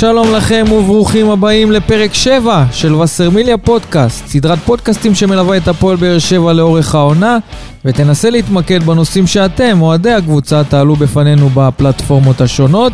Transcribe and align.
שלום 0.00 0.34
לכם 0.34 0.64
וברוכים 0.72 1.30
הבאים 1.30 1.72
לפרק 1.72 2.14
7 2.14 2.64
של 2.72 2.94
וסרמיליה 2.94 3.58
פודקאסט, 3.58 4.26
סדרת 4.26 4.58
פודקאסטים 4.58 5.14
שמלווה 5.14 5.56
את 5.56 5.68
הפועל 5.68 5.96
באר 5.96 6.18
שבע 6.18 6.52
לאורך 6.52 6.94
העונה, 6.94 7.38
ותנסה 7.84 8.30
להתמקד 8.30 8.82
בנושאים 8.82 9.26
שאתם, 9.26 9.82
אוהדי 9.82 10.12
הקבוצה, 10.12 10.64
תעלו 10.64 10.96
בפנינו 10.96 11.48
בפלטפורמות 11.48 12.40
השונות. 12.40 12.92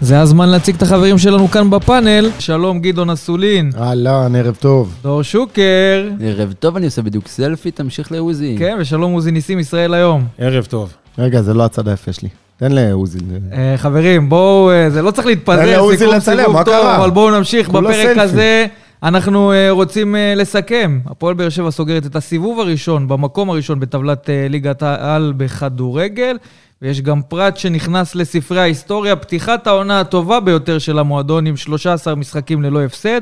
זה 0.00 0.20
הזמן 0.20 0.48
להציג 0.48 0.74
את 0.74 0.82
החברים 0.82 1.18
שלנו 1.18 1.48
כאן 1.48 1.70
בפאנל. 1.70 2.30
שלום 2.38 2.80
גדעון 2.80 3.10
אסולין. 3.10 3.70
אהלן, 3.78 4.36
ערב 4.36 4.56
טוב. 4.60 4.94
דור 5.02 5.22
שוקר. 5.22 6.08
ערב 6.20 6.52
טוב, 6.52 6.76
אני 6.76 6.86
עושה 6.86 7.02
בדיוק 7.02 7.28
סלפי, 7.28 7.70
תמשיך 7.70 8.12
לעוזי. 8.12 8.56
כן, 8.58 8.76
ושלום 8.80 9.12
עוזי 9.12 9.30
ניסים, 9.30 9.58
ישראל 9.58 9.94
היום. 9.94 10.24
ערב 10.38 10.64
טוב. 10.64 10.92
רגע, 11.18 11.42
זה 11.42 11.54
לא 11.54 11.64
הצד 11.64 11.88
היפה 11.88 12.12
שלי. 12.12 12.28
תן 12.56 12.72
לעוזי. 12.72 13.18
אה, 13.52 13.74
חברים, 13.76 14.28
בואו, 14.28 14.70
אה, 14.70 14.90
זה 14.90 15.02
לא 15.02 15.10
צריך 15.10 15.26
להתפזר, 15.26 15.88
סיכום 15.96 16.20
סיבוב 16.20 16.62
טוב? 16.62 16.86
אבל 16.86 17.10
בואו 17.10 17.30
נמשיך 17.38 17.68
כולו 17.70 17.88
בפרק. 17.88 18.18
הזה. 18.18 18.66
אנחנו 19.02 19.52
אה, 19.52 19.70
רוצים 19.70 20.14
לסכם. 20.36 21.00
הפועל 21.06 21.34
באר 21.34 21.48
שבע 21.48 21.70
סוגרת 21.70 22.06
את 22.06 22.16
הסיבוב 22.16 22.60
הראשון, 22.60 23.08
במקום 23.08 23.50
הראשון 23.50 23.80
בטבלת 23.80 24.30
ליגת 24.50 24.82
העל 24.82 25.32
בכדורגל, 25.36 26.36
ויש 26.82 27.00
גם 27.00 27.22
פרט 27.22 27.56
שנכנס 27.56 28.14
לספרי 28.14 28.60
ההיסטוריה, 28.60 29.16
פתיחת 29.16 29.66
העונה 29.66 30.00
הטובה 30.00 30.40
ביותר 30.40 30.78
של 30.78 30.98
המועדון 30.98 31.46
עם 31.46 31.56
13 31.56 32.14
משחקים 32.14 32.62
ללא 32.62 32.84
הפסד. 32.84 33.20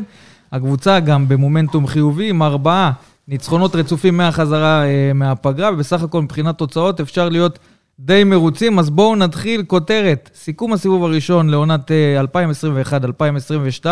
הקבוצה 0.53 1.01
גם 1.01 1.29
במומנטום 1.29 1.87
חיובי 1.87 2.31
עם 2.31 2.43
ארבעה 2.43 2.93
ניצחונות 3.29 3.77
רצופים 3.77 4.17
מהחזרה 4.17 4.83
מהפגרה, 5.15 5.71
ובסך 5.73 6.03
הכל 6.03 6.23
מבחינת 6.23 6.59
תוצאות 6.59 7.01
אפשר 7.01 7.29
להיות 7.29 7.59
די 8.01 8.25
מרוצים. 8.25 8.79
אז 8.79 8.91
בואו 8.91 9.17
נתחיל 9.17 9.63
כותרת, 9.63 10.31
סיכום 10.35 10.73
הסיבוב 10.73 11.05
הראשון 11.05 11.49
לעונת 11.49 11.91
אה, 11.91 12.21
2021-2022. 13.83 13.87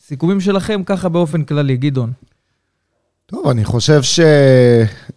סיכומים 0.00 0.40
שלכם 0.40 0.82
ככה 0.86 1.08
באופן 1.08 1.42
כללי, 1.44 1.76
גדעון. 1.76 2.12
טוב, 3.26 3.48
אני 3.48 3.64
חושב 3.64 4.00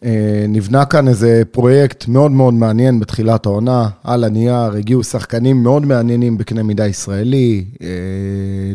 שנבנה 0.01 0.85
כאן 0.85 1.07
איזה 1.07 1.41
פרויקט 1.51 2.07
מאוד 2.07 2.31
מאוד 2.31 2.53
מעניין 2.53 2.99
בתחילת 2.99 3.45
העונה. 3.45 3.89
על 4.03 4.23
הנייר 4.23 4.71
הגיעו 4.77 5.03
שחקנים 5.03 5.63
מאוד 5.63 5.85
מעניינים 5.85 6.37
בקנה 6.37 6.63
מידה 6.63 6.87
ישראלי, 6.87 7.65
אה, 7.81 7.87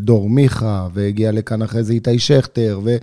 דור 0.00 0.30
מיכה, 0.30 0.88
והגיע 0.94 1.32
לכאן 1.32 1.62
אחרי 1.62 1.84
זה 1.84 1.92
איתי 1.92 2.18
שכטר, 2.18 2.80
ו... 2.84 2.96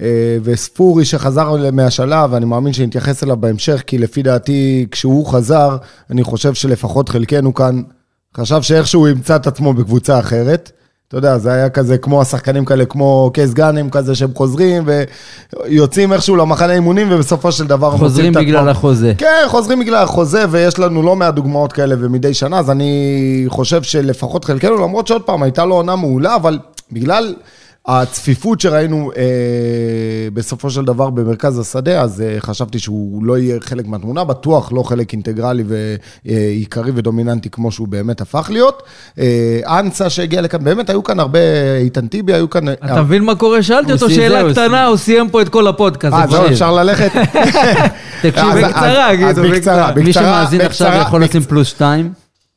אה, 0.00 0.36
וספורי 0.42 1.04
שחזר 1.04 1.70
מהשלב, 1.72 2.32
ואני 2.32 2.44
מאמין 2.44 2.72
שנתייחס 2.72 3.24
אליו 3.24 3.36
בהמשך, 3.36 3.82
כי 3.86 3.98
לפי 3.98 4.22
דעתי, 4.22 4.86
כשהוא 4.90 5.26
חזר, 5.26 5.76
אני 6.10 6.24
חושב 6.24 6.54
שלפחות 6.54 7.08
חלקנו 7.08 7.54
כאן 7.54 7.82
חשב 8.36 8.62
שאיכשהו 8.62 9.08
ימצא 9.08 9.36
את 9.36 9.46
עצמו 9.46 9.72
בקבוצה 9.72 10.18
אחרת. 10.18 10.72
אתה 11.08 11.18
יודע, 11.18 11.38
זה 11.38 11.52
היה 11.52 11.70
כזה 11.70 11.98
כמו 11.98 12.20
השחקנים 12.20 12.64
כאלה, 12.64 12.84
כמו 12.84 13.30
קייס 13.34 13.52
גאנם 13.52 13.90
כזה, 13.90 14.14
שהם 14.14 14.30
חוזרים 14.34 14.84
ויוצאים 14.86 16.12
איכשהו 16.12 16.36
למחנה 16.36 16.72
אימונים, 16.72 17.08
ובסופו 17.10 17.52
של 17.52 17.66
דבר 17.66 17.90
חוזרים 17.90 18.32
בגלל 18.32 18.56
עצמם. 18.56 18.68
החוזה. 18.68 19.12
כן, 19.18 19.44
חוזרים 19.48 19.80
בגלל 19.80 20.02
החוזה, 20.02 20.44
ויש 20.50 20.78
לנו 20.78 21.02
לא 21.02 21.16
מעט 21.16 21.34
דוגמאות 21.34 21.72
כאלה 21.72 21.94
ומדי 21.98 22.34
שנה, 22.34 22.58
אז 22.58 22.70
אני 22.70 23.44
חושב 23.48 23.82
שלפחות 23.82 24.44
חלקנו, 24.44 24.76
למרות 24.76 25.06
שעוד 25.06 25.22
פעם, 25.22 25.42
הייתה 25.42 25.64
לו 25.64 25.74
עונה 25.74 25.96
מעולה, 25.96 26.34
אבל 26.34 26.58
בגלל 26.92 27.34
הצפיפות 27.86 28.60
שראינו 28.60 29.10
אה, 29.16 29.22
בסופו 30.34 30.70
של 30.70 30.84
דבר 30.84 31.10
במרכז 31.10 31.58
השדה, 31.58 32.00
אז 32.02 32.20
אה, 32.20 32.36
חשבתי 32.40 32.78
שהוא 32.78 33.24
לא 33.24 33.38
יהיה 33.38 33.56
חלק 33.60 33.86
מהתמונה, 33.86 34.24
בטוח 34.24 34.72
לא 34.72 34.82
חלק 34.82 35.12
אינטגרלי 35.12 35.64
ועיקרי 36.26 36.90
ודומיננטי 36.94 37.50
כמו 37.50 37.72
שהוא 37.72 37.88
באמת 37.88 38.20
הפך 38.20 38.48
להיות. 38.52 38.82
אה, 39.18 39.60
אנסה 39.80 40.10
שהגיע 40.10 40.40
לכאן, 40.40 40.64
באמת 40.64 40.90
היו 40.90 41.02
כאן 41.04 41.20
הרבה, 41.20 41.38
איתן 41.78 42.06
טיבי, 42.06 42.34
היו 42.34 42.50
כאן... 42.50 42.68
אתה 42.68 43.02
מבין 43.02 43.24
מה 43.24 43.34
קורה? 43.34 43.62
שאלתי 43.62 43.92
אותו 43.92 44.10
שאלה 44.10 44.40
זהו, 44.42 44.52
קטנה, 44.52 44.86
הוא 44.86 44.96
סיים 44.96 45.28
פה 45.30 45.42
את 45.42 45.48
כל 45.48 45.66
הפודקאסט. 45.66 46.14
אה, 46.16 46.26
זה 46.26 46.36
זהו. 46.36 46.46
אפשר 46.46 46.72
ללכת? 46.74 47.10
תקשיב, 48.22 48.44
בקצרה, 48.64 49.10
אז- 49.10 49.18
אז 49.30 49.38
בקצרה, 49.38 49.92
בקצרה. 49.92 50.04
מי 50.04 50.12
שמאזין 50.12 50.60
עכשיו 50.60 50.92
יכול 51.02 51.24
לשים 51.24 51.42
פלוס 51.42 51.68
שתיים. 51.68 52.12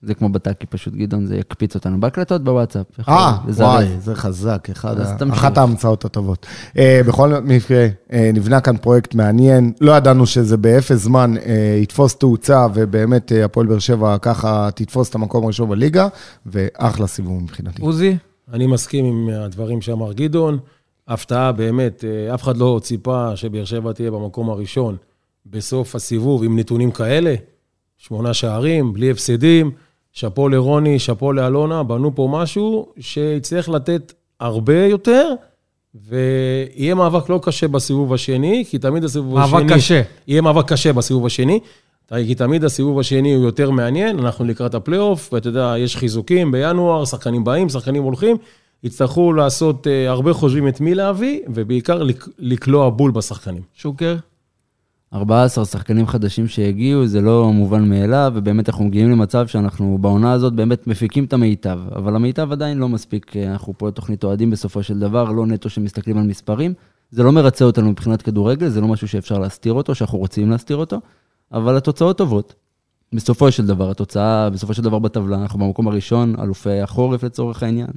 זה 0.05 0.13
כמו 0.13 0.29
בטאקי 0.29 0.65
פשוט, 0.65 0.93
גדעון, 0.93 1.25
זה 1.25 1.35
יקפיץ 1.37 1.75
אותנו. 1.75 1.99
בהקלטות 1.99 2.43
בוואטסאפ. 2.43 2.85
אה. 3.09 3.37
וואי, 3.47 3.87
זה 3.99 4.15
חזק, 4.15 4.67
אחד 4.71 4.99
אז 4.99 5.11
ה-. 5.11 5.33
אחת 5.33 5.57
ההמצאות 5.57 6.05
הטובות. 6.05 6.45
אה, 6.77 7.01
בכל 7.07 7.29
מקרה, 7.43 7.87
אה, 8.13 8.31
נבנה 8.33 8.61
כאן 8.61 8.77
פרויקט 8.77 9.15
מעניין, 9.15 9.73
לא 9.81 9.91
ידענו 9.91 10.25
שזה 10.25 10.57
באפס 10.57 10.97
זמן 10.97 11.33
אה, 11.37 11.79
יתפוס 11.81 12.15
תאוצה, 12.15 12.67
ובאמת 12.73 13.31
אה, 13.31 13.45
הפועל 13.45 13.67
באר 13.67 13.79
שבע 13.79 14.17
ככה 14.17 14.69
תתפוס 14.75 15.09
את 15.09 15.15
המקום 15.15 15.43
הראשון 15.43 15.69
בליגה, 15.69 16.07
ואחלה 16.45 17.07
סיבוב 17.07 17.43
מבחינתי. 17.43 17.81
עוזי? 17.81 18.17
אני 18.53 18.67
מסכים 18.67 19.05
עם 19.05 19.29
הדברים 19.29 19.81
שאמר 19.81 20.13
גדעון. 20.13 20.59
הפתעה 21.07 21.51
באמת, 21.51 22.03
אה, 22.03 22.33
אף 22.33 22.43
אחד 22.43 22.57
לא 22.57 22.79
ציפה 22.83 23.35
שבאר 23.35 23.65
שבע 23.65 23.91
תהיה 23.91 24.11
במקום 24.11 24.49
הראשון 24.49 24.97
בסוף 25.45 25.95
הסיבוב 25.95 26.43
עם 26.43 26.59
נתונים 26.59 26.91
כאלה. 26.91 27.35
שמונה 27.97 28.33
שערים, 28.33 28.93
בלי 28.93 29.11
הפסדים. 29.11 29.71
שאפו 30.13 30.49
לרוני, 30.49 30.99
שאפו 30.99 31.31
לאלונה, 31.33 31.83
בנו 31.83 32.15
פה 32.15 32.27
משהו 32.31 32.87
שיצטרך 32.99 33.69
לתת 33.69 34.13
הרבה 34.39 34.85
יותר, 34.85 35.29
ויהיה 36.07 36.95
מאבק 36.95 37.29
לא 37.29 37.39
קשה 37.43 37.67
בסיבוב 37.67 38.13
השני, 38.13 38.63
כי 38.69 38.77
תמיד 38.77 39.03
הסיבוב 39.03 39.37
השני... 39.37 39.61
מאבק 39.63 39.73
קשה. 39.73 40.01
יהיה 40.27 40.41
מאבק 40.41 40.67
קשה 40.73 40.93
בסיבוב 40.93 41.25
השני, 41.25 41.59
כי 42.13 42.35
תמיד 42.35 42.63
הסיבוב 42.63 42.99
השני 42.99 43.33
הוא 43.33 43.43
יותר 43.45 43.71
מעניין, 43.71 44.19
אנחנו 44.19 44.45
לקראת 44.45 44.75
הפלייאוף, 44.75 45.29
ואתה 45.33 45.49
יודע, 45.49 45.75
יש 45.77 45.97
חיזוקים 45.97 46.51
בינואר, 46.51 47.05
שחקנים 47.05 47.43
באים, 47.43 47.69
שחקנים 47.69 48.03
הולכים, 48.03 48.37
יצטרכו 48.83 49.33
לעשות 49.33 49.87
אה, 49.87 50.09
הרבה 50.09 50.33
חושבים 50.33 50.67
את 50.67 50.81
מי 50.81 50.95
להביא, 50.95 51.39
ובעיקר 51.47 52.03
לק- 52.03 52.27
לקלוע 52.39 52.89
בול 52.89 53.11
בשחקנים. 53.11 53.61
שוקר? 53.73 54.15
14 55.13 55.65
שחקנים 55.65 56.07
חדשים 56.07 56.47
שהגיעו, 56.47 57.07
זה 57.07 57.21
לא 57.21 57.53
מובן 57.53 57.89
מאליו, 57.89 58.31
ובאמת 58.35 58.69
אנחנו 58.69 58.85
מגיעים 58.85 59.11
למצב 59.11 59.47
שאנחנו 59.47 59.97
בעונה 60.01 60.31
הזאת 60.31 60.53
באמת 60.53 60.87
מפיקים 60.87 61.25
את 61.25 61.33
המיטב, 61.33 61.79
אבל 61.95 62.15
המיטב 62.15 62.51
עדיין 62.51 62.77
לא 62.77 62.89
מספיק, 62.89 63.37
אה, 63.37 63.51
אנחנו 63.51 63.73
פה 63.77 63.91
תוכנית 63.91 64.23
אוהדים 64.23 64.49
בסופו 64.49 64.83
של 64.83 64.99
דבר, 64.99 65.31
לא 65.31 65.45
נטו 65.45 65.69
שמסתכלים 65.69 66.17
על 66.17 66.23
מספרים. 66.23 66.73
זה 67.11 67.23
לא 67.23 67.31
מרצה 67.31 67.65
אותנו 67.65 67.91
מבחינת 67.91 68.21
כדורגל, 68.21 68.69
זה 68.69 68.81
לא 68.81 68.87
משהו 68.87 69.07
שאפשר 69.07 69.39
להסתיר 69.39 69.73
אותו, 69.73 69.95
שאנחנו 69.95 70.17
רוצים 70.17 70.49
להסתיר 70.49 70.77
אותו, 70.77 70.99
אבל 71.51 71.77
התוצאות 71.77 72.17
טובות. 72.17 72.55
בסופו 73.13 73.51
של 73.51 73.65
דבר, 73.65 73.91
התוצאה, 73.91 74.49
בסופו 74.49 74.73
של 74.73 74.81
דבר 74.81 74.99
בטבלה, 74.99 75.41
אנחנו 75.41 75.59
במקום 75.59 75.87
הראשון, 75.87 76.35
אלופי 76.39 76.79
החורף 76.79 77.23
לצורך 77.23 77.63
העניין. 77.63 77.91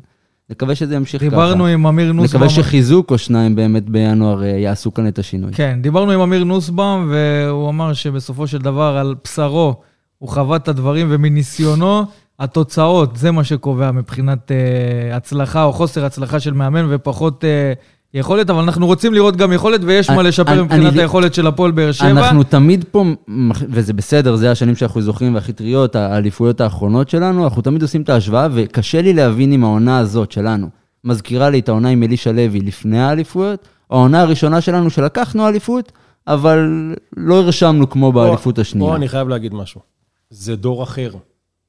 נקווה 0.50 0.74
שזה 0.74 0.94
ימשיך 0.94 1.22
ככה. 1.22 1.30
דיברנו 1.30 1.66
עם 1.66 1.86
אמיר 1.86 2.12
נוסבאום. 2.12 2.42
נקווה 2.42 2.62
שחיזוק 2.62 3.10
או 3.10 3.18
שניים 3.18 3.56
באמת 3.56 3.90
בינואר 3.90 4.42
אה, 4.42 4.48
יעשו 4.48 4.94
כאן 4.94 5.08
את 5.08 5.18
השינוי. 5.18 5.52
כן, 5.52 5.78
דיברנו 5.82 6.12
עם 6.12 6.20
אמיר 6.20 6.44
נוסבאום, 6.44 7.12
והוא 7.12 7.68
אמר 7.68 7.92
שבסופו 7.92 8.46
של 8.46 8.58
דבר 8.58 8.96
על 8.96 9.14
בשרו 9.24 9.74
הוא 10.18 10.28
חווה 10.28 10.56
את 10.56 10.68
הדברים, 10.68 11.06
ומניסיונו, 11.10 12.04
התוצאות, 12.38 13.16
זה 13.16 13.30
מה 13.30 13.44
שקובע 13.44 13.90
מבחינת 13.90 14.52
אה, 14.52 15.16
הצלחה 15.16 15.64
או 15.64 15.72
חוסר 15.72 16.04
הצלחה 16.04 16.40
של 16.40 16.52
מאמן, 16.52 16.86
ופחות 16.90 17.44
אה, 17.44 17.72
יכולת, 18.14 18.50
אבל 18.50 18.62
אנחנו 18.62 18.86
רוצים 18.86 19.14
לראות 19.14 19.36
גם 19.36 19.52
יכולת, 19.52 19.80
ויש 19.84 20.10
מה 20.10 20.22
לשפר 20.22 20.64
מבחינת 20.64 20.92
היכולת 20.96 21.34
של 21.34 21.46
הפועל 21.46 21.70
באר 21.70 21.92
שבע. 21.92 22.10
אנחנו 22.10 22.42
תמיד 22.42 22.84
פה, 22.90 23.04
וזה 23.68 23.92
בסדר, 23.92 24.36
זה 24.36 24.50
השנים 24.50 24.76
שאנחנו 24.76 25.02
זוכרים 25.02 25.34
והכי 25.34 25.52
טריות, 25.52 25.96
האליפויות 25.96 26.60
האחרונות 26.60 27.10
שלנו, 27.10 27.44
אנחנו 27.44 27.62
תמיד 27.62 27.82
עושים 27.82 28.02
את 28.02 28.08
ההשוואה, 28.08 28.48
וקשה 28.52 29.02
לי 29.02 29.12
להבין 29.12 29.52
אם 29.52 29.64
העונה 29.64 29.98
הזאת 29.98 30.32
שלנו 30.32 30.68
מזכירה 31.04 31.50
לי 31.50 31.58
את 31.58 31.68
העונה 31.68 31.88
עם 31.88 32.02
אלישע 32.02 32.32
לוי 32.32 32.60
לפני 32.60 33.02
האליפויות, 33.02 33.68
או 33.90 33.96
העונה 33.96 34.20
הראשונה 34.20 34.60
שלנו 34.60 34.90
שלקחנו 34.90 35.48
אליפות, 35.48 35.92
אבל 36.26 36.92
לא 37.16 37.34
הרשמנו 37.34 37.90
כמו 37.90 38.12
באליפות 38.12 38.58
השנייה. 38.58 38.90
פה 38.90 38.96
אני 38.96 39.08
חייב 39.08 39.28
להגיד 39.28 39.54
משהו. 39.54 39.80
זה 40.30 40.56
דור 40.56 40.82
אחר. 40.82 41.10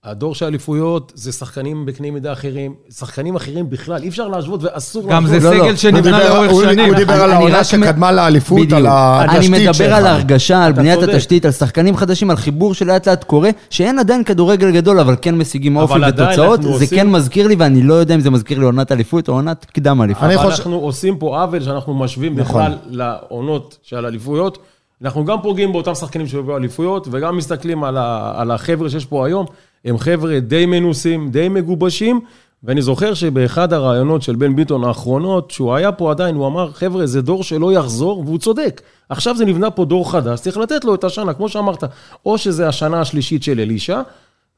הדור 0.08 0.36
של 0.36 0.46
האליפויות 0.46 1.12
זה 1.16 1.32
שחקנים 1.32 1.86
בקנה 1.86 2.12
מידה 2.12 2.34
אחרים, 2.34 2.74
שחקנים 2.98 3.36
אחרים 3.36 3.70
בכלל, 3.70 4.02
אי 4.04 4.08
אפשר 4.08 4.28
להשוות 4.28 4.64
ואסור 4.64 5.04
גם 5.10 5.26
זה 5.28 5.34
להשוות. 5.34 5.54
לא, 5.54 5.60
סגל 5.60 5.70
לא. 5.72 5.76
שנבנה 5.76 6.24
לאורך 6.30 6.52
שנים. 6.72 6.86
הוא 6.86 6.96
דיבר 6.96 7.14
על 7.24 7.32
העונה 7.32 7.64
שקדמה 7.64 8.12
לאליפות, 8.12 8.60
בדיוק. 8.60 8.74
על 8.74 8.86
התשתית 9.30 9.54
אני 9.54 9.60
מדבר 9.62 9.74
שלך. 9.74 9.94
על 9.94 10.06
ההרגשה, 10.06 10.64
על 10.66 10.72
בניית 10.74 11.00
צודק. 11.00 11.14
התשתית, 11.14 11.46
על 11.46 11.52
שחקנים 11.52 11.98
חדשים, 11.98 12.30
על 12.30 12.36
חיבור 12.36 12.74
שלאט 12.74 13.08
לאט 13.08 13.24
קורה, 13.24 13.50
שאין 13.70 14.00
עדיין 14.00 14.24
כדורגל 14.24 14.72
גדול, 14.72 15.00
אבל 15.00 15.16
כן 15.22 15.36
משיגים 15.36 15.78
אופי 15.78 15.94
ותוצאות. 16.10 16.62
זה 16.62 16.70
עושים- 16.70 16.88
כן 16.88 17.10
מזכיר 17.10 17.48
לי, 17.48 17.56
ואני 17.60 17.84
לא 17.84 17.94
יודע 17.94 18.16
אם 18.16 18.20
זה 18.20 18.30
מזכיר 18.30 18.60
לי 18.60 18.66
עונת 18.66 18.92
אליפות 18.92 19.30
או 19.30 19.34
עונת 19.34 19.66
קדם 19.66 20.02
אליפות. 20.02 20.24
אני 20.24 20.36
אבל 20.36 20.44
חושב- 20.44 20.58
אנחנו 20.64 20.76
עושים 20.78 21.18
פה 21.18 21.42
עוול 21.42 21.64
שאנחנו 21.64 21.94
משווים 21.94 22.40
נכון. 22.40 22.62
בכלל 22.62 22.78
לעונות 22.90 23.78
של 23.84 24.06
אליפויות. 24.06 24.58
אנחנו 25.04 25.26
גם 25.26 25.38
פוגעים 25.44 25.72
באותם 25.72 25.96
שחקנים 25.96 26.28
שהביאו 26.28 26.58
אליפויות, 26.58 27.08
וגם 27.12 27.38
מסתכלים 27.38 27.84
על, 27.84 27.98
ה, 27.98 28.34
על 28.36 28.52
החבר'ה 28.52 28.90
שיש 28.90 29.06
פה 29.06 29.26
היום. 29.28 29.46
הם 29.88 29.98
חבר'ה 29.98 30.40
די 30.40 30.66
מנוסים, 30.66 31.30
די 31.30 31.50
מגובשים, 31.50 32.20
ואני 32.64 32.82
זוכר 32.82 33.14
שבאחד 33.14 33.74
הראיונות 33.74 34.22
של 34.22 34.36
בן 34.36 34.56
ביטון 34.56 34.84
האחרונות, 34.84 35.52
שהוא 35.52 35.74
היה 35.76 35.92
פה 35.92 36.12
עדיין, 36.12 36.36
הוא 36.36 36.48
אמר, 36.48 36.72
חבר'ה, 36.72 37.06
זה 37.08 37.22
דור 37.22 37.44
שלא 37.44 37.74
יחזור, 37.74 38.24
והוא 38.26 38.38
צודק. 38.40 38.82
עכשיו 39.10 39.36
זה 39.38 39.46
נבנה 39.46 39.70
פה 39.72 39.86
דור 39.86 40.12
חדש, 40.12 40.40
צריך 40.40 40.58
לתת 40.58 40.86
לו 40.86 40.96
את 40.96 41.04
השנה, 41.04 41.34
כמו 41.34 41.50
שאמרת, 41.50 41.84
או 42.26 42.38
שזה 42.38 42.68
השנה 42.68 43.02
השלישית 43.02 43.44
של 43.44 43.60
אלישע, 43.60 44.02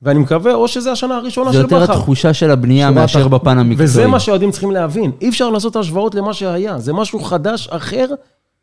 ואני 0.02 0.20
מקווה, 0.20 0.54
או 0.54 0.68
שזה 0.68 0.92
השנה 0.92 1.18
הראשונה 1.18 1.52
זה 1.52 1.58
של 1.58 1.62
יותר 1.64 1.80
בכר. 1.84 1.94
התחושה 1.94 2.34
של 2.34 2.52
הבנייה 2.52 2.92
מאשר 2.92 3.22
תח- 3.22 3.28
בפן 3.28 3.58
המקצועי. 3.58 3.86
וזה 3.86 4.08
מה 4.08 4.20
שהאוהדים 4.20 4.52
צריכים 4.52 4.72
להבין. 4.72 5.12
אי 5.22 5.30
אפשר 5.30 5.50
לעשות 5.50 5.76
השוואות 5.76 6.16
למה 6.16 6.34
שהיה. 6.34 6.80
זה 6.80 6.94
משהו 6.94 7.20
חדש, 7.20 7.68
אחר, 7.72 8.06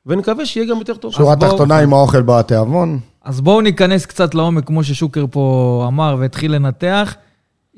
ונקווה 0.06 0.46
שיהיה 0.46 0.66
גם 0.70 0.78
יותר 0.78 0.94
טוב. 0.94 1.12
שורה 1.12 1.36
תחתונה 1.36 1.78
עם 1.78 1.92
האוכל 1.92 2.22
בתיאבון. 2.22 2.98
אז 3.26 3.40
בואו 3.40 3.60
ניכנס 3.60 4.06
קצת 4.06 4.34
לעומק, 4.34 4.64
כמו 4.66 4.84
ששוקר 4.84 5.24
פה 5.30 5.84
אמר 5.88 6.16
והתחיל 6.18 6.54
לנתח. 6.54 7.14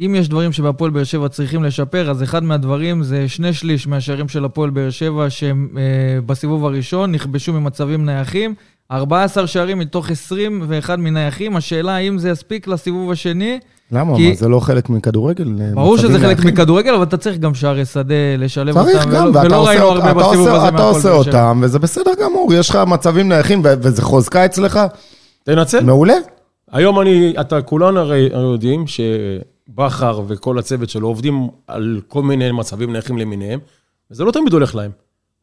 אם 0.01 0.15
יש 0.19 0.29
דברים 0.29 0.53
שבהפועל 0.53 0.91
באר 0.91 1.05
שבע 1.05 1.29
צריכים 1.29 1.65
לשפר, 1.65 2.11
אז 2.11 2.23
אחד 2.23 2.43
מהדברים 2.43 3.03
זה 3.03 3.29
שני 3.29 3.53
שליש 3.53 3.87
מהשערים 3.87 4.29
של 4.29 4.45
הפועל 4.45 4.71
באר 4.71 4.91
שבע 4.91 5.31
שהם 5.31 5.69
אה, 5.77 5.83
בסיבוב 6.27 6.65
הראשון 6.65 7.13
נכבשו 7.13 7.53
ממצבים 7.53 8.05
נייחים. 8.07 8.55
14 8.93 9.47
שערים 9.47 9.79
מתוך 9.79 10.11
21 10.11 10.99
מנייחים. 10.99 11.57
השאלה 11.57 11.93
האם 11.97 12.19
זה 12.19 12.31
יספיק 12.31 12.67
לסיבוב 12.69 13.11
השני. 13.11 13.59
למה? 13.93 14.17
כי- 14.17 14.29
מה, 14.29 14.35
זה 14.35 14.49
לא 14.49 14.61
חלק 14.61 14.91
מכדורגל? 14.91 15.53
ברור 15.75 15.95
מצבים 15.95 16.11
שזה 16.11 16.19
חלק 16.21 16.37
נייחים? 16.37 16.51
מכדורגל, 16.55 16.95
אבל 16.95 17.03
אתה 17.03 17.17
צריך 17.17 17.39
גם 17.39 17.55
שערי 17.55 17.85
שדה 17.85 18.15
לשלב 18.39 18.75
צריך 18.85 18.97
אותם, 18.99 19.11
גם, 19.11 19.27
ולא- 19.31 19.41
ולא 19.41 19.57
עושה 19.57 19.71
ראינו 19.71 19.85
הרבה 19.89 20.11
אתה 20.11 20.15
בסיבוב 20.19 20.37
עושה- 20.49 20.57
הזה 20.57 20.69
אתה 20.69 20.73
מהפועל 20.73 20.95
עושה 20.95 21.09
באר 21.11 21.23
שבע. 21.23 21.33
אותם, 21.49 21.61
וזה 21.63 21.79
בסדר 21.79 22.11
גמור, 22.25 22.55
יש 22.55 22.71
לך 22.71 22.77
מצבים 22.87 23.29
נייחים, 23.29 23.63
וזה 23.65 24.03
חוזקה 24.03 24.45
אצלך, 24.45 24.81
תנצל. 25.55 25.85
מעולה. 25.85 26.15
היום 26.73 27.01
אני, 27.01 27.35
אתה, 27.41 27.63
כולנו 27.63 28.01
הרי 28.01 28.29
יודעים 28.33 28.85
שבכר 28.87 30.21
וכל 30.29 30.59
הצוות 30.59 30.89
שלו 30.91 31.09
עובדים 31.09 31.49
על 31.67 32.01
כל 32.09 32.23
מיני 32.23 32.53
מצבים 32.53 32.93
נייחים 32.93 33.19
למיניהם, 33.19 33.61
וזה 34.11 34.25
לא 34.25 34.33
תמיד 34.33 34.53
הולך 34.53 34.75
להם. 34.75 34.91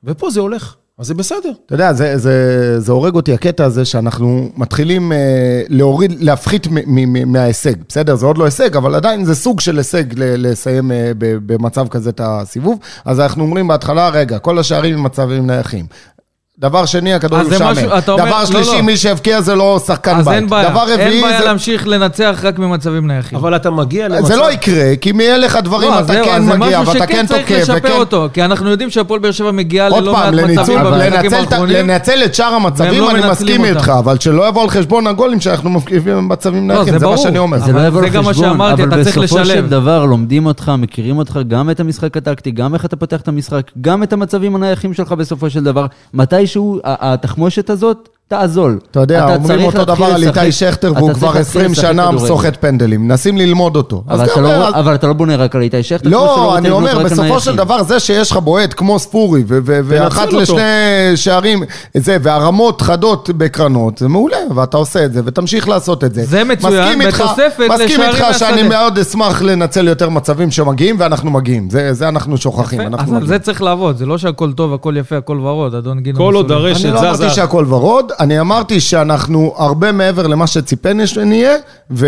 ופה 0.04 0.30
זה 0.30 0.40
הולך, 0.40 0.76
אז 1.00 1.08
זה 1.08 1.14
בסדר. 1.14 1.52
אתה 1.66 1.76
יודע, 1.76 1.94
זה, 1.94 2.18
זה, 2.18 2.80
זה 2.80 2.92
הורג 2.92 3.16
אותי 3.16 3.34
הקטע 3.34 3.66
הזה 3.66 3.86
שאנחנו 3.86 4.50
מתחילים 4.58 5.12
אה, 5.12 5.62
להוריד, 5.70 6.24
להפחית 6.24 6.68
מ- 6.68 6.72
מ- 6.74 7.14
מ- 7.14 7.32
מההישג, 7.32 7.74
בסדר? 7.90 8.16
זה 8.16 8.26
עוד 8.26 8.38
לא 8.38 8.46
הישג, 8.46 8.78
אבל 8.78 8.96
עדיין 8.96 9.26
זה 9.26 9.36
סוג 9.36 9.60
של 9.60 9.78
הישג 9.78 10.20
ל- 10.20 10.48
לסיים 10.48 10.92
אה, 10.92 11.12
ב- 11.18 11.54
במצב 11.54 11.88
כזה 11.88 12.10
את 12.10 12.22
הסיבוב. 12.24 12.80
אז 13.06 13.20
אנחנו 13.20 13.44
אומרים 13.44 13.68
בהתחלה, 13.68 14.10
רגע, 14.10 14.40
כל 14.40 14.60
השערים 14.60 14.94
הם 14.98 15.04
מצבים 15.04 15.48
נייחים. 15.48 15.86
דבר 16.60 16.86
שני, 16.86 17.14
הכדור 17.14 17.44
זה 17.44 17.56
משעמם. 17.56 17.72
משהו- 17.72 17.98
אתה 17.98 18.12
אומר- 18.12 18.26
דבר 18.26 18.40
לא, 18.40 18.46
שלישי, 18.46 18.72
לא. 18.76 18.82
מי 18.82 18.98
שהבקיע 18.98 19.42
זה 19.42 19.56
לא 19.56 19.80
שחקן 19.88 20.16
אז 20.16 20.26
בית. 20.26 20.36
אין 20.36 20.50
בעיה, 20.50 20.70
דבר 20.70 20.84
אין 20.90 21.00
רביעי, 21.02 21.22
בעיה 21.22 21.40
זה... 21.40 21.46
להמשיך 21.46 21.88
לנצח 21.88 22.40
רק 22.44 22.60
ממצבים 22.60 23.08
נייחים. 23.08 23.38
אבל 23.38 23.56
אתה 23.56 23.72
מגיע 23.72 24.08
למצב... 24.08 24.26
זה 24.28 24.36
לא 24.36 24.52
יקרה, 24.52 24.96
כי 25.02 25.12
מאלך 25.12 25.56
הדברים 25.56 25.90
לא, 25.92 26.00
אתה 26.00 26.04
זהו, 26.14 26.26
כן 26.26 26.46
זה 26.46 26.58
מגיע, 26.58 26.82
משהו 26.82 26.94
ואתה 26.94 27.06
שכן 27.06 27.14
כן 27.18 27.26
צריך 27.26 27.42
תוקף, 27.48 27.62
לשפר 27.62 27.76
וכן... 27.78 27.92
אותו, 27.92 28.28
כי 28.34 28.44
אנחנו 28.44 28.70
יודעים 28.70 28.90
שהפועל 28.90 29.20
באר 29.20 29.32
שבע 29.32 29.52
מגיעה 29.52 29.90
ללא 29.90 30.14
מעט 30.14 30.34
לניצול, 30.34 30.64
מצבים 30.64 30.80
במשחקים 30.84 31.34
האחרונים. 31.34 31.76
לנצל 31.90 32.24
את 32.26 32.36
שאר 32.36 32.46
המצבים, 32.54 33.02
לא 33.02 33.12
אני 33.12 33.30
מסכים. 33.32 33.66
איתך, 33.66 33.92
אבל 34.00 34.18
שלא 34.20 34.48
יבוא 34.48 34.64
על 34.64 34.70
חשבון 34.70 35.08
הגולים 35.08 35.40
שאנחנו 35.40 35.70
מפקיעים 35.70 36.04
במצבים 36.06 36.70
לא, 36.70 36.76
נייחים, 36.76 36.94
זה 36.94 37.00
זה 37.00 37.08
מה. 37.08 37.18
שאני 37.18 37.38
אומר. 37.38 37.60
זה 37.60 37.74
לא 37.74 37.88
יבוא 37.88 38.02
זה 38.02 38.10
גם 38.10 38.24
מה 38.24 38.30
לחשבון, 38.32 38.50
שאמרתי, 38.50 38.84
אבל 38.84 38.94
אתה 38.94 39.04
צריך 39.04 39.18
בסופו 39.18 39.42
לשלב. 39.42 39.56
של 39.56 39.68
דבר 39.68 40.06
לומדים 40.06 40.46
אותך, 40.46 40.72
מכירים 40.78 41.18
אותך, 41.18 41.40
גם 41.48 41.70
את 41.70 41.80
המשחק 41.80 42.18
הטקטי, 42.18 42.52
גם 42.52 42.74
איך 42.74 42.86
אתה 42.86 42.96
פותח 42.96 43.22
את 43.22 43.28
המשחק, 43.28 43.62
גם 43.82 44.04
את 44.04 44.14
המצבים 44.14 44.56
הנייחים 44.56 44.94
שלך 44.94 45.12
בסופו 45.12 45.50
של 45.50 45.64
דבר. 45.64 45.86
מתישהו 46.46 46.80
התחמושת 46.84 47.70
הזאת 47.70 48.10
תאזול. 48.28 48.80
אתה 48.92 49.00
יודע, 49.00 49.24
אומרים 49.36 49.44
צריך 49.44 49.66
אותו 49.80 49.86
דבר 49.96 50.06
על 50.06 50.24
איתי 50.24 50.52
שכטר, 50.52 50.92
אתה 50.92 50.98
והוא 51.00 51.14
כבר 51.14 51.28
להתחיל 51.28 51.42
20 51.42 51.72
לשחק 51.72 51.82
שנה. 51.86 52.10
סוחט 52.28 52.58
פנדלים, 52.60 53.08
מנסים 53.08 53.38
ללמוד 53.38 53.76
אותו. 53.76 54.04
אבל 54.10 54.26
אתה 54.26 54.34
גם, 54.36 54.44
לא- 54.44 54.68
אז- 54.68 54.74
אבל 54.76 54.96
אתה 54.96 55.08
לא 55.08 55.14
בונה 55.14 55.36
רק 55.36 55.56
על 55.56 55.62
איתי 55.62 55.84
שכטר, 55.84 56.10
לא, 56.10 56.58
אני 56.58 56.70
אומר, 56.70 57.00
על 57.00 57.04
בסופו 57.06 57.40
של. 57.40 57.56
דבר, 57.56 57.84
זה 57.84 58.00
שיש 58.00 58.32
לך 58.32 58.38
בועט 58.38 58.74
כמו 58.78 59.00
ספורי, 59.00 59.44
ואחת 59.48 60.26
אותו. 60.28 60.38
לשני 60.40 60.62
שערים, 61.16 61.64
זה, 61.94 62.18
והרמות 62.22 62.82
חדות 62.82 63.30
בקרנות, 63.38 63.98
זה 63.98 64.08
מעולה, 64.08 64.38
ואתה 64.56 64.78
עושה 64.78 65.06
את 65.06 65.14
זה, 65.14 65.22
ותמשיך 65.26 65.70
לעשות 65.70 66.04
את 66.04 66.14
זה. 66.14 66.24
זה 66.26 66.44
מצוין, 66.44 67.00
מסכים 67.00 67.24
בתוספת 67.24 67.64
מסכים 67.70 67.86
לשערים 67.86 68.16
איתך 68.16 68.40
שאני. 68.40 68.64
מאוד 68.64 69.00
אשמח 69.00 69.42
לנצל 69.42 69.88
יותר 69.88 70.10
מצבים 70.10 70.52
שמגיעים, 70.52 70.96
ואנחנו 71.00 71.32
מגיעים. 71.32 71.70
זה 71.70 71.94
זה 71.94 72.08
אנחנו 72.08 72.38
שוכחים, 72.38 72.80
יפה, 72.82 72.88
אנחנו 72.88 73.04
אז 73.04 73.10
על 73.10 73.16
מגיעים. 73.16 73.28
זה 73.28 73.40
צריך 73.40 73.62
לעבוד, 73.62 73.98
זה 73.98 74.06
לא 74.06 74.18
שהכל 74.18 74.52
טוב, 74.52 74.74
הכל 74.74 74.96
יפה, 74.98 75.18
הכל 75.18 75.40
ורוד, 75.40 75.76
אדון 75.76 76.00
גינו. 76.00 76.18
כל 76.18 76.36
עוד. 76.36 76.52
הרשת 76.52 76.86
אני 76.86 76.94
לא 76.94 77.00
זזה... 77.00 77.10
אמרתי 77.10 77.30
שהכל 77.30 77.66
ורוד, 77.70 78.12
אני 78.20 78.40
אמרתי 78.40 78.80
שאנחנו 78.80 79.54
הרבה 79.58 79.92
מעבר 79.92 80.28
למה 80.28 80.48
שציפינו 80.48 81.08
שנהיה, 81.08 81.56
ו... 81.92 82.08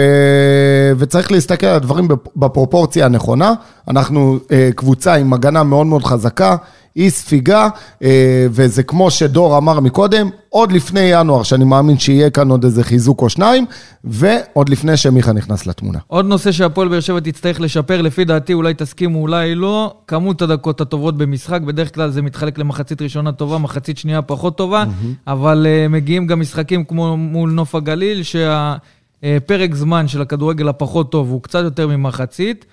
וצריך 0.98 1.31
להסתכל 1.31 1.65
על 1.68 1.75
הדברים 1.75 2.07
בפ- 2.07 2.30
בפרופורציה 2.36 3.06
הנכונה. 3.06 3.54
אנחנו 3.88 4.38
אה, 4.51 4.69
קבוצה 4.75 5.13
עם 5.13 5.33
הגנה 5.33 5.63
מאוד 5.63 5.86
מאוד 5.88 6.04
חזקה, 6.04 6.56
אי 6.97 7.09
ספיגה, 7.09 7.69
אה, 8.03 8.47
וזה 8.49 8.83
כמו 8.83 9.11
שדור 9.11 9.57
אמר 9.57 9.79
מקודם, 9.79 10.29
עוד 10.49 10.71
לפני 10.71 10.99
ינואר, 10.99 11.44
שאני 11.44 11.65
מאמין 11.65 11.99
שיהיה 11.99 12.29
כאן 12.29 12.49
עוד 12.49 12.63
איזה 12.63 12.83
חיזוק 12.83 13.21
או 13.21 13.29
שניים, 13.29 13.65
ועוד 14.03 14.69
לפני 14.69 14.97
שמיכה 14.97 15.33
נכנס 15.33 15.67
לתמונה. 15.67 15.99
עוד 16.07 16.25
נושא 16.25 16.51
שהפועל 16.51 16.88
באר 16.88 16.99
שבע 16.99 17.19
תצטרך 17.19 17.61
לשפר, 17.61 18.01
לפי 18.01 18.25
דעתי, 18.25 18.53
אולי 18.53 18.73
תסכימו, 18.73 19.21
אולי 19.21 19.55
לא, 19.55 19.94
כמות 20.07 20.41
הדקות 20.41 20.81
הטובות 20.81 21.17
במשחק, 21.17 21.61
בדרך 21.61 21.95
כלל 21.95 22.09
זה 22.09 22.21
מתחלק 22.21 22.57
למחצית 22.57 23.01
ראשונה 23.01 23.31
טובה, 23.31 23.57
מחצית 23.57 23.97
שנייה 23.97 24.21
פחות 24.21 24.57
טובה, 24.57 24.83
אבל 25.27 25.65
uh, 25.65 25.91
מגיעים 25.91 26.27
גם 26.27 26.39
משחקים 26.39 26.83
כמו 26.83 27.17
מול 27.17 27.51
נוף 27.51 27.75
הגליל, 27.75 28.23
שהפרק 28.23 29.75
זמן 29.75 30.07
של 30.07 30.21
הכדורגל 30.21 30.67
הפחות 30.67 31.11
טוב 31.11 31.29
הוא 31.29 31.41
קצת 31.41 31.63
יותר 31.63 31.88
ממחצית. 31.88 32.65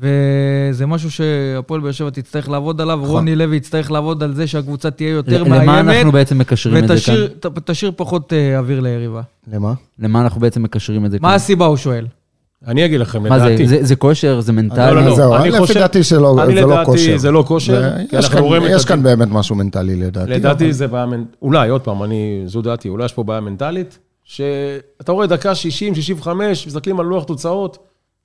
וזה 0.00 0.86
משהו 0.86 1.10
שהפועל 1.10 1.80
באר 1.80 1.92
שבע 1.92 2.10
תצטרך 2.10 2.48
לעבוד 2.48 2.80
עליו, 2.80 3.00
רוני 3.04 3.36
לוי 3.36 3.56
יצטרך 3.56 3.90
לעבוד 3.90 4.22
על 4.22 4.34
זה 4.34 4.46
שהקבוצה 4.46 4.90
תהיה 4.90 5.10
יותר 5.10 5.44
מאיימת. 5.44 5.62
למה 5.62 5.80
אנחנו 5.80 6.12
בעצם 6.12 6.38
מקשרים 6.38 6.84
את 6.84 6.88
זה 6.88 6.94
כאן? 7.06 7.14
ותשאיר 7.56 7.92
פחות 7.96 8.32
אה, 8.32 8.58
אוויר 8.58 8.80
ליריבה. 8.80 9.22
למה? 9.52 9.72
למה 9.98 10.20
אנחנו 10.20 10.40
בעצם 10.40 10.62
מקשרים 10.62 11.06
את 11.06 11.10
זה 11.10 11.18
כאן? 11.18 11.28
מה 11.28 11.34
הסיבה, 11.34 11.66
הוא 11.66 11.76
שואל? 11.76 12.06
אני 12.66 12.84
אגיד 12.84 13.00
לכם, 13.00 13.22
מה 13.22 13.38
זה, 13.38 13.46
לדעתי. 13.46 13.66
זה- 13.68 13.78
זה 13.84 13.96
כושר, 13.96 14.40
זה 14.40 14.52
מנטלי? 14.52 14.78
לא, 14.94 15.00
לא, 15.00 15.06
לא. 15.08 15.16
זהו, 15.16 15.34
אני 15.36 15.48
לפי 15.50 15.58
חושב- 15.58 15.74
דעתי 15.80 16.02
שלא, 16.02 16.42
אני 16.42 16.54
זה 16.54 16.60
לא 16.60 16.66
לדעתי 16.72 16.84
כושר. 16.86 17.16
זה 17.16 17.30
לא 17.30 17.44
כושר, 17.46 17.92
יש 18.12 18.28
כאן- 18.28 18.42
יש 18.70 18.84
כאן 18.84 19.02
באמת 19.02 19.28
משהו 19.30 19.54
מנטלי 19.56 19.96
לדעתי. 19.96 20.30
לדעתי 20.30 20.72
זה 20.72 20.86
בעיה, 20.86 21.06
מנ- 21.06 21.24
אולי, 21.42 21.68
עוד 21.68 21.80
פעם, 21.80 22.02
אני, 22.02 22.42
זו 22.46 22.62
דעתי, 22.62 22.88
אולי 22.88 23.04
יש 23.04 23.12
פה 23.12 23.22
בעיה 23.22 23.40
מנטלית, 23.40 23.98
שאתה 24.24 25.12
רואה 25.12 25.26
דקה 25.26 25.54
60, 25.54 25.94
65, 25.94 26.66
מסתכלים 26.66 27.00
על 27.00 27.06
לוח 27.06 27.24
תוצאות, 27.24 27.78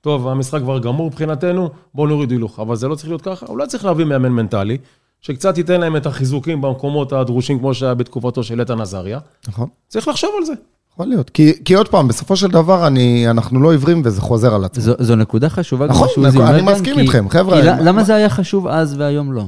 טוב, 0.06 0.28
המשחק 0.28 0.60
כבר 0.60 0.78
גמור 0.78 1.06
מבחינתנו, 1.06 1.70
בואו 1.94 2.06
נוריד 2.06 2.30
הילוך. 2.30 2.60
אבל 2.60 2.76
זה 2.76 2.88
לא 2.88 2.94
צריך 2.94 3.08
להיות 3.08 3.22
ככה, 3.22 3.46
אולי 3.48 3.66
צריך 3.66 3.84
להביא 3.84 4.04
מאמן 4.04 4.28
מנטלי, 4.32 4.76
שקצת 5.20 5.58
ייתן 5.58 5.80
להם 5.80 5.96
את 5.96 6.06
החיזוקים 6.06 6.60
במקומות 6.60 7.12
הדרושים, 7.12 7.58
כמו 7.58 7.74
שהיה 7.74 7.94
בתקופתו 7.94 8.42
של 8.42 8.60
איתן 8.60 8.80
עזריה. 8.80 9.18
נכון. 9.48 9.68
צריך 9.88 10.08
לחשוב 10.08 10.30
על 10.38 10.44
זה. 10.44 10.52
יכול 10.92 11.06
להיות. 11.06 11.30
כי, 11.30 11.52
כי 11.64 11.74
עוד 11.74 11.88
פעם, 11.88 12.08
בסופו 12.08 12.36
של 12.36 12.46
דבר, 12.48 12.86
אני, 12.86 13.30
אנחנו 13.30 13.60
לא 13.60 13.70
עיוורים 13.70 14.02
וזה 14.04 14.20
חוזר 14.20 14.54
על 14.54 14.64
עצמו. 14.64 14.82
זו, 14.82 14.92
זו 14.98 15.16
נקודה 15.16 15.48
חשובה, 15.48 15.86
נכון, 15.86 16.08
שעוזי 16.14 16.38
אני 16.42 16.62
מסכים 16.62 16.94
כי- 16.94 17.00
איתכם, 17.00 17.28
חבר'ה, 17.28 17.60
כי 17.62 17.66
מה- 17.68 17.80
למה 17.80 18.04
זה 18.04 18.14
היה 18.14 18.28
חשוב 18.28 18.66
אז 18.68 18.94
והיום 18.98 19.32
לא? 19.32 19.44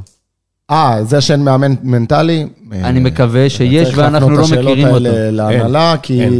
אה, 0.70 1.04
זה 1.04 1.20
שאין 1.20 1.44
מאמן 1.44 1.74
מנטלי? 1.82 2.46
אני 2.72 2.98
אה, 2.98 3.04
מקווה 3.04 3.50
שיש 3.50 3.84
צריך 3.86 3.98
ואנחנו 3.98 4.30
להפנות 4.30 4.38
לא 4.38 4.44
את 4.44 4.44
השאלות 4.44 4.64
מכירים 4.72 4.86
אותו. 4.94 4.96
האלה 5.06 5.30
להנהלה, 5.30 5.94
כי... 6.02 6.20
אין. 6.22 6.32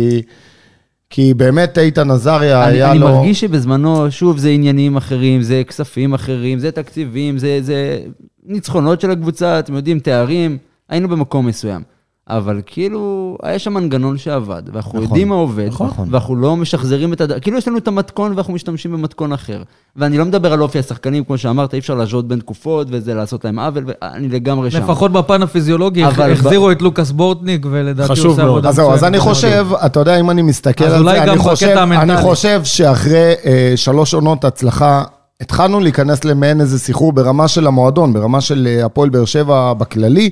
כי 1.11 1.35
באמת 1.35 1.79
איתן 1.79 2.11
עזריה 2.11 2.65
אני, 2.65 2.73
היה 2.73 2.91
אני 2.91 2.99
לו... 2.99 3.09
מרגיש 3.09 3.41
שבזמנו, 3.41 4.11
שוב, 4.11 4.39
זה 4.39 4.49
עניינים 4.49 4.97
אחרים, 4.97 5.43
זה 5.43 5.63
כספים 5.67 6.15
אחרים, 6.15 6.59
זה 6.59 6.71
תקציבים, 6.71 7.39
זה, 7.39 7.59
זה 7.63 8.01
ניצחונות 8.45 9.01
של 9.01 9.11
הקבוצה, 9.11 9.59
אתם 9.59 9.75
יודעים, 9.75 10.01
תארים, 10.01 10.59
היינו 10.89 11.09
במקום 11.09 11.47
מסוים. 11.47 11.83
אבל 12.29 12.61
כאילו, 12.67 13.37
היה 13.43 13.59
שם 13.59 13.75
מנגנון 13.75 14.19
שעבד, 14.19 14.63
ואנחנו 14.73 14.91
נכון, 14.91 15.03
יודעים 15.03 15.29
מה 15.29 15.35
עובד, 15.35 15.67
נכון. 15.67 16.09
ואנחנו 16.11 16.37
לא 16.37 16.57
משחזרים 16.57 17.13
את 17.13 17.21
הד... 17.21 17.41
כאילו 17.41 17.59
יש 17.59 17.69
לנו 17.69 17.79
את 17.79 17.89
המתכון 17.89 18.33
ואנחנו 18.33 18.53
משתמשים 18.53 18.93
במתכון 18.93 19.33
אחר. 19.33 19.63
ואני 19.97 20.19
לא 20.19 20.25
מדבר 20.25 20.53
על 20.53 20.63
אופי 20.63 20.79
השחקנים, 20.79 21.25
כמו 21.25 21.39
שאמרת, 21.39 21.75
אי 21.75 21.79
אפשר 21.79 21.95
להשוות 21.95 22.29
בין 22.29 22.39
תקופות 22.39 22.87
וזה 22.91 23.15
לעשות 23.15 23.45
להם 23.45 23.59
עוול, 23.59 23.85
ואני 23.87 24.29
לגמרי 24.29 24.71
שם. 24.71 24.83
לפחות 24.83 25.13
בפן 25.13 25.43
הפיזיולוגי, 25.43 26.07
אבל 26.07 26.33
החזירו 26.33 26.71
את 26.71 26.83
לוקאס 26.83 27.11
בורטניק, 27.11 27.67
ולדעתי 27.71 28.09
הוא 28.09 28.17
חשוב 28.17 28.27
עושה. 28.27 28.43
עבודה 28.43 28.69
אז 28.69 28.75
זהו, 28.75 28.91
אז 28.91 28.97
מצוינת. 28.97 29.15
אני 29.15 29.21
חושב, 29.21 29.67
אתה 29.87 30.01
יודע, 30.01 30.21
אם 30.21 30.31
אני 30.31 30.43
מסתכל 30.43 30.85
על 30.85 31.05
זה, 31.05 31.23
אני 31.23 31.39
חושב. 31.39 31.77
אני 31.77 32.17
חושב 32.17 32.61
שאחרי 32.65 33.33
אה, 33.45 33.73
שלוש 33.77 34.15
עונות 34.15 34.45
הצלחה, 34.45 35.03
התחלנו 35.41 35.81
להיכנס 35.81 36.25
למעין 36.25 36.61
איזה 36.61 36.79
סחרור 36.79 37.13
ברמה 37.13 37.49
של 37.49 37.67
המועדון, 37.67 38.13
ברמה 38.13 38.41
של 38.41 38.69
אה, 38.71 38.85
הפועל 38.85 39.09
באר 39.09 39.25
שבע 39.25 39.73
בכללי. 39.73 40.31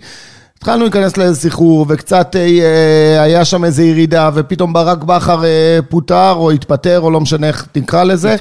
התחלנו 0.58 0.82
להיכנס 0.82 1.16
לאיזה 1.16 1.40
סחרור, 1.40 1.86
וקצת 1.88 2.36
אה, 2.36 3.22
היה 3.22 3.44
שם 3.44 3.64
איזו 3.64 3.82
ירידה, 3.82 4.30
ופתאום 4.34 4.72
ברק 4.72 5.04
בכר 5.04 5.44
אה, 5.44 5.78
פוטר, 5.88 6.32
או 6.32 6.50
התפטר, 6.50 7.00
או 7.00 7.10
לא 7.10 7.20
משנה 7.20 7.48
איך 7.48 7.66
תקרא 7.72 8.04
לזה. 8.04 8.36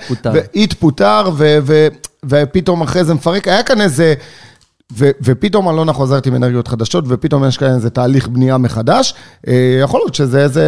התפוטר. 0.55 1.29
ו- 1.37 1.87
ופתאום 2.25 2.81
אחרי 2.81 3.03
זה 3.03 3.13
מפרק. 3.13 3.47
היה 3.47 3.63
כאן 3.63 3.81
איזה... 3.81 4.13
ו- 4.93 5.09
ופתאום 5.23 5.69
אלונה 5.69 5.93
חוזרת 5.93 6.25
עם 6.27 6.35
אנרגיות 6.35 6.67
חדשות, 6.67 7.05
ופתאום 7.07 7.45
יש 7.47 7.57
כאן 7.57 7.67
איזה 7.73 7.89
תהליך 7.89 8.27
בנייה 8.27 8.57
מחדש. 8.57 9.13
אה, 9.47 9.53
יכול 9.81 9.99
להיות 9.99 10.15
שזה 10.15 10.43
איזה 10.43 10.63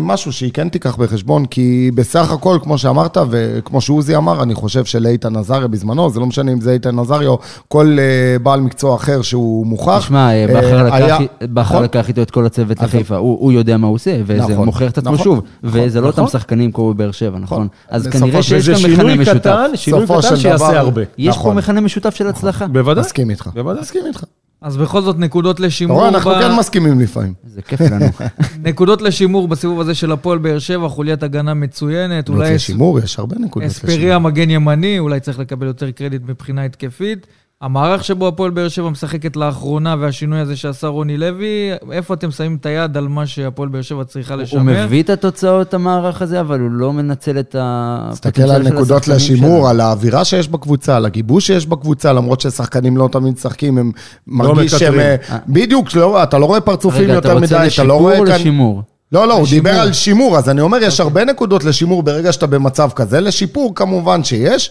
משהו 0.00 0.32
שהיא 0.32 0.50
כן 0.52 0.68
תיקח 0.68 0.96
בחשבון, 0.96 1.46
כי 1.46 1.90
בסך 1.94 2.32
הכל, 2.32 2.58
כמו 2.62 2.78
שאמרת, 2.78 3.16
וכמו 3.30 3.80
שעוזי 3.80 4.16
אמר, 4.16 4.42
אני 4.42 4.54
חושב 4.54 4.84
שלאיתן 4.84 5.36
עזריה 5.36 5.66
בזמנו, 5.68 6.10
זה 6.10 6.20
לא 6.20 6.26
משנה 6.26 6.52
אם 6.52 6.60
זה 6.60 6.72
איתן 6.72 6.98
עזריה 6.98 7.28
או 7.28 7.38
כל 7.68 7.96
אה, 8.00 8.38
בעל 8.38 8.60
מקצוע 8.60 8.94
אחר 8.96 9.22
שהוא 9.22 9.66
מוכח. 9.66 9.98
תשמע, 9.98 10.32
אה, 10.32 10.46
בכר 10.48 10.82
לקח- 10.84 10.94
היה- 10.94 11.18
בכר 11.42 11.60
נכון? 11.60 11.82
לקח 11.82 12.08
איתו 12.08 12.22
את 12.22 12.30
כל 12.30 12.46
הצוות 12.46 12.78
אז- 12.78 12.84
לחיפה, 12.84 13.16
הוא 13.16 13.38
הוא 13.40 13.52
יודע 13.52 13.76
מה 13.76 13.86
הוא 13.86 13.94
עושה, 13.94 14.16
וזה 14.26 14.52
נכון, 14.52 14.64
מוכיח 14.66 14.90
את 14.90 14.98
עצמו 14.98 15.12
נכון, 15.12 15.24
שוב. 15.24 15.40
נכון, 15.62 15.80
וזה 15.80 16.00
לא 16.00 16.06
אותם 16.06 16.22
נכון. 16.22 16.32
שחקנים 16.40 16.72
כמו 16.72 16.94
בבאר 16.94 17.10
שבע, 17.10 17.38
נכון? 17.38 17.68
אז 17.88 18.06
בסופו 18.06 18.20
כנראה 18.26 18.42
שיש 18.42 18.68
גם 18.68 18.74
מכנה 18.76 18.88
שינוי 18.96 19.14
משותף. 19.18 19.38
קטן, 19.40 19.70
שינוי 19.74 20.06
קטן 20.06 20.36
שיעשה 20.36 20.78
הרבה. 20.80 21.02
יש 21.18 21.34
פה 21.34 21.40
נכון. 21.40 21.56
מכנה 21.56 21.80
משותף 21.80 22.14
של 22.14 22.26
הצלחה. 22.26 22.66
בוודאי. 22.66 23.04
מסכים 23.04 23.30
איתך. 23.30 23.50
בוודאי. 23.62 23.82
מסכים 23.82 24.06
איתך. 24.06 24.24
אז 24.62 24.76
בכל 24.76 25.02
זאת 25.02 25.18
נקודות 25.18 25.56
אתה 25.56 25.66
לשימור. 25.66 25.98
רואה, 25.98 26.08
אנחנו 26.08 26.30
כן 26.30 26.54
מסכימים 26.58 27.00
לפעמים. 27.00 27.34
זה 27.46 27.62
כיף 27.62 27.80
לנו. 27.80 28.06
נקודות 28.68 29.02
לשימור 29.02 29.48
בסיבוב 29.48 29.80
הזה 29.80 29.94
של 29.94 30.12
הפועל 30.12 30.38
באר 30.38 30.58
שבע, 30.58 30.88
חוליית 30.88 31.22
הגנה 31.22 31.54
מצוינת. 31.54 32.24
נקודות 32.24 32.42
אולי 32.42 32.54
לשימור, 32.54 32.98
יש 32.98 33.18
הרבה 33.18 33.36
נקודות 33.38 33.68
אספריה 33.70 34.18
מגן 34.18 34.50
ימני, 34.50 34.98
אולי 34.98 35.20
צריך 35.20 35.38
לקבל 35.38 35.66
יותר 35.66 35.90
קרדיט 35.90 36.22
מבחינה 36.26 36.64
התקפית. 36.64 37.26
המערך 37.62 38.04
שבו 38.04 38.28
הפועל 38.28 38.50
באר 38.50 38.68
שבע 38.68 38.90
משחקת 38.90 39.36
לאחרונה 39.36 39.96
והשינוי 40.00 40.38
הזה 40.40 40.56
שעשה 40.56 40.86
רוני 40.86 41.16
לוי, 41.16 41.70
איפה 41.92 42.14
אתם 42.14 42.30
שמים 42.30 42.56
את 42.60 42.66
היד 42.66 42.96
על 42.96 43.08
מה 43.08 43.26
שהפועל 43.26 43.68
באר 43.68 43.82
שבע 43.82 44.04
צריכה 44.04 44.34
הוא 44.34 44.42
לשמר? 44.42 44.86
מביא 44.86 45.02
את 45.02 45.10
התוצאות, 45.10 45.74
המערך 45.74 46.22
הזה, 46.22 46.40
אבל 46.40 46.60
הוא 46.60 46.70
לא 46.70 46.92
מנצל 46.92 47.38
את 47.38 47.56
ה... 47.58 48.08
תסתכל 48.12 48.42
על 48.42 48.62
נקודות 48.62 49.08
לשימור, 49.08 49.68
על 49.68 49.80
האווירה 49.80 50.24
שיש 50.24 50.48
בקבוצה, 50.48 50.96
על 50.96 51.06
הגיבוש 51.06 51.46
שיש 51.46 51.66
בקבוצה, 51.66 52.12
למרות 52.12 52.40
ששחקנים 52.40 52.96
לא 52.96 53.08
תמיד 53.12 53.34
משחקים, 53.34 53.78
הם 53.78 53.92
מרגיש 54.26 54.72
שהם... 54.72 54.94
מקטרים. 54.94 55.16
אה, 55.30 55.38
בדיוק, 55.48 55.94
לא, 55.94 56.22
אתה 56.22 56.38
לא 56.38 56.46
רואה 56.46 56.60
פרצופים 56.60 57.02
רגע, 57.02 57.18
אתה 57.18 57.28
יותר 57.28 57.40
רוצה 57.40 57.58
מדי, 57.58 57.68
אתה 57.74 57.84
לא 57.84 57.94
לשיפור 57.94 58.00
רואה 58.00 58.18
או 58.18 58.26
כאן... 58.26 58.34
לשימור? 58.34 58.82
לא, 59.12 59.28
לא, 59.28 59.34
הוא. 59.34 59.46
דיבר 59.50 59.80
על 59.80 59.92
שימור, 59.92 60.38
אז 60.38 60.48
אני 60.48 60.60
אומר, 60.60 60.78
יש 60.82 61.00
הרבה 61.00 61.24
נקודות 61.24 61.64
לשימור 61.64 62.02
ברגע 62.02 62.32
שאתה 62.32 62.46
במצב 62.46 62.90
כזה, 62.94 63.20
לשיפור 63.20 63.74
כמובן 63.74 64.24
שיש. 64.24 64.70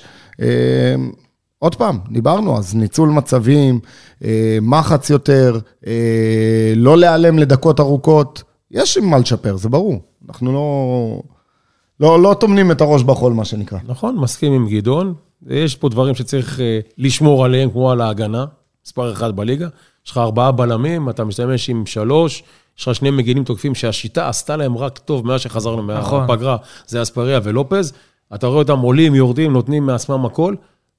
עוד 1.60 1.76
פעם, 1.76 2.00
דיברנו, 2.12 2.58
אז 2.58 2.76
ניצול 2.76 3.10
מצבים, 3.10 3.80
אה, 4.24 4.58
מחץ 4.62 5.10
יותר, 5.10 5.60
אה, 5.88 6.74
לא 6.76 6.98
להיעלם 6.98 7.40
לדקות 7.40 7.80
ארוכות, 7.80 8.44
יש 8.72 8.98
עם 8.98 9.10
מה 9.10 9.18
לשפר, 9.18 9.58
זה 9.58 9.70
ברור. 9.70 10.02
אנחנו 10.30 10.54
לא... 10.54 11.22
לא, 12.00 12.22
לא 12.22 12.36
טומנים 12.40 12.72
את 12.72 12.82
הראש 12.82 13.04
בחול, 13.04 13.34
מה 13.34 13.46
שנקרא. 13.46 13.80
נכון, 13.88 14.18
מסכים 14.18 14.54
עם 14.54 14.70
גדעון. 14.70 15.14
יש 15.48 15.76
פה 15.76 15.90
דברים 15.90 16.16
שצריך 16.16 16.60
אה, 16.60 16.80
לשמור 16.98 17.46
עליהם, 17.46 17.70
כמו 17.70 17.92
על 17.92 18.02
ההגנה, 18.02 18.46
מספר 18.86 19.12
אחד 19.12 19.36
בליגה. 19.36 19.68
יש 20.06 20.12
לך 20.12 20.18
ארבעה 20.18 20.52
בלמים, 20.52 21.10
אתה 21.10 21.24
משתמש 21.24 21.70
עם 21.70 21.86
שלוש, 21.86 22.44
יש 22.78 22.88
לך 22.88 22.96
שני 22.96 23.12
מגינים 23.12 23.44
תוקפים 23.44 23.76
שהשיטה 23.76 24.30
עשתה 24.30 24.58
להם 24.58 24.78
רק 24.78 24.98
טוב 24.98 25.28
מאז 25.28 25.42
שחזרנו 25.42 25.94
נכון. 25.94 26.20
מהפגרה, 26.22 26.58
זה 26.88 27.02
אספריה 27.02 27.40
ולופז. 27.44 27.94
אתה 28.36 28.48
רואה 28.48 28.60
אותם 28.60 28.80
עולים, 28.80 29.16
יורדים, 29.16 29.54
נותנים 29.54 29.86
מעצמם 29.86 30.26
הכל, 30.26 30.56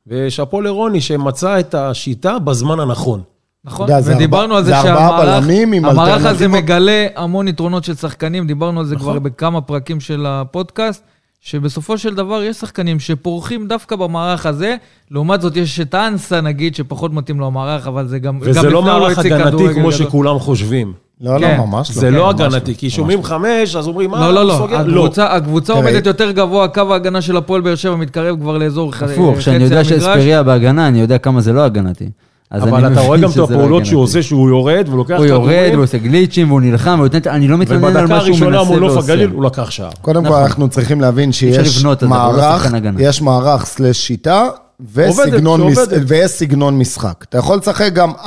ושאפו 0.07 0.61
לרוני 0.61 1.01
שמצא 1.01 1.61
את 1.61 1.75
השיטה 1.75 2.39
בזמן 2.39 2.81
הנכון. 2.81 3.23
נכון, 3.65 3.89
יודע, 3.89 4.01
זה 4.01 4.17
ודיברנו 4.17 4.57
על 4.57 4.65
זה 4.65 4.71
זה 4.71 4.83
שהמערך 4.83 6.25
הזה. 6.25 6.49
מגלה 6.49 7.07
המון 7.17 7.49
יתרונות 7.49 7.85
של 7.85 7.95
שחקנים, 7.95 8.47
דיברנו 8.47 8.81
על 8.81 8.87
זה 8.87 8.95
נכון. 8.95 9.11
כבר 9.11 9.19
בכמה 9.19 9.61
פרקים 9.61 10.01
של 10.01 10.27
הפודקאסט, 10.29 11.05
שבסופו 11.41 11.99
של 11.99 12.15
דבר 12.15 12.43
יש 12.43 12.57
שחקנים 12.57 13.01
שפורחים 13.01 13.69
דווקא 13.69 13.97
במערך 13.97 14.47
הזה, 14.47 14.77
לעומת 15.11 15.41
זאת 15.41 15.57
יש 15.57 15.81
את 15.81 15.95
אנסה 15.95 16.41
נגיד, 16.41 16.75
שפחות 16.75 17.13
מתאים 17.13 17.41
לו 17.41 17.47
המערך, 17.47 17.87
אבל 17.87 18.07
זה 18.07 18.19
גם... 18.19 18.39
וזה 18.41 18.61
גם 18.61 18.73
לא 18.73 18.79
הוא 18.79 18.85
מערך 18.85 19.19
הגנתי 19.19 19.57
כמו 19.57 19.69
גדול. 19.69 19.93
שכולם 19.93 20.39
חושבים. 20.39 20.93
לא, 21.21 21.39
כן. 21.41 21.57
לא, 21.59 21.67
ממש 21.67 21.89
לא. 21.91 21.95
זה 22.01 22.11
לא 22.11 22.27
ממש 22.33 22.41
הגנתי, 22.41 22.75
כי 22.75 22.87
ממש 22.87 22.95
שומעים 22.97 23.23
חמש, 23.23 23.77
אז 23.77 23.87
אומרים, 23.89 24.11
מה, 24.11 24.21
לא, 24.21 24.35
לא, 24.35 24.47
לא, 24.47 24.55
סוגר?" 24.59 24.77
הקבוצה, 25.21 25.73
עומדת 25.73 26.07
יותר 26.07 26.31
גבוה, 26.31 26.69
קו 26.69 26.93
ההגנה 26.93 27.23
של 27.23 27.37
הפועל 27.37 27.61
באר 27.61 27.75
שבע 27.75 27.97
מתקרב 27.97 28.41
כבר 28.41 28.59
לאזור 28.59 28.93
ח- 28.93 29.03
הפוך, 29.03 29.33
חצי 29.35 29.41
כשאני 29.41 29.65
יודע 29.65 29.77
המגרש. 29.79 29.89
שאספריה 29.89 30.43
בהגנה, 30.43 30.89
אני 30.89 31.01
יודע 31.01 31.19
כמה 31.19 31.41
זה 31.41 31.53
לא 31.53 31.61
הגנתי. 31.65 32.11
אבל 32.53 32.93
אתה 32.93 33.01
רואה 33.01 33.19
גם 33.19 33.31
את 33.31 33.37
לא 33.37 33.45
הפעולות. 33.45 33.87
שהוא 33.87 34.03
עושה, 34.03 34.23
שהוא 34.23 34.49
יורד 34.49 34.89
ולוקח 34.93 35.17
הוא 35.17 35.27
יורד, 35.27 35.49
כדורים, 35.51 35.75
הוא 35.75 35.85
עושה 35.85 35.99
גליצ'ים, 35.99 36.49
והוא 36.51 36.61
נלחם, 36.61 36.91
והוא 36.99 37.09
נותן- 37.15 37.31
אני 37.31 37.49
לא 37.49 37.59
מתלונן 37.59 37.85
על 37.85 37.91
ובדקה 37.91 38.15
מה 38.15 38.21
שהוא 38.21 38.29
הראשונה 38.29 38.59
מנסה 38.59 38.71
מול 38.71 38.81
נוף 38.81 38.93
ועושה. 38.93 39.13
הגליל 39.13 39.31
הוא 39.31 39.45
לקח 39.45 39.71
שער. 39.71 39.91
קודם 40.03 40.23
כל, 40.25 40.29
נכון. 40.31 40.43
אנחנו 40.43 40.69
צריכים 40.69 41.01
להבין 41.01 41.33
שיש 41.33 41.85
לא 41.85 41.95
מערך. 42.09 42.67
יש 42.99 43.23
מערך 43.23 43.65
סלש 43.67 44.07
שיטה. 44.07 44.49
וסגנון, 44.95 45.61
מש... 45.63 45.75
שעובדת. 45.75 46.03
ויש 46.07 46.31
סגנון 46.31 46.79
משחק. 46.79 47.25
אתה 47.29 47.39
יכול 47.39 47.59
לשחק 47.59 47.93
גם 47.93 48.13
4-4-2 48.25 48.27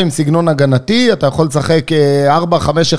עם 0.00 0.10
סגנון 0.10 0.48
הגנתי, 0.48 1.12
אתה 1.12 1.26
יכול 1.26 1.46
לשחק 1.46 1.92
אה, 1.92 2.38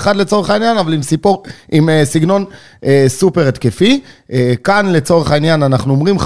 4-5-1 0.04 0.12
לצורך 0.12 0.50
העניין, 0.50 0.78
אבל 0.78 0.92
עם, 0.92 1.02
סיפור, 1.02 1.42
עם 1.72 1.88
אה, 1.88 2.02
סגנון 2.04 2.44
אה, 2.84 3.04
סופר 3.08 3.48
התקפי. 3.48 4.00
אה, 4.32 4.52
כאן 4.64 4.92
לצורך 4.92 5.30
העניין 5.30 5.62
אנחנו 5.62 5.92
אומרים 5.94 6.18
5-3-2, 6.18 6.22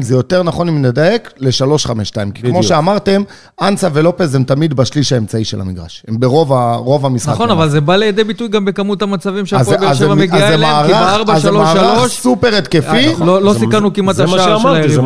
זה 0.00 0.14
יותר 0.14 0.42
נכון 0.42 0.68
אם 0.68 0.82
נדייק 0.82 1.30
ל-3-5-2. 1.38 1.90
כי 2.34 2.42
כמו 2.42 2.50
בדיוק. 2.50 2.62
שאמרתם, 2.62 3.22
אנסה 3.62 3.88
ולופז 3.92 4.34
הם 4.34 4.44
תמיד 4.44 4.74
בשליש 4.74 5.12
האמצעי 5.12 5.44
של 5.44 5.60
המגרש. 5.60 6.02
הם 6.08 6.20
ברוב 6.20 6.52
ה- 6.52 6.74
רוב 6.76 7.06
המשחק. 7.06 7.32
נכון, 7.32 7.50
אבל 7.50 7.68
זה 7.68 7.80
בא 7.80 7.96
לידי 7.96 8.24
ביטוי 8.24 8.48
גם 8.48 8.64
בכמות 8.64 9.02
המצבים 9.02 9.46
שהפועל 9.46 9.78
זה- 9.78 9.84
באר 9.86 9.94
זה- 9.94 9.98
שבע 10.04 10.14
מגיעה 10.14 10.38
זה 10.48 10.54
אליהם, 10.54 10.86
כי 10.86 10.92
מערך- 10.92 11.28
אז 11.30 11.42
זה 11.42 11.50
מערך 11.50 11.82
ב-4-3-3 12.02 12.08
סופר 12.08 12.54
התקפי. 12.56 13.14
לא 13.24 13.42
לא 13.42 13.52
זה- 13.52 13.58
סיכנו 13.58 13.92
כמעט 13.92 14.16
זה 14.16 14.26
מה 14.26 14.34
השער 14.36 14.56
של 14.56 14.62
שאמרתי, 14.62 14.76
זה 14.82 14.88
היריבה. 14.88 15.02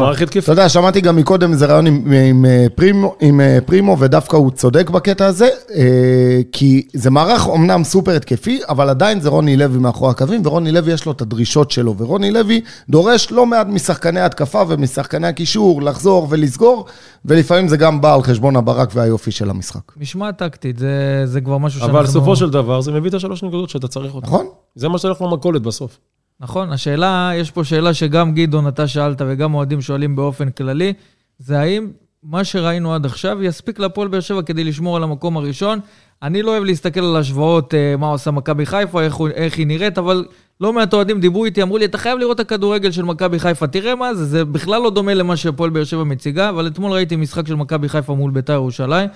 שמעתי 0.87 1.01
גם 1.01 1.17
מקודם 1.17 1.53
איזה 1.53 1.67
רעיון 1.67 1.87
עם, 1.87 2.13
עם, 2.29 2.45
אה, 2.45 2.67
פרימו, 2.75 3.15
עם 3.21 3.41
אה, 3.41 3.59
פרימו, 3.67 3.97
ודווקא 3.99 4.37
הוא 4.37 4.51
צודק 4.51 4.91
בקטע 4.91 5.27
הזה, 5.27 5.49
אה, 5.75 6.41
כי 6.53 6.89
זה 6.93 7.11
מערך 7.11 7.47
אומנם 7.47 7.85
סופר 7.85 8.17
התקפי, 8.17 8.61
אבל 8.69 8.89
עדיין 8.89 9.21
זה 9.21 9.29
רוני 9.29 9.57
לוי 9.57 9.79
מאחורי 9.79 10.11
הקווים, 10.11 10.43
ורוני 10.45 10.73
לוי 10.73 10.93
יש 10.93 11.07
לו 11.07 11.13
את 11.13 11.21
הדרישות 11.21 11.71
שלו, 11.71 11.95
ורוני 11.99 12.31
לוי 12.31 12.61
דורש 12.89 13.31
לא 13.31 13.47
מעט 13.47 13.67
משחקני 13.67 14.21
התקפה 14.21 14.63
ומשחקני 14.69 15.27
הקישור 15.27 15.83
לחזור 15.83 16.27
ולסגור, 16.31 16.87
ולפעמים 17.25 17.69
זה 17.69 17.77
גם 17.77 18.01
בא 18.01 18.15
על 18.15 18.23
חשבון 18.23 18.57
הברק 18.57 18.91
והיופי 18.95 19.31
של 19.31 19.51
המשחק. 19.51 19.93
משמעת 19.97 20.39
טקטית, 20.39 20.79
זה, 20.79 21.23
זה 21.25 21.41
כבר 21.41 21.59
משהו 21.59 21.81
שאנחנו... 21.81 21.99
אבל 21.99 22.07
בסופו 22.07 22.37
של 22.37 22.51
דבר 22.51 22.81
זה 22.81 22.93
מביא 22.93 23.11
את 23.11 23.15
השלוש 23.15 23.43
נקודות 23.43 23.71
שאתה 23.71 23.89
צריך 23.89 24.15
אותן. 24.15 24.27
נכון? 24.27 24.47
זה 24.75 24.89
מה 24.89 24.99
שהולך 24.99 25.23
למכולת 25.23 25.63
בסוף. 25.63 25.99
נכון, 26.41 26.73
השאלה, 26.73 27.31
יש 27.35 27.51
פה 27.51 27.65
שאלה 27.65 27.95
שגם 27.95 28.35
גדעון, 28.35 28.69
אתה 28.69 28.89
שאלת 28.89 29.23
וגם 29.29 29.55
אוהדים 29.55 29.81
שואלים 29.81 30.17
באופן 30.17 30.51
כללי, 30.51 30.93
זה 31.39 31.59
האם 31.61 31.91
מה 32.23 32.45
שראינו 32.45 32.95
עד 32.95 33.07
עכשיו 33.07 33.43
יספיק 33.43 33.79
להפועל 33.79 34.09
באר 34.09 34.21
שבע 34.21 34.43
כדי 34.43 34.65
לשמור 34.65 34.97
על 34.97 35.03
המקום 35.03 35.37
הראשון. 35.37 35.81
אני 36.23 36.43
לא 36.43 36.51
אוהב 36.51 36.65
להסתכל 36.65 37.01
על 37.01 37.17
השוואות, 37.17 37.75
אה, 37.75 37.95
מה 37.99 38.07
עושה 38.07 38.31
מכבי 38.31 38.67
חיפה, 38.67 39.03
איך, 39.03 39.17
איך 39.35 39.59
היא 39.59 39.67
נראית, 39.67 39.99
אבל 39.99 40.25
לא 40.61 40.73
מעט 40.73 40.95
אוהדים 40.95 41.21
דיברו 41.21 41.45
איתי, 41.45 41.63
אמרו 41.63 41.79
לי, 41.79 41.85
אתה 41.85 41.99
חייב 41.99 42.19
לראות 42.19 42.41
את 42.41 42.47
הכדורגל 42.47 42.91
של 42.91 43.03
מכבי 43.03 43.39
חיפה, 43.39 43.67
תראה 43.67 43.95
מה 43.95 44.15
זה, 44.15 44.25
זה 44.25 44.45
בכלל 44.45 44.83
לא 44.83 44.91
דומה 44.91 45.15
למה 45.15 45.37
שהפועל 45.37 45.71
באר 45.71 45.85
שבע 45.85 46.05
מציגה, 46.05 46.49
אבל 46.49 46.67
אתמול 46.67 46.93
ראיתי 46.93 47.17
משחק 47.17 47.47
של 47.47 47.55
מכבי 47.55 47.89
חיפה 47.89 48.15
מול 48.15 48.31
בית"ר 48.31 48.53
ירושלים. 48.53 49.09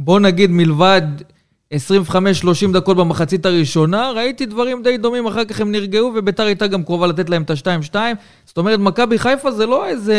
בוא 0.00 0.20
נגיד 0.20 0.50
מלבד 0.50 1.02
25-30 1.74 1.76
דקות 2.72 2.96
במחצית 2.96 3.46
הראשונה, 3.46 4.10
ראיתי 4.16 4.46
דברים 4.46 4.82
די 4.82 4.96
דומים, 4.96 5.26
אחר 5.26 5.44
כך 5.44 5.60
הם 5.60 5.72
נרגעו, 5.72 6.12
וביתר 6.16 6.42
הייתה 6.42 6.66
גם 6.66 6.82
קרובה 6.82 7.06
לתת 7.06 7.30
להם 7.30 7.42
את 7.42 7.50
ה-2-2. 7.50 7.94
זאת 8.44 8.56
אומרת, 8.58 8.80
מכבי 8.80 9.18
חיפה 9.18 9.50
זה 9.50 9.66
לא 9.66 9.86
איזה 9.86 10.14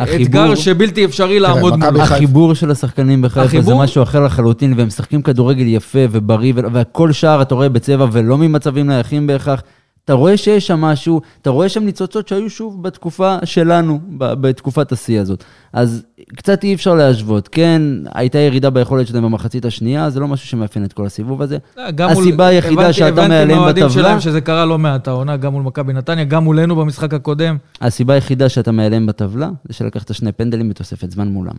החיבור- 0.00 0.22
אתגר 0.22 0.54
שבלתי 0.54 1.04
אפשרי 1.04 1.38
לעמוד 1.40 1.76
מכבי 1.76 1.90
מולו. 1.90 2.02
חיפה- 2.04 2.14
החיבור 2.14 2.54
של 2.54 2.70
השחקנים 2.70 3.22
בחיפה 3.22 3.40
זה 3.40 3.46
החיבור? 3.46 3.82
משהו 3.82 4.02
אחר 4.02 4.24
לחלוטין, 4.24 4.74
והם 4.76 4.86
משחקים 4.86 5.22
כדורגל 5.22 5.66
יפה 5.66 5.98
ובריא, 6.10 6.52
ו- 6.56 6.72
והכל 6.72 7.12
שער 7.12 7.42
אתה 7.42 7.54
רואה 7.54 7.68
בצבע 7.68 8.06
ולא 8.12 8.38
ממצבים 8.38 8.86
נייחים 8.86 9.26
בהכרח. 9.26 9.62
אתה 10.08 10.16
רואה 10.16 10.36
שיש 10.36 10.66
שם 10.66 10.80
משהו, 10.80 11.20
אתה 11.42 11.50
רואה 11.50 11.68
שם 11.68 11.84
ניצוצות 11.84 12.28
שהיו 12.28 12.50
שוב 12.50 12.82
בתקופה 12.82 13.36
שלנו, 13.44 14.00
בתקופת 14.18 14.92
השיא 14.92 15.20
הזאת. 15.20 15.44
אז 15.72 16.04
קצת 16.36 16.64
אי 16.64 16.74
אפשר 16.74 16.94
להשוות. 16.94 17.48
כן, 17.48 17.82
הייתה 18.14 18.38
ירידה 18.38 18.70
ביכולת 18.70 19.06
שלהם 19.06 19.22
במחצית 19.24 19.64
השנייה, 19.64 20.10
זה 20.10 20.20
לא 20.20 20.28
משהו 20.28 20.48
שמאפיין 20.48 20.84
את 20.84 20.92
כל 20.92 21.06
הסיבוב 21.06 21.42
הזה. 21.42 21.58
לא, 21.76 21.90
גם 21.90 22.10
מול- 22.12 22.22
הסיבה 22.22 22.46
היחידה 22.46 22.72
הבנתי- 22.82 22.92
שאתה 22.92 23.08
הבנתי 23.08 23.28
מעליהם 23.28 23.58
מהאוהדים 23.58 23.84
בטבלה, 23.86 24.02
שלהם 24.04 24.20
שזה 24.20 24.40
קרה 24.40 24.64
לא 24.64 24.78
מעט 24.78 25.08
העונה, 25.08 25.36
גם 25.36 25.52
מול 25.52 25.62
מכבי 25.62 25.92
נתניה, 25.92 26.24
גם 26.24 26.44
מולנו 26.44 26.76
במשחק 26.76 27.14
הקודם. 27.14 27.56
הסיבה 27.80 28.14
היחידה 28.14 28.48
שאתה 28.48 28.72
מעליהם 28.72 29.06
בטבלה, 29.06 29.50
זה 29.68 29.74
שלקחת 29.74 30.14
שני 30.14 30.32
פנדלים 30.32 30.68
בתוספת 30.68 31.10
זמן 31.10 31.28
מולם. 31.28 31.56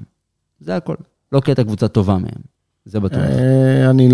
זה 0.59 0.75
הכל. 0.75 0.95
לא 1.31 1.39
כי 1.39 1.51
הייתה 1.51 1.63
קבוצה 1.63 1.87
טובה 1.87 2.13
מהם. 2.17 2.58
זה 2.91 2.99
בטוח. 2.99 3.19
אה, 3.19 3.89
אני 3.89 4.09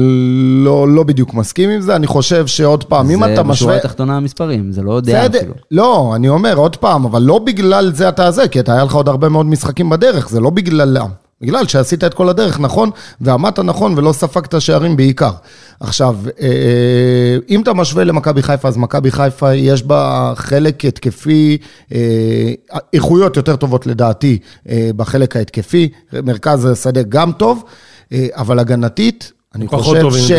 לא, 0.66 0.88
לא 0.88 1.04
בדיוק 1.04 1.34
מסכים 1.34 1.70
עם 1.70 1.82
זה, 1.82 1.96
אני 1.96 2.08
חושב 2.08 2.48
שעוד 2.48 2.84
פעם, 2.84 3.10
אם 3.10 3.24
אתה 3.24 3.36
זה 3.36 3.44
משווה... 3.44 3.54
בשורה 3.54 3.76
התחתונה 3.76 4.18
המספרים, 4.18 4.72
זה 4.72 4.82
לא 4.82 5.02
דעה 5.02 5.26
אפילו. 5.26 5.54
לא, 5.72 6.14
אני 6.16 6.30
אומר 6.30 6.56
עוד 6.56 6.76
פעם, 6.76 7.06
אבל 7.06 7.22
לא 7.22 7.40
בגלל 7.40 7.92
זה 7.94 8.10
אתה 8.10 8.32
זה, 8.32 8.48
כי 8.48 8.60
אתה 8.60 8.74
היה 8.74 8.84
לך 8.84 8.94
עוד 8.94 9.10
הרבה 9.10 9.30
מאוד 9.30 9.46
משחקים 9.46 9.90
בדרך, 9.90 10.30
זה 10.30 10.40
לא 10.40 10.50
בגללם. 10.50 11.10
בגלל 11.42 11.68
שעשית 11.68 12.04
את 12.04 12.14
כל 12.14 12.30
הדרך 12.30 12.60
נכון, 12.60 12.90
ועמדת 13.22 13.60
נכון 13.60 13.98
ולא 13.98 14.14
ספגת 14.14 14.62
שערים 14.62 14.98
בעיקר. 14.98 15.32
עכשיו, 15.80 16.18
אה, 16.42 17.38
אם 17.50 17.62
אתה 17.62 17.74
משווה 17.74 18.04
למכבי 18.04 18.44
חיפה, 18.44 18.68
אז 18.68 18.78
מכבי 18.78 19.12
חיפה 19.12 19.54
יש 19.54 19.84
בה 19.84 20.34
חלק 20.36 20.86
התקפי, 20.86 21.58
אה, 21.94 22.52
איכויות 22.94 23.38
יותר 23.38 23.56
טובות 23.56 23.88
לדעתי 23.88 24.38
אה, 24.70 24.90
בחלק 24.96 25.36
ההתקפי, 25.36 25.90
מרכז 26.24 26.66
השדה 26.66 27.02
גם 27.04 27.32
טוב. 27.32 27.64
אה, 28.12 28.28
אבל 28.36 28.60
הגנתית, 28.60 29.32
אני 29.56 29.68
פחות 29.68 29.98
חושב 30.02 30.28
ש... 30.28 30.32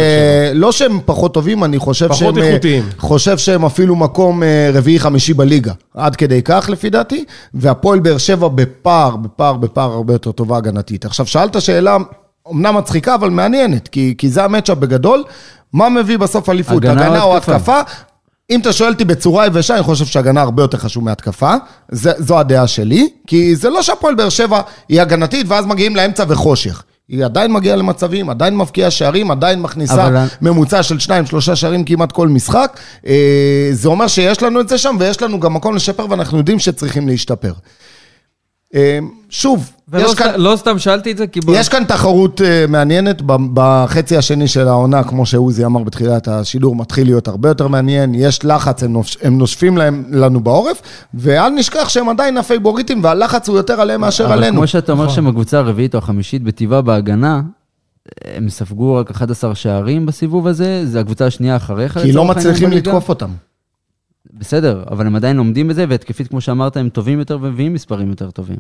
לא 0.55 0.73
שהם 0.73 0.99
פחות 1.05 1.35
טובים, 1.35 1.65
אני 1.65 1.79
חושב 1.79 2.09
פחות 2.09 2.19
שהם... 2.19 2.39
אה, 2.39 2.49
איכותיים. 2.49 2.85
חושב 2.99 3.39
שהם 3.39 3.65
אפילו 3.65 3.97
מקום 3.97 4.43
אה, 4.43 4.71
רביעי-חמישי 4.75 5.35
בליגה. 5.35 5.73
עד 5.95 6.17
כדי 6.17 6.43
כך, 6.45 6.69
לפי 6.73 6.91
דעתי. 6.91 7.25
והפועל 7.55 7.99
באר 7.99 8.19
שבע 8.19 8.49
בפער, 8.49 9.17
בפער, 9.17 9.53
בפער 9.57 9.93
הרבה 9.93 10.15
יותר 10.15 10.33
טובה 10.33 10.57
הגנתית. 10.57 11.05
עכשיו, 11.05 11.27
שאלת 11.27 11.63
שאלה, 11.63 11.97
אמנם 12.53 12.77
מצחיקה, 12.77 13.15
אבל 13.15 13.31
מעניינת, 13.31 13.89
כי, 13.89 14.15
כי 14.19 14.29
זה 14.29 14.45
המצ'אפ 14.45 14.79
בגדול. 14.79 15.25
מה 15.73 15.89
מביא 15.89 16.19
בסוף 16.19 16.51
אליפות? 16.51 16.77
הגנה 16.77 17.07
הגנה 17.07 17.23
או 17.23 17.37
התקפה? 17.37 17.57
התקפה? 17.57 17.81
אם 18.51 18.61
אתה 18.61 18.73
שואל 18.73 18.93
אותי 18.93 19.05
בצורה 19.05 19.47
יבשה, 19.47 19.75
אני 19.75 19.83
חושב 19.83 20.05
שהגנה 20.05 20.41
הרבה 20.43 20.63
יותר 20.63 20.79
חשוב 20.79 21.05
מהתקפה. 21.05 21.55
זה, 21.89 22.13
זו 22.19 22.39
הדעה 22.39 22.67
שלי, 22.67 23.09
כי 23.27 23.57
זה 23.57 23.71
לא 23.71 23.83
שהפועל 23.83 24.15
באר 24.15 24.29
שבע 24.29 24.61
היא 24.89 25.01
הגנתית, 25.01 25.47
ואז 25.49 25.67
מגיעים 25.67 25.97
לאמצע 25.97 26.25
וחושך. 26.29 26.83
היא 27.09 27.25
עדיין 27.25 27.53
מגיעה 27.53 27.77
למצבים, 27.77 28.31
עדיין 28.31 28.57
מבקיעה 28.57 28.91
שערים, 28.91 29.31
עדיין 29.31 29.61
מכניסה 29.63 30.07
אבל- 30.07 30.25
ממוצע 30.43 30.83
של 30.83 30.99
שניים, 30.99 31.27
שלושה 31.27 31.57
שערים 31.57 31.85
כמעט 31.85 32.13
כל 32.13 32.29
משחק. 32.29 32.77
אה, 33.07 33.69
זה 33.73 33.89
אומר 33.89 34.07
שיש 34.07 34.43
לנו 34.43 34.61
את 34.61 34.69
זה 34.69 34.79
שם, 34.79 34.97
ויש 35.01 35.23
לנו 35.23 35.41
גם 35.41 35.55
מקום 35.55 35.77
לשפר, 35.77 36.07
ואנחנו 36.11 36.39
יודעים 36.39 36.59
שצריכים 36.59 37.09
להשתפר. 37.09 37.53
אה, 38.77 38.99
שוב, 39.31 39.71
ולא 39.89 40.05
יש 40.05 40.11
סת- 40.11 40.19
כאן... 40.19 40.41
לא 40.41 40.57
סתם 40.57 40.79
שאלתי 40.79 41.13
את 41.13 41.17
זה, 41.17 41.27
כי... 41.27 41.41
יש 41.53 41.69
כאן 41.69 41.85
תחרות 41.85 42.41
אה, 42.41 42.65
מעניינת, 42.69 43.23
בחצי 43.55 44.17
השני 44.17 44.49
של 44.49 44.69
העונה, 44.69 45.05
כמו 45.05 45.27
שעוזי 45.27 45.65
אמר 45.65 45.83
בתחילת 45.83 46.29
השידור, 46.29 46.77
מתחיל 46.77 47.07
להיות 47.07 47.29
הרבה 47.29 47.49
יותר 47.49 47.69
מעניין, 47.69 48.15
יש 48.15 48.45
לחץ, 48.45 48.83
הם, 48.83 48.93
נוש, 48.93 49.17
הם 49.23 49.39
נושפים 49.39 49.77
להם, 49.77 50.05
לנו 50.11 50.41
בעורף, 50.41 50.83
ואל 51.15 51.49
נשכח 51.51 51.89
שהם 51.89 52.09
עדיין 52.09 52.37
הפייבוריטים, 52.37 53.05
והלחץ 53.05 53.49
הוא 53.49 53.57
יותר 53.57 53.81
עליהם 53.81 54.01
מאשר 54.01 54.25
אבל 54.25 54.33
עלינו. 54.33 54.57
כמו 54.57 54.67
שאתה 54.67 54.93
אומר 54.93 55.05
נכון. 55.05 55.15
שהם 55.15 55.27
הקבוצה 55.27 55.59
הרביעית 55.59 55.95
או 55.95 55.99
החמישית 55.99 56.43
בטבעה 56.43 56.83
בהגנה, 56.83 57.43
הם 58.25 58.49
ספגו 58.49 58.95
רק 58.95 59.11
11 59.11 59.55
שערים 59.55 60.07
בסיבוב 60.07 60.47
הזה, 60.47 60.87
זה 60.87 61.01
הקבוצה 61.01 61.27
השנייה 61.27 61.57
אחריך. 61.57 61.99
כי 61.99 62.13
לא 62.13 62.25
מצליחים. 62.25 62.71
לתקוף 62.71 63.09
אותם. 63.09 63.31
בסדר, 64.39 64.85
אבל 64.91 65.07
הם 65.07 65.17
עדיין 65.17 65.37
לומדים 65.37 65.69
בזה, 65.69 65.85
והתקפית, 65.89 66.29
כמו 66.29 66.41
שאמרת, 66.41 66.77
הם 66.77 66.89
טובים 66.89 67.19
יותר 67.19 67.39
ומביאים 67.43 67.75
מספרים 67.75 68.09
יותר 68.11 68.31
טובים. 68.31 68.59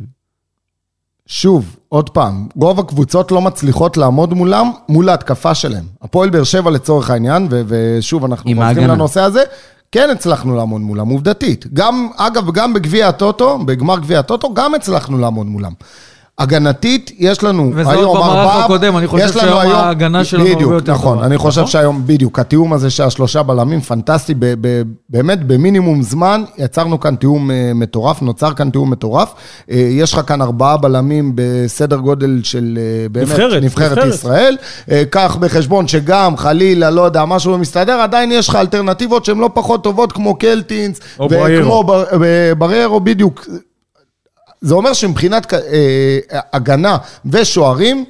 שוב, 1.26 1.76
עוד 1.88 2.11
פעם, 2.11 2.49
רוב 2.56 2.80
הקבוצות 2.80 3.33
לא 3.33 3.40
מצליחות 3.40 3.97
לעמוד 3.97 4.35
מולם, 4.35 4.71
מול 4.88 5.09
ההתקפה 5.09 5.54
שלהם. 5.54 5.85
הפועל 6.02 6.30
באר 6.30 6.45
שבע 6.45 6.71
לצורך 6.71 7.11
העניין, 7.11 7.49
ו- 7.50 7.62
ושוב, 7.66 8.25
אנחנו 8.25 8.50
חוזרים. 8.54 8.88
לנושא 8.88 9.21
הזה, 9.21 9.42
כן 9.92 10.09
הצלחנו 10.12 10.56
לעמוד 10.56 10.80
מולם, 10.80 11.09
עובדתית. 11.09 11.66
גם, 11.73 12.09
אגב, 12.16 12.50
גם 12.50 12.75
בגביע 12.75 13.09
הטוטו, 13.09 13.59
בגמר 13.59 13.99
גביע 13.99 14.18
הטוטו, 14.18 14.54
גם 14.54 14.75
הצלחנו 14.75 15.18
לעמוד 15.18 15.47
מולם. 15.47 15.73
הגנתית, 16.38 17.11
יש 17.19 17.43
לנו 17.43 17.71
וזה 17.75 17.90
היום 17.90 18.05
עוד 18.05 18.16
במערך 18.16 18.38
ארבעה... 18.38 18.64
הקודם, 18.64 18.97
אני 18.97 19.07
חושב 19.07 19.33
שהיום 19.33 19.59
היום- 19.59 19.73
ההגנה 19.73 20.25
שלנו 20.25 20.47
הרבה 20.47 20.75
יותר 20.75 20.93
נכון, 20.93 21.14
טובה. 21.14 21.26
אני 21.26 21.38
חושב 21.38 21.61
נכון? 21.61 21.71
שהיום, 21.71 22.02
בדיוק, 22.07 22.38
התיאום 22.38 22.73
הזה 22.73 22.90
של 22.90 23.02
השלושה 23.02 23.43
בלמים, 23.43 23.81
פנטסטי, 23.81 24.35
ב- 24.38 24.55
ב- 24.61 24.83
באמת 25.11 25.47
במינימום 25.47 26.02
זמן, 26.02 26.45
יצרנו 26.59 27.00
כאן 27.00 27.16
תיאום 27.16 27.50
אה, 27.50 27.73
מטורף, 27.75 28.23
נוצר 28.23 28.52
כאן 28.55 28.71
תיאום 28.71 28.90
מטורף. 28.90 29.35
אה, 29.71 29.76
יש 29.76 30.12
לך 30.12 30.21
כאן 30.26 30.43
ארבעה 30.43 30.76
בלמים 30.76 31.33
בסדר 31.35 31.97
גודל 31.97 32.40
של 32.45 32.78
אה, 32.81 33.09
באמת, 33.09 33.28
נבחרת, 33.28 33.62
נבחרת 33.62 33.90
נבחרת. 33.99 34.14
ישראל. 34.14 34.57
אה, 34.90 35.02
קח 35.11 35.37
בחשבון 35.40 35.88
שגם, 35.88 36.37
חלילה, 36.37 36.90
לא 36.90 37.02
יודע, 37.02 37.25
משהו 37.25 37.50
לא 37.52 37.59
מסתדר, 37.59 37.93
עדיין 38.00 38.33
יש 38.33 38.49
לך 38.49 38.57
אלטרנטיבות 38.57 39.25
שהן 39.25 39.38
לא 39.38 39.50
פחות 39.55 39.85
טובות, 39.85 40.12
כמו 40.12 40.35
קלטינס, 40.38 41.00
או 41.19 41.25
וכמו 41.25 41.38
בריירו. 41.40 41.85
בר- 41.85 42.05
בריירו, 42.59 43.00
בדיוק. 43.00 43.47
זה 44.61 44.75
אומר 44.75 44.93
שמבחינת 44.93 45.53
אה, 45.55 45.59
הגנה 46.53 46.97
ושוערים, 47.25 48.05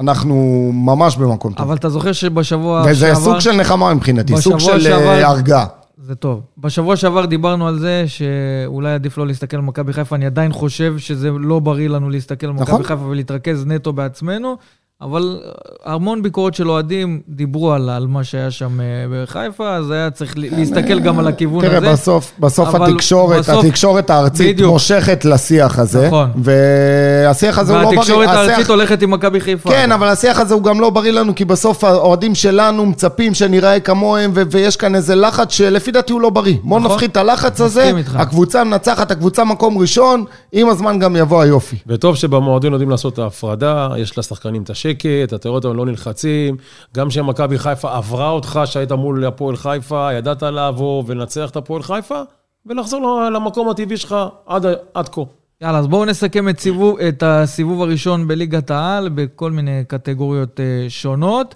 אנחנו 0.00 0.34
ממש 0.74 1.16
במקום 1.16 1.52
טוב. 1.52 1.66
אבל 1.66 1.76
אתה 1.76 1.88
זוכר 1.88 2.12
שבשבוע 2.12 2.84
וזה 2.90 3.14
סוג 3.14 3.38
של 3.40 3.52
נחמה 3.52 3.94
מבחינתי, 3.94 4.36
סוג 4.36 4.58
של 4.58 4.80
שעבר- 4.80 5.06
אה, 5.08 5.28
הרגעה. 5.28 5.66
זה 6.02 6.14
טוב. 6.14 6.40
בשבוע 6.58 6.96
שעבר 6.96 7.24
דיברנו 7.26 7.68
על 7.68 7.78
זה 7.78 8.04
שאולי 8.06 8.92
עדיף 8.92 9.18
לא 9.18 9.26
להסתכל 9.26 9.56
על 9.56 9.62
מכבי 9.62 9.92
חיפה, 9.92 10.16
אני 10.16 10.26
עדיין 10.26 10.52
חושב 10.52 10.98
שזה 10.98 11.30
לא 11.30 11.58
בריא 11.58 11.88
לנו 11.88 12.10
להסתכל 12.10 12.46
על 12.46 12.52
נכון. 12.52 12.74
מכבי 12.74 12.84
חיפה 12.84 13.02
ולהתרכז 13.02 13.66
נטו 13.66 13.92
בעצמנו, 13.92 14.56
אבל 15.02 15.38
אה, 15.44 15.50
המון 15.94 16.22
ביקורות 16.22 16.54
של 16.54 16.70
אוהדים 16.70 17.20
דיברו 17.28 17.72
על, 17.72 17.90
על 17.90 18.06
מה 18.06 18.24
שהיה 18.24 18.50
שם 18.50 18.80
אה, 18.80 18.84
בחיפה, 19.12 19.74
אז 19.76 19.90
היה 19.90 20.10
צריך 20.10 20.34
ל- 20.38 20.56
להסתכל 20.58 21.00
גם 21.00 21.18
על 21.18 21.26
הכיוון 21.26 21.60
תראה, 21.64 21.78
הזה. 21.78 21.92
בסוף, 21.92 22.32
בסוף 22.40 22.68
אבל 22.74 22.90
התקשורת, 22.90 23.38
בסוף- 23.38 23.64
התקשורת 23.64 24.10
הארצית 24.10 24.56
בדיוק. 24.56 24.70
מושכת 24.72 25.24
לשיח 25.24 25.78
הזה, 25.78 26.06
נכון. 26.06 26.30
והשיח 26.36 27.58
הזה 27.58 27.72
הוא 27.72 27.80
לא 27.80 27.86
בריא. 27.86 27.98
והתקשורת 27.98 28.28
השיח- 28.28 28.38
הארצית 28.48 28.68
הולכת 28.70 29.02
עם 29.02 29.10
מכבי 29.10 29.40
חיפה. 29.40 29.70
כן, 29.70 29.92
אבל 29.92 30.06
השיח 30.08 30.40
הזה 30.40 30.54
הוא 30.54 30.62
גם 30.62 30.80
לא 30.80 30.90
בריא 30.90 31.12
לנו, 31.12 31.34
כי 31.34 31.44
בסוף 31.44 31.84
האוהדים 31.84 32.34
שלנו 32.34 32.86
מצפים 32.86 33.34
שניראה 33.34 33.80
כמוהם, 33.80 34.30
ו- 34.34 34.42
ויש 34.50 34.76
כאן 34.76 34.94
איזה 34.94 35.14
לחץ 35.14 35.52
שלפי 35.52 35.90
דעתי 35.90 36.12
הוא 36.12 36.20
לא 36.20 36.30
בריא. 36.30 36.56
בוא 36.62 36.78
נכון. 36.80 36.90
נפחית 36.92 37.10
את 37.12 37.16
הלחץ 37.16 37.60
הזה, 37.60 37.92
איתך. 37.96 38.16
הקבוצה 38.18 38.64
מנצחת, 38.64 39.10
הקבוצה 39.10 39.44
מקום 39.44 39.78
ראשון, 39.78 40.24
עם 40.52 40.68
הזמן 40.68 40.98
גם 40.98 41.16
יבוא 41.16 41.42
היופי. 41.42 41.76
וטוב 41.86 42.16
שבמועדון 42.16 42.72
יודעים 42.72 42.90
לעשות 42.90 43.12
את 43.14 43.18
ההפרדה, 43.18 43.88
יש 43.96 44.18
לשחקנים 44.18 44.62
את 44.62 44.70
השקט, 44.70 44.85
אתה 45.34 45.48
רואה 45.48 45.58
אותם 45.58 45.76
לא 45.76 45.86
נלחצים. 45.86 46.56
גם 46.94 47.08
כשמכבי 47.08 47.58
חיפה 47.58 47.96
עברה 47.96 48.30
אותך, 48.30 48.60
שהיית 48.64 48.92
מול 48.92 49.24
הפועל 49.24 49.56
חיפה, 49.56 50.12
ידעת 50.12 50.42
לעבור 50.42 51.04
ולנצח 51.06 51.50
את 51.50 51.56
הפועל 51.56 51.82
חיפה, 51.82 52.22
ולחזור 52.66 53.30
למקום 53.34 53.68
הטבעי 53.68 53.96
שלך 53.96 54.16
עד, 54.46 54.66
עד 54.94 55.08
כה. 55.08 55.22
יאללה, 55.60 55.78
אז 55.78 55.86
בואו 55.86 56.04
נסכם 56.04 56.48
את, 56.48 56.60
סיבוב, 56.60 56.98
את 56.98 57.22
הסיבוב 57.22 57.82
הראשון 57.82 58.28
בליגת 58.28 58.70
העל 58.70 59.08
בכל 59.08 59.52
מיני 59.52 59.82
קטגוריות 59.88 60.60
אה, 60.60 60.86
שונות. 60.88 61.54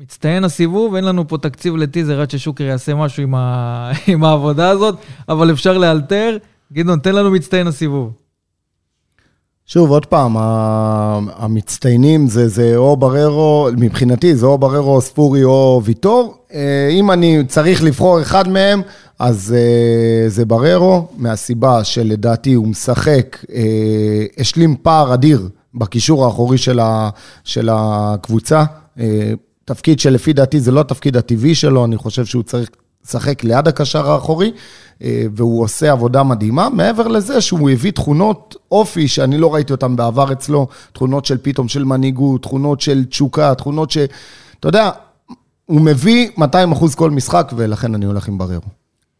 מצטיין 0.00 0.44
הסיבוב, 0.44 0.94
אין 0.94 1.04
לנו 1.04 1.28
פה 1.28 1.38
תקציב 1.38 1.76
לטיזר 1.76 2.20
עד 2.20 2.30
ששוקר 2.30 2.64
יעשה 2.64 2.94
משהו 2.94 3.22
עם, 3.22 3.34
ה... 3.34 3.90
עם 4.12 4.24
העבודה 4.24 4.70
הזאת, 4.70 4.94
אבל 5.28 5.50
אפשר 5.50 5.78
לאלתר. 5.78 6.36
גדעון, 6.72 6.98
תן 6.98 7.14
לנו 7.14 7.30
מצטיין 7.30 7.66
הסיבוב. 7.66 8.12
שוב, 9.68 9.90
עוד 9.90 10.06
פעם, 10.06 10.36
המצטיינים 11.36 12.28
זה, 12.28 12.48
זה 12.48 12.76
או 12.76 12.96
בררו, 12.96 13.68
מבחינתי 13.76 14.36
זה 14.36 14.46
או 14.46 14.58
בררו, 14.58 15.00
ספורי 15.00 15.44
או 15.44 15.80
ויטור. 15.84 16.36
אה, 16.54 16.88
אם 16.90 17.10
אני 17.10 17.44
צריך 17.48 17.82
לבחור 17.82 18.22
אחד 18.22 18.48
מהם, 18.48 18.82
אז 19.18 19.54
אה, 19.56 20.28
זה 20.28 20.44
בררו, 20.44 21.08
מהסיבה 21.16 21.84
שלדעתי 21.84 22.52
הוא 22.52 22.68
משחק, 22.68 23.44
אה, 23.54 24.24
השלים 24.38 24.76
פער 24.82 25.14
אדיר 25.14 25.48
בקישור 25.74 26.24
האחורי 26.24 26.58
של, 26.58 26.80
ה, 26.80 27.10
של 27.44 27.68
הקבוצה. 27.72 28.64
תפקיד 29.64 30.00
שלפי 30.00 30.32
דעתי 30.32 30.60
זה 30.60 30.72
לא 30.72 30.80
התפקיד 30.80 31.16
הטבעי 31.16 31.54
שלו, 31.54 31.84
אני 31.84 31.96
חושב 31.96 32.24
שהוא 32.24 32.42
צריך 32.42 32.70
לשחק 33.06 33.44
ליד 33.44 33.68
הקשר 33.68 34.10
האחורי, 34.10 34.52
אה, 35.02 35.26
והוא 35.34 35.62
עושה 35.62 35.92
עבודה 35.92 36.22
מדהימה. 36.22 36.68
מעבר 36.70 37.08
לזה 37.08 37.40
שהוא 37.40 37.70
הביא 37.70 37.90
תכונות 37.90 38.56
אופי 38.70 39.08
שאני 39.08 39.38
לא 39.38 39.54
ראיתי 39.54 39.72
אותן 39.72 39.96
בעבר 39.96 40.32
אצלו, 40.32 40.66
תכונות 40.92 41.24
של 41.24 41.38
פתאום 41.42 41.68
של 41.68 41.84
מנהיגות, 41.84 42.42
תכונות 42.42 42.80
של 42.80 43.04
תשוקה, 43.04 43.54
תכונות 43.54 43.90
ש... 43.90 43.98
אתה 44.60 44.68
יודע, 44.68 44.90
הוא 45.66 45.80
מביא 45.80 46.30
200 46.38 46.72
אחוז 46.72 46.94
כל 46.94 47.10
משחק, 47.10 47.52
ולכן 47.56 47.94
אני 47.94 48.06
הולך 48.06 48.28
עם 48.28 48.38
בררו. 48.38 48.60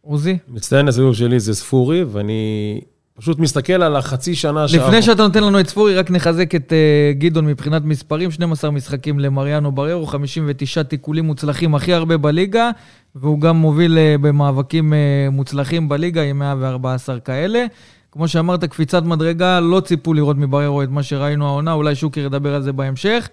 עוזי? 0.01 0.37
מצטיין 0.47 0.87
הסיבוב 0.87 1.13
שלי 1.13 1.39
זה 1.39 1.55
ספורי, 1.55 2.03
ואני 2.03 2.81
פשוט 3.19 3.39
מסתכל 3.39 3.73
על 3.73 3.95
החצי 3.95 4.35
שנה 4.35 4.67
שה- 4.67 4.77
לפני 4.77 5.01
שאתה 5.01 5.23
נותן 5.23 5.43
לנו 5.43 5.59
את 5.59 5.67
ספורי, 5.69 5.95
רק 5.95 6.11
נחזק 6.11 6.55
את 6.55 6.71
uh, 6.71 7.17
גדעון 7.19 7.45
מבחינת 7.45 7.81
מספרים. 7.85 8.31
12 8.31 8.71
משחקים 8.71 9.19
למריאנו 9.19 9.71
בררו, 9.71 10.05
59 10.05 10.83
תיקולים 10.83 11.25
מוצלחים, 11.25 11.75
הכי 11.75 11.93
הרבה 11.93 12.17
בליגה, 12.17 12.69
והוא 13.15 13.39
גם 13.41 13.55
מוביל 13.57 13.97
uh, 13.97 14.21
במאבקים 14.21 14.93
uh, 14.93 14.95
מוצלחים 15.31 15.89
בליגה 15.89 16.21
עם 16.23 16.39
114 16.39 17.19
כאלה. 17.19 17.65
כמו 18.11 18.27
שאמרת, 18.27 18.63
קפיצת 18.63 19.03
מדרגה, 19.03 19.59
לא 19.59 19.79
ציפו 19.79 20.13
לראות 20.13 20.37
מבררו 20.37 20.83
את 20.83 20.89
מה 20.89 21.03
שראינו 21.03 21.47
העונה, 21.47 21.73
אולי 21.73 21.95
שוקר 21.95 22.21
ידבר 22.21 22.55
על 22.55 22.61
זה 22.61 22.73
בהמשך. 22.73 23.29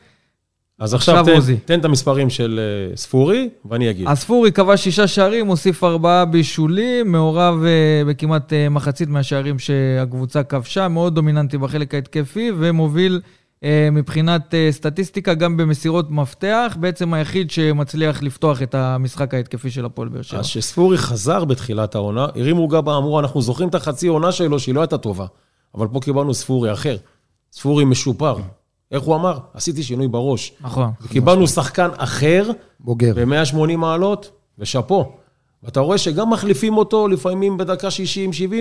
אז 0.85 0.94
עכשיו 0.94 1.14
עכשיו 1.14 1.27
תן, 1.27 1.37
עוזי. 1.37 1.57
תן 1.57 1.81
את 1.81 1.85
המספרים 1.85 2.31
של 2.31 2.61
אה, 2.90 2.97
ספורי, 2.97 3.49
ואני 3.64 3.90
אגיד. 3.90 4.09
הספורי 4.09 4.53
כבש 4.53 4.85
שישה 4.85 5.07
שערים, 5.07 5.47
הוסיף 5.47 5.85
ארבעה 5.85 6.25
בישולים, 6.25 7.12
מעורב 7.12 7.64
אה, 7.64 8.03
בכמעט 8.07 8.53
אה, 8.53 8.68
מחצית 8.68 9.09
מהשערים 9.09 9.59
שהקבוצה 9.59 10.42
כבשה, 10.42 10.88
מאוד 10.88 11.14
דומיננטי 11.14 11.59
בחלק 11.59 11.94
ההתקפי, 11.94 12.51
ומוביל 12.59 13.20
אה, 13.64 13.88
מבחינת 13.92 14.55
אה, 14.55 14.68
סטטיסטיקה 14.70 15.35
גם 15.35 15.57
במסירות 15.57 16.11
מפתח, 16.11 16.77
בעצם 16.81 17.14
היחיד 17.14 17.51
שמצליח 17.51 18.23
לפתוח 18.23 18.62
את 18.62 18.75
המשחק 18.75 19.35
ההתקפי 19.35 19.70
של 19.70 19.85
הפועל 19.85 20.09
באר 20.09 20.23
שבע. 20.23 20.38
אז 20.38 20.47
כשספורי 20.47 20.99
חזר 20.99 21.44
בתחילת 21.44 21.94
העונה, 21.94 22.27
הרימו 22.35 22.68
גבה, 22.68 22.97
אמרו, 22.97 23.20
אנחנו 23.20 23.42
זוכרים 23.42 23.68
את 23.68 23.75
החצי 23.75 24.07
עונה 24.07 24.33
שלו, 24.33 24.59
שהיא 24.59 24.75
לא 24.75 24.81
הייתה 24.81 24.99
טובה. 24.99 25.27
אבל 25.75 25.87
פה 25.92 26.01
קיבלנו 26.01 26.35
ספורי 26.35 26.73
אחר. 26.73 26.97
ספורי 27.53 27.85
משופר. 27.85 28.37
איך 28.92 29.03
הוא 29.03 29.14
אמר? 29.16 29.38
עשיתי 29.55 29.83
שינוי 29.83 30.09
בראש. 30.09 30.53
נכון. 30.61 30.90
קיבלנו 31.09 31.49
שחקן 31.49 31.88
אחר, 31.97 32.51
בוגר. 32.81 33.14
ב-180 33.16 33.77
מעלות, 33.77 34.31
ושאפו. 34.59 35.12
ואתה 35.62 35.81
רואה 35.81 35.99
שגם 35.99 36.31
מחליפים 36.31 36.77
אותו 36.77 37.09
לפעמים 37.09 37.57
בדקה 37.57 37.88
60-70, 37.88 37.90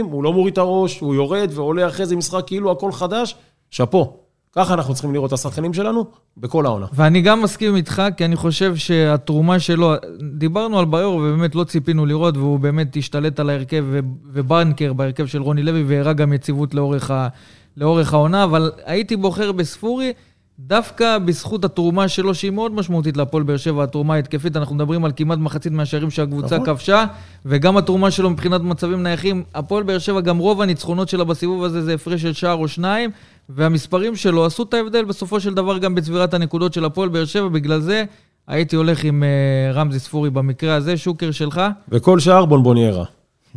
הוא 0.02 0.24
לא 0.24 0.34
מוריד 0.34 0.52
את 0.52 0.58
הראש, 0.58 1.00
הוא 1.00 1.16
יורד 1.16 1.52
ועולה 1.54 1.88
אחרי 1.88 2.06
זה 2.06 2.16
משחק 2.16 2.48
כאילו 2.48 2.72
הכל 2.72 2.92
חדש, 2.92 3.36
שאפו. 3.72 4.18
ככה 4.56 4.74
אנחנו 4.74 4.94
צריכים 4.94 5.14
לראות 5.14 5.28
את 5.28 5.34
השחקנים 5.34 5.74
שלנו 5.74 6.06
בכל 6.38 6.66
העונה. 6.66 6.86
ואני 6.94 7.22
גם 7.22 7.42
מסכים 7.42 7.76
איתך, 7.76 8.04
כי 8.18 8.26
אני 8.26 8.36
חושב 8.36 8.76
שהתרומה 8.76 9.60
שלו, 9.60 9.94
דיברנו 10.38 10.80
על 10.80 10.86
ביור 10.86 11.16
ובאמת 11.16 11.56
לא 11.56 11.64
ציפינו 11.64 12.06
לראות, 12.06 12.38
והוא 12.38 12.60
באמת 12.60 12.98
השתלט 12.98 13.40
על 13.40 13.50
ההרכב 13.50 13.86
ובנקר 14.34 14.94
בהרכב 14.94 15.26
של 15.26 15.42
רוני 15.42 15.64
לוי, 15.64 15.84
והראה 15.84 16.14
גם 16.14 16.34
יציבות 16.34 16.74
לאורך, 16.74 17.12
ה, 17.12 17.28
לאורך 17.78 18.14
העונה, 18.14 18.44
אבל 18.44 18.72
הייתי 18.86 19.16
בוחר 19.16 19.52
בספורי. 19.52 20.14
דווקא 20.60 21.18
בזכות 21.18 21.66
התרומה 21.66 22.08
שלו, 22.08 22.36
שהיא 22.36 22.52
מאוד 22.52 22.74
משמעותית 22.74 23.18
להפועל 23.18 23.44
באר 23.44 23.58
שבע, 23.58 23.84
התרומה 23.84 24.14
ההתקפית, 24.14 24.58
אנחנו 24.58 24.76
מדברים 24.76 25.06
על 25.06 25.12
כמעט 25.16 25.40
מחצית 25.40 25.74
מהשערים 25.74 26.10
שהקבוצה 26.10 26.56
נכון. 26.56 26.66
כבשה, 26.66 27.06
וגם 27.46 27.78
התרומה 27.78 28.12
שלו 28.12 28.30
מבחינת 28.30 28.62
מצבים 28.62 29.04
נייחים. 29.04 29.44
הפועל 29.56 29.84
באר 29.84 30.00
שבע, 30.00 30.22
גם 30.22 30.38
רוב 30.38 30.62
הניצחונות 30.62 31.10
שלה 31.10 31.24
בסיבוב 31.24 31.64
הזה 31.64 31.82
זה 31.82 31.94
הפרש 31.94 32.22
של 32.22 32.34
שער 32.34 32.54
או 32.56 32.68
שניים, 32.68 33.10
והמספרים 33.50 34.16
שלו 34.16 34.46
עשו 34.46 34.64
את 34.64 34.74
ההבדל 34.74 35.06
בסופו 35.06 35.40
של 35.40 35.54
דבר 35.54 35.78
גם 35.78 35.96
בצבירת 35.96 36.34
הנקודות 36.34 36.74
של 36.74 36.86
הפועל 36.86 37.10
באר 37.10 37.26
שבע, 37.26 37.48
בגלל 37.48 37.80
זה 37.80 38.04
הייתי 38.48 38.76
הולך 38.76 39.04
עם 39.04 39.24
אה, 39.24 39.72
רמזי 39.74 40.00
ספורי 40.00 40.30
במקרה 40.30 40.76
הזה. 40.76 40.98
שוקר 40.98 41.32
שלך? 41.32 41.62
וכל 41.90 42.20
שאר 42.20 42.46
בונבוניירה. 42.46 43.04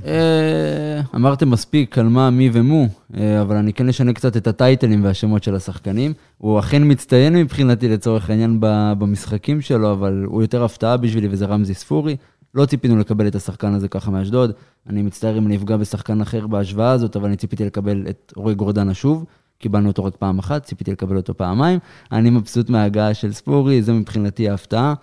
אה, 0.05 1.01
אמרתם 1.15 1.51
מספיק 1.51 1.99
על 1.99 2.09
מה, 2.09 2.31
מי 2.31 2.51
ומו, 2.53 2.87
אה, 3.17 3.41
אבל 3.41 3.57
אני 3.57 3.73
כן 3.73 3.89
אשנה 3.89 4.13
קצת 4.13 4.37
את 4.37 4.47
הטייטלים 4.47 5.05
והשמות 5.05 5.43
של 5.43 5.55
השחקנים. 5.55 6.13
הוא 6.39 6.59
אכן 6.59 6.83
מצטיין 6.85 7.35
מבחינתי 7.37 7.89
לצורך 7.89 8.31
העניין 8.31 8.57
במשחקים 8.99 9.61
שלו, 9.61 9.93
אבל 9.93 10.25
הוא 10.27 10.43
יותר 10.43 10.65
הפתעה 10.65 10.97
בשבילי 10.97 11.29
וזה 11.31 11.47
רמזי 11.47 11.75
ספורי. 11.75 12.17
לא 12.55 12.67
ציפינו 12.67 12.97
לקבל 12.97 13.27
את 13.27 13.35
השחקן 13.35 13.75
הזה 13.75 13.89
ככה 13.89 14.11
מאשדוד. 14.11 14.53
אני 14.89 15.03
מצטער 15.03 15.39
אם 15.39 15.47
אני 15.47 15.57
אפגע 15.57 15.77
בשחקן 15.77 16.21
אחר 16.21 16.47
בהשוואה 16.47 16.91
הזאת, 16.91 17.17
אבל 17.17 17.29
אני 17.29 17.37
ציפיתי 17.37 17.65
לקבל 17.65 18.07
את 18.11 18.33
רועי 18.37 18.55
גורדנה 18.55 18.95
שוב. 18.95 19.25
קיבלנו 19.59 19.89
אותו 19.89 20.05
רק 20.05 20.17
פעם 20.17 20.39
אחת, 20.39 20.65
ציפיתי 20.65 20.93
לקבל 20.93 21.17
אותו 21.17 21.37
פעמיים. 21.37 21.79
אני 22.13 22.31
מבסוט 22.31 22.71
מההגעה 22.71 23.15
של 23.15 23.33
ספורי, 23.33 23.83
זה 23.83 23.93
מבחינתי 23.93 24.49
ההפתעה. 24.51 24.95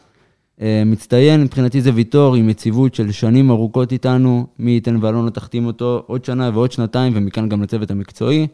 אה, 0.61 0.83
מצטיין, 0.85 1.41
מבחינתי 1.41 1.81
זה 1.81 1.91
ויטור 1.93 2.35
עם 2.35 2.49
יציבות 2.49 2.95
של 2.95 3.11
שנים 3.11 3.51
ארוכות 3.51 3.91
איתנו, 3.91 4.45
מי 4.59 4.71
ייתן 4.71 4.97
ואלונה 5.01 5.31
תחתים 5.31 5.65
אותו 5.65 6.03
עוד 6.07 6.25
שנה 6.25 6.49
ועוד 6.53 6.71
שנתיים, 6.71 7.13
ומכאן 7.15 7.49
גם 7.49 7.63
לצוות 7.63 7.91
המקצועי. 7.91 8.47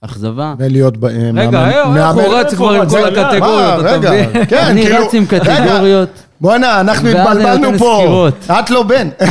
אכזבה. 0.00 0.54
ולהיות 0.58 0.96
ב- 0.96 1.04
אה, 1.04 1.10
רגע, 1.34 1.50
מאמן- 1.50 1.54
אה, 1.56 2.08
איך 2.08 2.26
הוא 2.26 2.34
רץ 2.34 2.54
כבר 2.54 2.70
עם 2.82 2.88
כל 2.88 2.96
רגע, 2.98 3.28
הקטגוריות, 3.28 3.58
מה, 3.60 3.80
אתה 3.80 3.90
רגע, 3.96 4.10
מבין? 4.10 4.44
כן, 4.46 4.64
אני 4.66 4.88
רץ 4.88 5.14
עם 5.14 5.24
רגע, 5.32 5.44
קטגוריות. 5.66 6.08
בואנה, 6.40 6.80
אנחנו 6.80 7.08
התבלבלנו 7.08 7.78
פה. 7.78 8.28
את 8.60 8.70
לא 8.70 8.82
בן. 8.82 9.08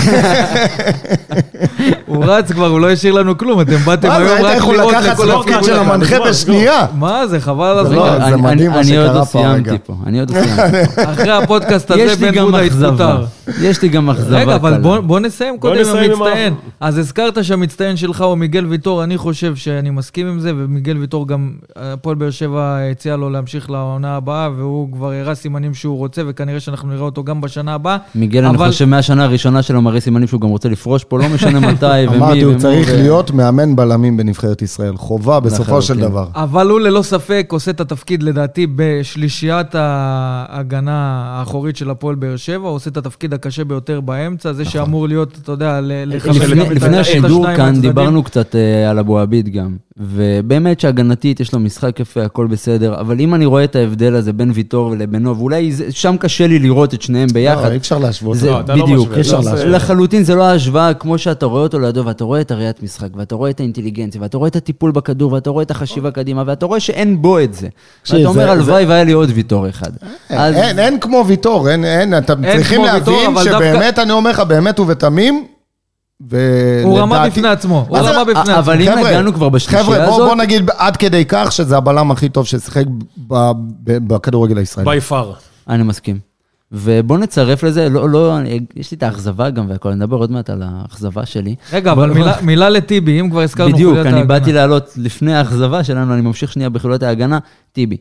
הוא 2.07 2.25
רץ 2.25 2.51
כבר, 2.51 2.67
הוא 2.67 2.79
לא 2.79 2.91
השאיר 2.91 3.13
לנו 3.13 3.37
כלום, 3.37 3.61
אתם 3.61 3.75
באתם 3.77 4.07
מה 4.07 4.17
זה, 4.19 4.25
היום 4.25 4.45
היית 4.45 4.47
רק 4.47 4.57
יכול 4.57 4.75
לראות 4.77 4.93
לקחת 4.93 5.17
סלוקה 5.17 5.63
של. 5.63 5.73
המנחה 5.79 6.15
בשנייה. 6.29 6.85
מה 6.93 7.27
זה, 7.27 7.39
חבל 7.39 7.65
על 7.65 7.75
לא, 7.95 8.07
הזמן. 8.07 8.19
זה 8.29 8.33
אני- 8.33 8.41
מדהים 8.41 8.71
מה 8.71 8.83
שקרה 8.83 9.13
לא 9.13 9.23
פה 9.23 9.39
הרגע. 9.47 9.63
סיימתי 9.69 9.83
פה, 9.85 9.93
אני 10.05 10.19
עוד 10.19 10.29
לא 10.31 10.35
סיימתי. 10.43 11.01
אחרי 11.13 11.31
הפודקאסט 11.31 11.91
הזה, 11.91 12.01
יש 12.01 12.19
לי 12.19 12.27
בן 12.31 12.35
גם 12.35 12.45
בודה. 12.45 12.59
התפוטר. 12.61 13.25
יש 13.61 13.81
לי 13.81 13.89
גם 13.89 14.09
אכזבה 14.09 14.41
רגע, 14.41 14.55
אבל. 14.55 14.77
בוא, 15.01 15.19
נסיים 15.19 15.57
קודם 15.59 15.81
עם 15.89 15.97
המצטיין. 15.97 16.53
אז 16.79 16.97
הזכרת 16.97 17.43
שהמצטיין 17.43 17.97
שלך 17.97 18.21
הוא 18.21 18.35
מיגל 18.35 18.65
ויטור, 18.65 19.03
אני 19.03 19.17
חושב 19.17 19.55
שאני 19.55 19.89
מסכים 19.89 20.27
עם 20.27 20.39
זה, 20.39 20.51
ומיגל 20.57 20.97
ויטור 20.97 21.27
גם, 21.27 21.51
הפועל 21.75 22.15
באר 22.15 22.29
שבע 22.31 22.77
הציע 22.91 23.15
לו 23.15 23.29
להמשיך 23.29 23.69
לעונה 23.69 24.15
הבאה, 24.15 24.49
והוא 24.57 24.91
כבר 24.93 25.11
הראה 25.11 25.35
סימנים 25.35 25.73
שהוא 25.73 25.97
רוצה, 25.97 26.21
וכנראה 26.27 26.59
שאנחנו 26.59 26.92
נראה 26.93 27.05
אותו 27.05 27.23
גם 27.23 27.41
בשנה 27.41 27.73
הבאה. 27.73 27.97
מיגל, 28.15 28.45
אני 28.45 28.55
אבל- 28.57 28.67
חושב 28.67 28.85
מהשנה 28.85 29.23
הראשונה 29.23 29.61
שלו 29.61 29.81
מראה 29.81 29.99
סימנים 29.99 30.27
שהוא 30.27 30.41
גם 30.41 30.49
רוצה 30.49 30.69
לפרוש 30.69 31.03
פה, 31.03 31.19
לא 31.19 31.29
משנה 31.35 31.59
מתי 31.71 31.85
ומי 32.07 32.17
אמרתי, 32.17 32.41
הוא 32.41 32.57
צריך 32.57 32.89
ו- 32.91 32.95
להיות 32.95 33.31
מאמן 33.31 33.75
בלמים 33.75 34.17
בנבחרת 34.17 34.61
ישראל. 34.61 34.97
חובה 34.97 35.39
בסופו 35.39 35.81
של 35.81 35.93
לחלוטין. 35.93 36.11
דבר. 36.11 36.27
אבל 36.35 36.69
הוא 36.69 36.79
ללא 36.79 37.01
ספק 37.01 37.47
עושה 37.51 37.71
את 37.71 37.81
התפקיד, 37.81 38.23
לדעתי, 38.23 38.67
בשלישיית 38.75 39.75
ההגנה 39.75 40.93
האחורית 41.25 41.75
של 41.75 41.89
הפועל 41.89 42.15
באר 42.15 42.35
שבע, 42.35 42.67
הוא 42.67 42.75
עושה 42.75 42.89
את 42.89 42.97
התפקיד 42.97 43.33
הקשה 43.33 43.63
ביותר 43.65 44.01
באמצע, 44.01 44.53
זה 44.53 44.65
שאמור 44.65 45.07
להיות, 45.07 45.37
אתה 45.43 45.51
יודע, 45.51 45.81
ל- 45.81 46.15
לחבר 46.15 46.31
לפני, 46.71 46.77
את 46.77 46.93
השידור 46.99 47.45
כאן. 47.55 47.81
דיברנו 47.81 48.23
קצת 48.23 48.55
אה, 48.55 48.89
על 48.89 48.99
אבו 48.99 49.19
עביד 49.19 49.49
גם, 49.49 49.75
ובאמת 49.97 50.79
שהגנתית 50.79 51.39
יש 51.39 51.53
לו 51.53 51.59
משחק 51.59 51.99
יפה, 51.99 52.23
הכל 52.23 52.47
בסדר, 52.47 52.99
אבל 52.99 53.19
אם 53.19 53.35
אני 53.35 53.45
רואה 53.45 53.63
את 53.63 53.75
ההבדל 53.75 54.15
הזה 54.15 54.33
בין 54.33 54.51
ויטור 54.53 54.91
לבינו, 54.97 55.37
ואולי 55.37 55.71
זה- 55.71 55.91
שם 55.91 56.15
קשה 56.19 56.47
לי 56.47 56.59
לראות 56.59 56.93
את 56.93 57.01
שניהם 57.01 57.27
ביחד. 57.33 57.65
לא, 57.65 57.71
אי 57.71 57.77
אפשר 57.77 57.97
להשוות. 57.97 58.37
זה 58.37 58.49
לא, 58.49 58.59
אתה 58.59 58.75
לא 58.75 58.83
בדיוק, 58.85 59.07
משווה, 59.07 59.19
אפשר 59.19 59.39
אתה 59.39 59.51
עושה- 59.51 59.65
לחלוטין 59.65 60.23
זה 60.23 60.35
לא 60.35 60.43
ההשוואה 60.43 60.93
כמו 60.93 61.17
שאתה 61.17 61.45
רואה 61.45 61.61
אותו 61.61 61.79
לידו, 61.79 62.05
ואתה 62.05 62.23
רואה 62.23 62.41
את 62.41 62.51
הראיית 62.51 62.83
משחק, 62.83 63.07
ואתה 63.15 63.35
רואה 63.35 63.49
את 63.49 63.59
האינטליגנציה, 63.59 64.21
ואתה 64.21 64.37
רואה 64.37 64.47
את 64.47 64.55
הטיפול 64.55 64.91
בכדור, 64.91 65.33
ואתה 65.33 65.49
רואה 65.49 65.63
את 65.63 65.71
החשיבה 65.71 66.11
קדימה, 66.11 66.43
ואתה 66.45 66.65
רואה 66.65 66.79
שאין 66.79 67.21
בו 67.21 67.39
את 67.39 67.53
זה. 67.53 67.67
ואתה 68.09 68.27
אומר, 68.27 68.33
זה- 68.45 68.51
הלוואי 68.51 68.85
והיה 68.85 69.03
לי 69.03 69.11
עוד 69.11 69.29
ויטור 69.33 69.69
אחד. 69.69 69.91
אז 70.29 70.55
אין, 70.55 70.79
אין 70.79 70.99
כמו 70.99 71.23
ויטור, 71.27 71.69
אין, 71.69 71.85
אין, 71.85 72.17
אתם 72.17 72.45
אין 72.45 72.57
צריכים 72.57 72.83
להבין 72.83 73.15
שבאמת, 73.43 73.99
אני 73.99 74.11
אומר 74.11 74.29
לך, 74.31 74.39
באמת 74.39 74.79
ובתמים, 74.79 75.45
ולדעתי... 76.21 76.83
הוא 76.83 76.99
רמה 76.99 77.27
בפני 77.27 77.47
עצמו, 77.47 77.85
הוא 77.89 77.97
רמה 77.97 78.23
בפני 78.23 78.39
עצמו. 78.41 78.55
אבל 78.59 78.81
אם 78.81 78.91
חבר'ה, 78.91 79.09
נגענו 79.09 79.33
כבר 79.33 79.49
בשלישייה 79.49 79.83
חבר'ה, 79.83 80.05
בוא, 80.05 80.15
הזאת- 80.15 80.27
בוא 80.27 80.35
נגיד 80.35 80.69
עד 80.77 80.97
כדי 80.97 81.25
כך 81.27 81.51
שזה 81.51 81.77
הבלם 81.77 82.11
הכי 82.11 82.29
טוב 82.29 82.45
ששיחק 82.45 82.85
ב- 83.27 83.51
ב- 83.83 84.07
בכדורגל 84.13 84.57
הישראלי. 84.57 84.89
בי 84.89 85.01
פאר. 85.01 85.33
אני 85.69 85.83
מסכים. 85.83 86.19
ובוא 86.71 87.17
נצרף 87.17 87.63
לזה, 87.63 87.89
לא, 87.89 88.09
לא, 88.09 88.37
יש 88.75 88.91
לי 88.91 88.97
את 88.97 89.03
האכזבה 89.03 89.49
גם 89.49 89.65
והכל, 89.69 89.89
אני 89.89 90.03
אדבר 90.03 90.17
עוד 90.17 90.31
מעט 90.31 90.49
על 90.49 90.63
האכזבה 90.65 91.25
שלי. 91.25 91.55
רגע, 91.73 91.91
אבל 91.91 92.09
מילה- 92.13 92.41
מילה 92.41 92.69
לטיבי, 92.69 93.19
אם 93.19 93.29
כבר 93.29 93.41
הזכרנו 93.41 93.73
בדיוק, 93.73 93.97
אני. 93.97 94.23
באתי 94.23 94.53
לעלות 94.53 94.93
לפני 94.97 95.33
האכזבה 95.35 95.83
שלנו, 95.83 96.13
אני 96.13 96.21
ממשיך 96.21 96.51
שנייה 96.51 96.69
בחילוט 96.69 97.03
ההגנה. 97.03 97.39
טיבי, 97.71 97.97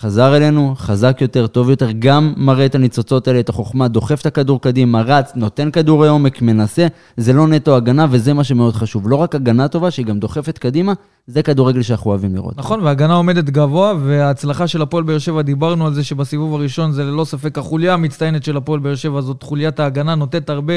חזר 0.00 0.36
אלינו, 0.36 0.74
חזק 0.76 1.18
יותר, 1.20 1.46
טוב 1.46 1.70
יותר, 1.70 1.88
גם 1.98 2.34
מראה 2.36 2.66
את 2.66 2.74
הניצוצות 2.74 3.28
האלה, 3.28 3.40
את 3.40 3.48
החוכמה, 3.48 3.88
דוחף 3.88 4.20
את 4.20 4.26
הכדור 4.26 4.60
קדימה, 4.60 5.02
רץ, 5.02 5.32
נותן 5.34 5.70
כדורי 5.70 6.08
עומק, 6.08 6.42
מנסה, 6.42 6.86
זה 7.16 7.32
לא 7.32 7.48
נטו 7.48 7.76
הגנה, 7.76 8.06
וזה 8.10 8.34
מה 8.34 8.44
שמאוד 8.44 8.74
חשוב. 8.74 9.08
לא 9.08 9.16
רק 9.16 9.34
הגנה 9.34 9.68
טובה, 9.68 9.90
שהיא 9.90 10.06
גם 10.06 10.18
דוחפת 10.18 10.58
קדימה, 10.58 10.92
זה 11.30 11.42
כדורגל 11.42 11.82
שאנחנו 11.82 12.10
אוהבים 12.10 12.34
לראות. 12.34 12.58
נכון, 12.58 12.80
וההגנה 12.80 13.14
עומדת 13.14 13.44
גבוה, 13.44 13.94
וההצלחה 14.00 14.66
של 14.66 14.82
הפועל 14.82 15.04
באר 15.04 15.18
שבע, 15.18 15.42
דיברנו 15.42 15.86
על 15.86 15.94
זה 15.94 16.04
שבסיבוב 16.04 16.54
הראשון 16.54 16.92
זה 16.92 17.04
ללא 17.04 17.24
ספק 17.24 17.58
החוליה 17.58 17.94
המצטיינת 17.94 18.44
של 18.44 18.56
הפועל 18.56 18.80
באר 18.80 18.94
שבע, 18.94 19.20
זאת 19.20 19.42
חוליית 19.42 19.80
ההגנה, 19.80 20.14
נותנת 20.14 20.50
הרבה 20.50 20.72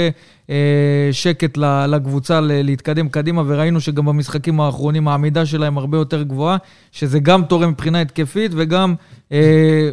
אה, 0.49 1.09
שקט 1.11 1.57
לקבוצה 1.87 2.39
להתקדם 2.41 3.09
קדימה, 3.09 3.43
וראינו 3.47 3.81
שגם 3.81 4.05
במשחקים 4.05 4.61
האחרונים 4.61 5.07
העמידה 5.07 5.45
שלהם 5.45 5.77
הרבה 5.77 5.97
יותר 5.97 6.23
גבוהה, 6.23 6.57
שזה 6.91 7.19
גם 7.19 7.43
תורם 7.43 7.69
מבחינה 7.69 8.01
התקפית 8.01 8.51
וגם 8.55 8.95
אה, 9.31 9.89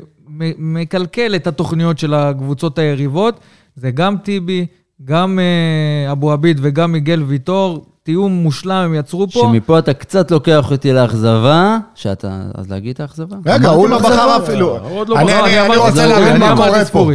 מקלקל 0.59 1.37
את 1.37 1.47
התוכניות 1.47 1.99
של 1.99 2.15
הקבוצות 2.15 2.79
היריבות. 2.79 3.41
זה 3.77 3.91
גם 3.91 4.17
טיבי, 4.17 4.67
גם 5.05 5.39
אה, 5.39 6.13
אבו 6.13 6.33
עביד 6.33 6.59
וגם 6.63 6.93
מיגל 6.93 7.23
ויטור, 7.23 7.87
תיאום 8.09 8.33
מושלם 8.33 8.75
הם 8.85 8.95
יצרו 8.95 9.27
פה. 9.31 9.41
שמפה 9.41 9.79
אתה 9.79 9.93
קצת 9.93 10.31
לוקח 10.31 10.71
אותי 10.71 10.93
לאכזבה, 10.93 11.77
שאתה, 11.95 12.29
אז 12.55 12.71
להגיד 12.71 12.95
את 12.95 13.01
האכזבה? 13.01 13.37
רגע, 13.47 13.69
הוא 13.69 13.89
לא 13.89 13.99
בחר 13.99 14.09
באכזבה. 14.09 14.37
אפילו. 14.37 14.79
לא 15.09 15.19
אני- 15.21 15.33
רוצה 15.77 15.91
ספורי, 15.91 16.09
להבין 16.09 16.37
מה 16.37 16.57
קורה 16.57 16.85
פה. 16.85 17.11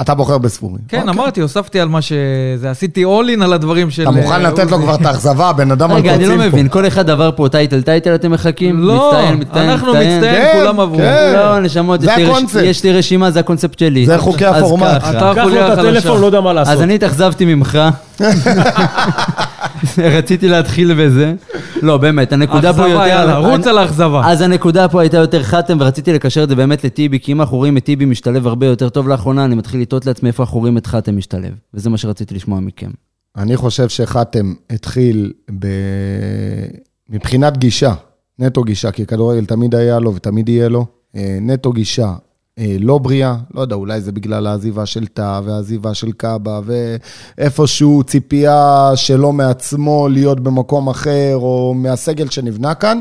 אתה 0.00 0.14
בוחר 0.14 0.38
בספורי. 0.38 0.78
כן, 0.88 0.98
אוקיי. 1.00 1.14
אמרתי, 1.14 1.40
הוספתי 1.40 1.80
על 1.80 1.88
מה 1.88 2.02
שזה, 2.02 2.70
עשיתי 2.70 3.04
all 3.04 3.38
in 3.38 3.44
על 3.44 3.52
הדברים 3.52 3.90
של... 3.90 4.02
אתה 4.02 4.10
מוכן 4.10 4.32
אה, 4.32 4.38
לתת 4.38 4.70
לו. 4.70 4.78
כבר 4.78 4.94
את 4.94 5.06
האכזבה, 5.06 5.48
הבן 5.48 5.70
אדם 5.70 5.90
על 5.90 5.96
רגע, 5.96 6.14
אני 6.14 6.26
לא. 6.26 6.36
מבין, 6.36 6.68
כל 6.68 6.86
אחד 6.86 7.10
עבר 7.10 7.30
פה 7.36 7.48
טייטל 7.48 7.82
טייטל 7.82 8.14
אתם 8.14 8.30
מחכים? 8.30 8.80
לא, 8.80 9.06
מצטיין, 9.12 9.38
מצטיין, 9.40 9.68
אנחנו 9.70 9.88
מצטיין. 9.92 10.20
כן, 10.22 10.52
כולם 10.58 10.80
עברו. 10.80 10.96
כן. 10.98 11.32
לא, 11.34 11.60
נשמות, 11.60 12.00
זה 12.00 12.06
יש 12.10 12.16
לי 12.16 12.24
רש- 12.24 12.30
הקונספט. 12.30 12.60
יש 12.64 12.84
לי 12.84 12.92
רשימה, 12.92 13.30
זה 13.30 13.40
הקונספט 13.40 13.78
שלי. 13.78 14.06
זה 14.06 14.18
חוקי 14.18 14.46
אז 14.46 14.56
הפורמט. 14.62 15.00
ככה. 15.02 15.10
אתה 15.10 15.32
קח 15.34 15.44
לו 15.44 15.66
את. 15.72 15.78
הטלפון, 15.78 16.20
לא 16.20 16.26
יודע 16.26 16.40
מה 16.40 16.52
לעשות. 16.52 16.72
אז 16.74 16.82
אני 16.82 16.94
התאכזבתי 16.94 17.44
ממך. 17.54 17.78
רציתי 20.18 20.48
להתחיל 20.48 20.94
בזה. 20.94 21.34
לא, 21.82 21.96
באמת, 21.96 22.32
הנקודה 22.32 22.72
פה 22.72 22.88
יותר... 22.88 23.02
אכזבה, 23.02 23.08
יאללה, 23.08 23.38
רוץ 23.38 23.66
על 23.66 23.78
האכזבה. 23.78 24.22
אז 24.24 24.40
הנקודה 24.40 24.88
פה 24.88 25.00
הייתה 25.00 25.16
יותר 25.16 25.42
חתם, 25.42 25.76
ורציתי 25.80 26.12
לקשר 26.12 26.44
את 26.44 26.48
זה 26.48 26.54
באמת 26.54 26.84
לטיבי, 26.84 27.20
כי 27.20 27.32
אם 27.32 27.40
אנחנו 27.40 27.56
רואים 27.56 27.76
את 27.76 27.84
טיבי 27.84 28.04
משתלב 28.04 28.46
הרבה 28.46 28.66
יותר 28.66 28.88
טוב 28.88 29.08
לאחרונה, 29.08 29.44
אני 29.44 29.54
מתחיל 29.54 29.80
לתהות 29.80 30.06
לעצמי 30.06 30.28
איפה 30.28 30.42
אנחנו 30.42 30.60
רואים 30.60 30.78
את 30.78 30.86
חתם 30.86 31.16
משתלב. 31.16 31.52
וזה 31.74 31.90
מה 31.90 31.96
שרציתי 31.96 32.34
לשמוע 32.34 32.60
מכם. 32.60 32.90
אני 33.36 33.56
חושב 33.56 33.88
שחתם 33.88 34.54
התחיל 34.70 35.32
ב... 35.58 35.66
מבחינת 37.10 37.58
גישה, 37.58 37.94
נטו 38.38 38.62
גישה, 38.62 38.90
כי 38.90 39.06
כדורגל 39.06 39.44
תמיד 39.44 39.74
היה 39.74 39.98
לו 39.98 40.14
ותמיד 40.14 40.48
יהיה 40.48 40.68
לו. 40.68 40.86
אה, 41.16 41.38
נטו 41.40 41.72
גישה 41.72 42.12
לא 42.80 42.98
בריאה, 42.98 43.34
לא 43.54 43.60
יודע, 43.60 43.74
אולי 43.76 44.00
זה 44.00 44.12
בגלל 44.12 44.46
העזיבה 44.46 44.86
של 44.86 45.06
טאה 45.06 45.40
והעזיבה 45.44 45.94
של 45.94 46.12
קאבה, 46.12 46.60
ואיפשהו 47.38 48.02
ציפייה 48.02 48.90
שלו 48.94 49.32
מעצמו 49.32 50.08
להיות 50.08 50.40
במקום 50.40 50.88
אחר, 50.88 51.32
או 51.36 51.74
מהסגל 51.76 52.28
שנבנה 52.30 52.74
כאן. 52.74 53.00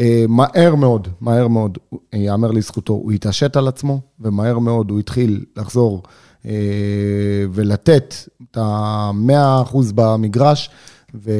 אה, 0.00 0.24
מהר 0.28 0.74
מאוד, 0.74 1.08
מהר 1.20 1.48
מאוד, 1.48 1.78
אה, 2.14 2.18
יאמר 2.18 2.50
לזכותו, 2.50 2.92
הוא 2.92 3.12
התעשת 3.12 3.56
על 3.56 3.68
עצמו, 3.68 4.00
ומהר 4.20 4.58
מאוד 4.58 4.90
הוא 4.90 5.00
התחיל 5.00 5.44
לחזור 5.56 6.02
אה, 6.46 6.52
ולתת 7.52 8.14
את 8.50 8.56
ה-100% 8.56 9.76
במגרש. 9.94 10.70
ו- 11.14 11.30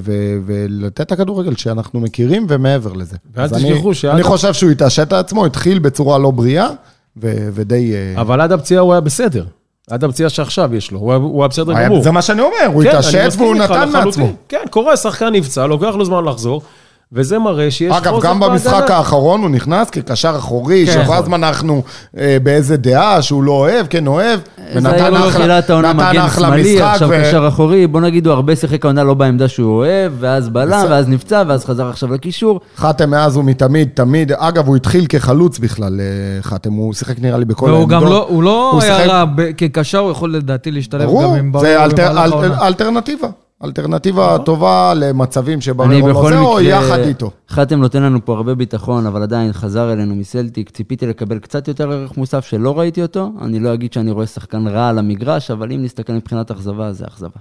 ו- 0.00 0.36
ולתת 0.46 1.00
את 1.00 1.12
הכדורגל 1.12 1.56
שאנחנו 1.56 2.00
מכירים 2.00 2.46
ומעבר 2.48 2.92
לזה. 2.92 3.16
ואל 3.34 3.48
תשכחו 3.48 3.94
שעד- 3.94 4.14
אני 4.14 4.22
חושב 4.22 4.52
שהוא 4.52 4.70
התעשת 4.70 5.06
את 5.08 5.12
עצמו, 5.12 5.46
התחיל 5.46 5.78
בצורה 5.78 6.18
לא 6.18 6.30
בריאה, 6.30 6.68
ודי... 7.16 7.92
אה, 7.94 8.20
אבל 8.20 8.40
עד 8.40 8.52
הפציעה 8.52 8.80
הוא 8.82 8.92
היה 8.92 9.00
בסדר. 9.00 9.44
עד 9.90 10.04
הפציעה 10.04 10.28
שעכשיו 10.30 10.74
יש 10.74 10.90
לו, 10.90 10.98
הוא 10.98 11.12
היה- 11.42 11.48
בסדר 11.48 11.84
גמור. 11.84 12.02
זה 12.02 12.10
מה 12.10 12.22
שאני 12.22 12.40
אומר, 12.40 12.54
הוא 12.72 12.82
כן, 12.82 12.88
התעשת 12.88 13.28
והוא 13.38 13.54
נתן. 13.54 13.88
מעצמו. 13.92 14.32
כן, 14.48 14.62
קורה, 14.70 14.96
שחקן 14.96 15.28
נפצע, 15.32 15.66
לוקח 15.66 15.94
לו 15.94 16.04
זמן 16.04 16.24
לחזור, 16.24 16.62
וזה 17.14 17.38
מראה 17.38 17.70
שיש 17.70 17.92
אגב, 17.96 18.12
חוזק 18.12 18.26
גם 18.28 18.40
במשחק 18.40 18.72
בהגנה. 18.80 18.96
האחרון 18.96 19.42
הוא 19.42 19.50
נכנס 19.50 19.90
כקשר 19.90 20.34
אחורי, 20.38 20.86
כן. 20.86 20.92
שכל 21.04 21.14
הזמן 21.14 21.44
אנחנו 21.44 21.82
אה, 22.18 22.36
באיזה 22.42 22.76
דעה 22.76 23.22
שהוא 23.22 23.42
לא 23.42 23.52
אוהב, 23.52 23.86
כן 23.86 24.06
אוהב, 24.06 24.40
זה 24.78 24.88
היה 24.92 25.10
לו 25.10 25.16
בתחילת 25.18 25.70
העונה 25.70 25.92
נתן 25.92 26.10
מגן 26.10 26.20
אחלה 26.20 26.46
שמאלי, 26.46 26.74
משחק, 26.74 26.86
עכשיו 26.92 27.08
ו- 27.08 27.20
קשר 27.22 27.48
אחורי, 27.48 27.86
בוא 27.86 28.00
נגיד 28.00 28.26
הוא 28.26 28.34
הרבה 28.34 28.56
שיחק 28.56 28.84
העונה 28.84 29.04
לא 29.04 29.14
בעמדה 29.14 29.48
שהוא 29.48 29.76
אוהב, 29.76 30.12
ואז 30.20 30.48
בלם. 30.48 30.86
ואז 30.90 31.08
נפצע, 31.08 31.42
ואז 31.46 31.64
חזר 31.64 31.88
עכשיו 31.88 32.12
לקישור. 32.12 32.60
חתם 32.76 33.10
מאז 33.10 33.36
ומתמיד, 33.36 33.88
תמיד, 33.94 34.32
אגב, 34.32 34.66
הוא 34.66 34.76
התחיל 34.76 35.06
כחלוץ 35.06 35.58
בכלל, 35.58 36.00
אה, 36.00 36.06
חתם, 36.42 36.72
הוא 36.72 36.94
שיחק 36.94 37.20
נראה 37.20 37.38
לי 37.38 37.44
בכל 37.44 37.66
והוא 37.70 37.88
גם 37.88 38.04
לא, 38.04 38.26
הוא 38.28 38.42
לא 38.42 38.70
הוא 38.72 38.82
היה 38.82 38.96
שיחק- 38.96 39.10
רע, 39.10 39.24
כקשר 39.56 39.98
הוא 39.98 40.10
יכול 40.10 40.34
לדעתי 40.34 40.70
להשתלב 40.70 41.02
ברור, 41.04 41.22
גם 41.22 41.38
עם 41.38 41.52
זה 41.60 41.84
אל- 41.84 42.00
העונה. 42.00 42.66
אלטרנטיבה. 42.66 43.28
אלטרנטיבה 43.64 44.36
טובה 44.44 44.94
למצבים 44.94 45.60
שבררו 45.60 45.90
לא 46.12 46.28
זה, 46.30 46.38
או 46.38 46.60
יחד 46.60 46.98
איתו. 46.98 47.30
חתם 47.48 47.80
נותן 47.80 48.02
לנו 48.02 48.24
פה 48.24 48.34
הרבה 48.36 48.54
ביטחון, 48.54 49.06
אבל 49.06 49.22
עדיין 49.22 49.52
חזר 49.52 49.92
אלינו 49.92 50.14
מסלטיק, 50.14 50.70
ציפיתי 50.70 51.06
לקבל 51.06 51.38
קצת 51.38 51.68
יותר 51.68 51.92
ערך 51.92 52.16
מוסף 52.16 52.44
שלא 52.46 52.78
ראיתי 52.78 53.02
אותו. 53.02 53.30
אני 53.42 53.58
לא 53.60 53.74
אגיד 53.74 53.92
שאני 53.92 54.10
רואה 54.10 54.26
שחקן 54.26 54.66
רע 54.68 54.88
על 54.88 54.98
המגרש, 54.98 55.50
אבל 55.50 55.72
אם 55.72 55.82
נסתכל 55.84 56.12
מבחינת 56.12 56.50
אכזבה, 56.50 56.92
זה 56.92 57.06
אכזבה. 57.06 57.40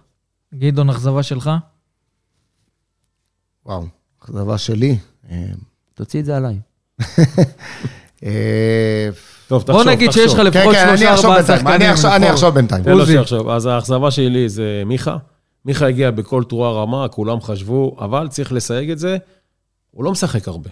גדעון, 0.56 0.90
אכזבה 0.90 1.24
שלך? 1.24 1.52
וואו, 3.66 3.84
אכזבה 4.24 4.58
שלי. 4.58 4.98
אה, 5.32 5.46
תוציא 5.94 6.20
את 6.20 6.26
זה 6.26 6.38
עליי. 6.38 6.60
אה, 8.24 9.10
טוב, 9.48 9.62
תחשוב, 9.62 9.84
בוא 9.84 9.92
נגיד 9.92 10.12
שיש 10.12 10.34
לך. 10.34 10.40
כן, 10.40 10.46
לפחות 10.46 10.76
כן, 10.76 10.88
אני 10.90 10.98
שלושה 10.98 11.14
אחשוב 11.14 11.26
ארבעה 11.32 11.58
שחקנים. 11.58 11.76
אני 11.76 11.92
אחשוב- 11.94 12.06
אני 12.12 12.20
לבחור. 12.20 12.34
אחשוב 12.36 12.50
בינתיים. 12.56 12.84
תן 12.84 12.92
לו. 12.98 13.06
שיחשוב. 13.06 13.50
אז 13.50 13.66
האכזבה 13.66 14.12
שלי 14.12 14.50
זה 14.50 14.84
מיכה. 14.86 15.18
מיכה 15.66 15.88
הגיע 15.88 16.12
בכל 16.12 16.44
תרועה 16.44 16.72
רמה, 16.72 17.08
כולם 17.08 17.42
חשבו, 17.42 17.96
אבל 18.00 18.28
צריך 18.28 18.52
לסייג 18.54 18.92
את 18.92 19.00
זה, 19.00 19.18
הוא 19.92 20.04
לא 20.04 20.12
משחק 20.12 20.48
הרבה. 20.48 20.70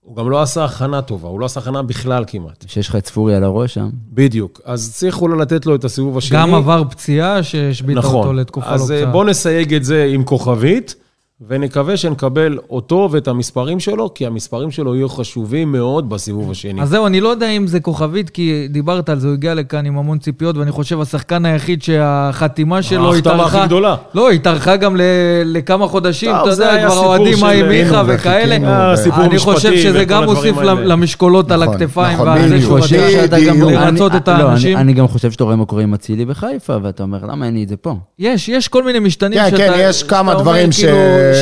הוא 0.00 0.16
גם 0.16 0.30
לא 0.30 0.42
עשה 0.42 0.64
הכנה 0.64 1.02
טובה, 1.02 1.28
הוא 1.28 1.40
לא 1.40 1.46
עשה 1.46 1.60
הכנה 1.60 1.82
בכלל 1.82 2.24
כמעט. 2.26 2.64
שיש 2.68 2.88
לך 2.88 2.96
את 2.96 3.06
ספורי 3.06 3.34
על 3.34 3.44
הראש 3.44 3.74
שם. 3.74 3.90
בדיוק. 4.12 4.60
אז 4.64 4.94
צריך 4.94 5.22
אולי 5.22 5.38
לתת 5.40 5.66
לו 5.66 5.74
את 5.74 5.84
הסיבוב 5.84 6.18
השני. 6.18 6.38
גם 6.38 6.54
עבר 6.54 6.82
פציעה 6.90 7.42
שהשביתה 7.42 8.00
אותו 8.00 8.08
נכון. 8.08 8.36
לתקופה 8.36 8.70
לא 8.70 8.74
אז 8.74 8.92
אה, 8.92 8.98
קצרה. 8.98 9.12
בואו 9.12 9.24
נסייג 9.24 9.74
את 9.74 9.84
זה 9.84 10.04
עם 10.04 10.24
כוכבית, 10.24 10.94
ונקווה 11.48 11.96
שנקבל 11.96 12.58
אותו 12.70 13.08
ואת 13.12 13.28
המספרים 13.28 13.80
שלו, 13.80 14.14
כי 14.14 14.26
המספרים 14.26 14.70
שלו 14.70 14.94
יהיו 14.94 15.08
חשובים 15.08 15.72
מאוד 15.72 16.08
בסיבוב 16.08 16.50
השני. 16.50 16.82
אז 16.82 16.88
זהו, 16.88 17.06
אני 17.06 17.20
לא 17.20 17.28
יודע 17.28 17.48
אם 17.50 17.66
זה 17.66 17.80
כוכבית, 17.80 18.30
כי 18.30 18.66
דיברת 18.70 19.08
על 19.08 19.18
זה, 19.18 19.26
הוא 19.28 19.34
הגיע 19.34 19.54
לכאן 19.54 19.86
עם 19.86 19.98
המון 19.98 20.18
ציפיות, 20.18 20.56
ואני 20.56 20.70
חושב 20.70 21.00
השחקן 21.00 21.44
היחיד 21.44 21.82
שהחתימה 21.82 22.82
שלו 22.82 23.12
ההחתמה 23.12 23.32
התארכה... 23.34 23.58
הכי 23.58 23.66
גדולה. 23.66 23.96
לא, 24.14 24.30
התארכה 24.30 24.76
גם 24.76 24.96
ל- 24.96 25.00
לכמה 25.44 25.86
חודשים, 25.88 26.30
טוב, 26.32 26.48
אתה 26.48 26.62
יודע, 26.64 26.88
כבר 26.88 27.24
של- 27.34 27.40
מה 27.40 27.50
עם 27.50 27.68
מיכה 27.68 28.02
וכאלה. 28.06 28.56
אה, 28.68 28.94
אני 29.24 29.38
חושב 29.38 29.76
שזה 29.76 30.04
גם 30.04 30.24
מוסיף. 30.24 30.56
למשקולות 30.62 31.50
על 31.50 31.62
נכון, 31.64 31.74
הכתפיים, 31.74 32.14
נכון, 32.14 32.28
ועל 32.28 32.60
שהוא 32.60 32.76
רצה. 32.78 32.86
שאתה 32.88 33.36
גם. 33.40 33.60
לרצות 33.62 34.12
אני- 34.12 34.20
את 34.20 34.28
לא, 34.28 34.34
האנשים. 34.34 34.76
אני 34.76 34.92
גם 34.92 35.08
חושב 35.08 35.30
שאתה 35.30 35.44
רואה 35.44 35.56
מה 35.56 35.64
קורה 35.64 35.82
עם 35.82 35.94
אצילי 35.94 36.24
בחיפה, 36.24 36.76
ואתה 36.82 37.02
אומר, 37.02 37.18
למה 37.28 37.46
אין 37.46 37.54
לי 37.54 37.62
את 37.62 37.68
זה 37.68 37.76
פה? 37.76 37.94
יש, 38.18 38.48
יש 38.48 38.68
כל 38.68 38.84
מיני 38.84 38.98
משתנים 38.98 39.38
כן, 39.38 39.50
שאתה... 39.50 39.58
כן, 39.58 39.72
יש 39.78 40.02
כמה 40.02 40.34
דברים 40.34 40.72
ש... 40.72 40.84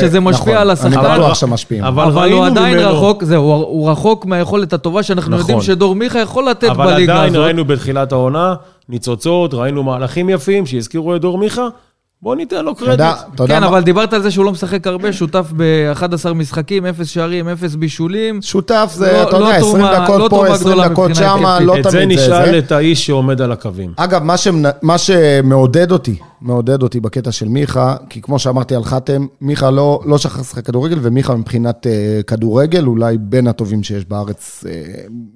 שזה 0.01 0.19
משפיע 0.19 0.43
נכון, 0.45 0.55
על 0.61 0.69
השחקן. 0.71 0.87
אני 0.87 1.07
אבל- 1.07 1.15
בטוח 1.17 1.33
שמשפיעים. 1.33 1.83
אבל 1.83 2.03
אבל 2.03 2.31
הוא 2.31 2.45
עדיין 2.45 2.77
ממנו- 2.77 2.89
רחוק, 2.97 3.23
זהו, 3.23 3.43
הוא- 3.43 3.53
הוא 3.55 3.89
רחוק 3.91 4.25
מהיכולת 4.25 4.73
הטובה 4.73 5.03
שאנחנו 5.03 5.29
נכון. 5.31 5.39
יודעים 5.39 5.61
שדור 5.61 5.95
מיכה 5.95 6.19
יכול 6.19 6.49
לתת 6.49 6.69
אבל 6.69 6.85
בליגה 6.85 7.13
עדיין 7.13 7.29
הזאת. 7.35 7.43
ראינו 7.45 7.65
בתחילת 7.65 8.11
העונה 8.11 8.55
ניצוצות, 8.89 9.53
ראינו 9.53 9.83
מהלכים 9.83 10.29
יפים 10.29 10.65
שהזכירו 10.65 11.15
את 11.15 11.21
דור 11.21 11.37
מיכה. 11.37 11.67
בואו 12.21 12.35
ניתן 12.35 12.65
לו 12.65 12.75
קרדיט. 12.75 13.05
תודה. 13.35 13.53
כן, 13.55 13.61
מה- 13.61 13.67
אבל 13.67 13.81
דיברת 13.81 14.13
על 14.13 14.21
זה 14.21 14.31
שהוא 14.31 14.45
לא 14.45 14.51
משחק 14.51 14.87
הרבה, 14.87 15.13
שותף 15.13 15.51
ב-11 15.57 16.03
משחקים, 16.33 16.85
אפס 16.85 17.07
שערים, 17.07 17.47
אפס 17.49 17.75
בישולים. 17.75 18.41
שותף 18.41 18.91
זה, 18.95 19.11
לא- 19.11 19.23
אתה 19.29 19.39
לא 19.39 19.45
יודע, 19.45 19.57
20 19.57 19.71
תרומה- 19.85 19.99
דקות 20.03 20.17
לא 20.19 20.23
פה, 20.23 20.29
תרומה 20.29 20.47
20 20.47 20.71
גדולה 20.73 20.87
דקות 20.89 21.07
היקפית. 21.07 21.25
לא 21.61 21.77
את 21.77 21.83
זה 21.83 21.89
תמיד 21.91 22.19
זה 22.19 22.25
נשאל. 22.25 22.57
את 22.57 22.71
האיש 22.71 23.05
שעומד 23.05 23.41
על 23.41 23.51
הקווים. 23.51 23.93
אגב. 23.97 24.21
מה 24.81 24.97
שמעודד 24.97 25.91
אותי, 25.91 26.15
מעודד 26.45 26.83
אותי 26.83 26.99
בקטע 26.99 27.31
של 27.31 27.47
מיכה, 27.47 27.95
כי 28.09 28.21
כמו 28.21 28.39
שאמרתי 28.39 28.75
על 28.75 28.83
חתם, 28.83 29.27
מיכה 29.41 29.71
לא, 29.71 30.01
לא 30.05 30.17
שכח 30.17 30.39
לשחק 30.39 30.65
כדורגל, 30.65 30.99
ומיכה 31.01 31.35
מבחינת 31.35 31.85
uh, 31.85 32.23
כדורגל, 32.23 32.85
אולי 32.85 33.17
בין 33.17 33.47
הטובים 33.47 33.83
שיש 33.83 34.05
בארץ, 34.05 34.63
uh, 34.63 34.67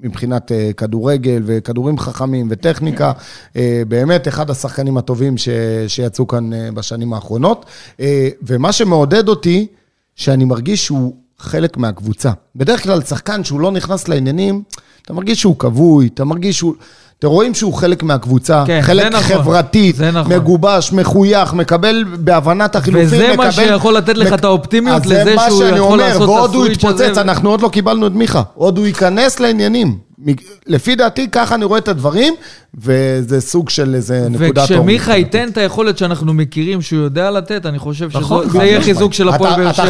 מבחינת 0.04 0.52
uh, 0.52 0.74
כדורגל 0.74 1.43
וכדורים 1.45 1.98
חכמים 1.98 2.48
וטכניקה, 2.50 3.12
uh, 3.54 3.56
באמת 3.88 4.28
אחד 4.28 4.50
השחקנים 4.50 4.98
הטובים 4.98 5.38
ש... 5.38 5.50
שיצאו 5.88 6.28
כאן 6.28 6.54
uh, 6.54 6.56
בשנים 6.74 7.13
האחרונות. 7.13 7.65
Uh, 7.98 8.02
ומה 8.41 8.72
שמעודד 8.72 9.28
אותי, 9.28 9.67
שאני 10.15 10.45
מרגיש 10.45 10.86
שהוא 10.86 11.15
חלק 11.39 11.78
מהקבוצה. 11.78 12.32
בדרך 12.56 12.84
כלל 12.84 13.02
שחקן 13.02 13.43
שהוא 13.43 13.60
לא 13.60 13.72
נכנס 13.72 14.08
לעניינים, 14.08 14.63
אתה 15.02 15.13
מרגיש 15.13 15.41
שהוא 15.41 15.56
כבוי, 15.60 16.10
אתה 16.13 16.24
מרגיש 16.24 16.58
שהוא... 16.58 16.74
אתם 17.19 17.27
רואים 17.27 17.53
שהוא 17.53 17.73
חלק 17.73 18.03
מהקבוצה, 18.03 18.63
כן, 18.67 18.79
חלק 18.84 19.03
זה 19.03 19.10
נכון, 19.10 19.38
חברתית, 19.38 19.95
זה 19.95 20.12
נכון. 20.12 20.34
מגובש, 20.34 20.93
מחוייך, 20.93 21.53
מקבל 21.53 22.03
בהבנת 22.19 22.75
החילופים, 22.75 23.05
וזה 23.08 23.27
מה 23.27 23.34
מקבל- 23.34 23.51
שיכול 23.51 23.93
לתת 23.93 24.17
לך 24.17 24.34
את 24.34 24.43
האופטימיות 24.43 24.95
אז 25.01 25.12
לזה 25.12 25.23
זה 25.23 25.36
מה 25.36 25.45
שהוא 25.47 25.60
שאני 25.60 25.77
יכול 25.77 25.91
אומר, 25.91 26.08
לעשות 26.08 26.21
את 26.21 26.27
ועוד 26.27 26.55
הוא 26.55 26.63
הסוויץ' 26.65 26.86
הזה. 26.86 27.03
יתפוצץ, 27.03 27.17
אנחנו 27.17 27.49
עוד 27.49 27.62
לא 27.62 27.69
קיבלנו 27.69 28.08
את 28.08 28.12
מיכה, 28.12 28.41
עוד 28.55 28.77
הוא 28.77 28.88
ייכנס 28.88 29.39
לעניינים. 29.39 29.97
לפי 30.67 30.95
דעתי, 30.95 31.27
ככה 31.32 31.55
אני 31.55 31.65
רואה 31.65 31.79
את 31.79 31.88
הדברים, 31.88 32.34
וזה 32.77 33.41
סוג 33.41 33.69
של 33.69 33.95
איזה 33.95 34.27
נקודת 34.29 34.58
אור. 34.58 34.63
וכשמיכה. 34.79 35.17
ייתן 35.17 35.47
את 35.49 35.58
היכולת 35.58 35.97
שאנחנו 35.97 36.34
מכירים 36.34 36.82
שהוא 36.82 36.99
יודע 37.03 37.32
לתת, 37.32 37.65
אני 37.65 37.79
חושב 37.79 38.10
נכון, 38.17 38.43
שזה 38.43 38.51
זה 38.51 38.63
יהיה. 38.65 38.82
חיזוק 38.82 39.13
של 39.13 39.29
הפועל 39.29 39.55
באר 39.63 39.71
שבע. 39.73 39.86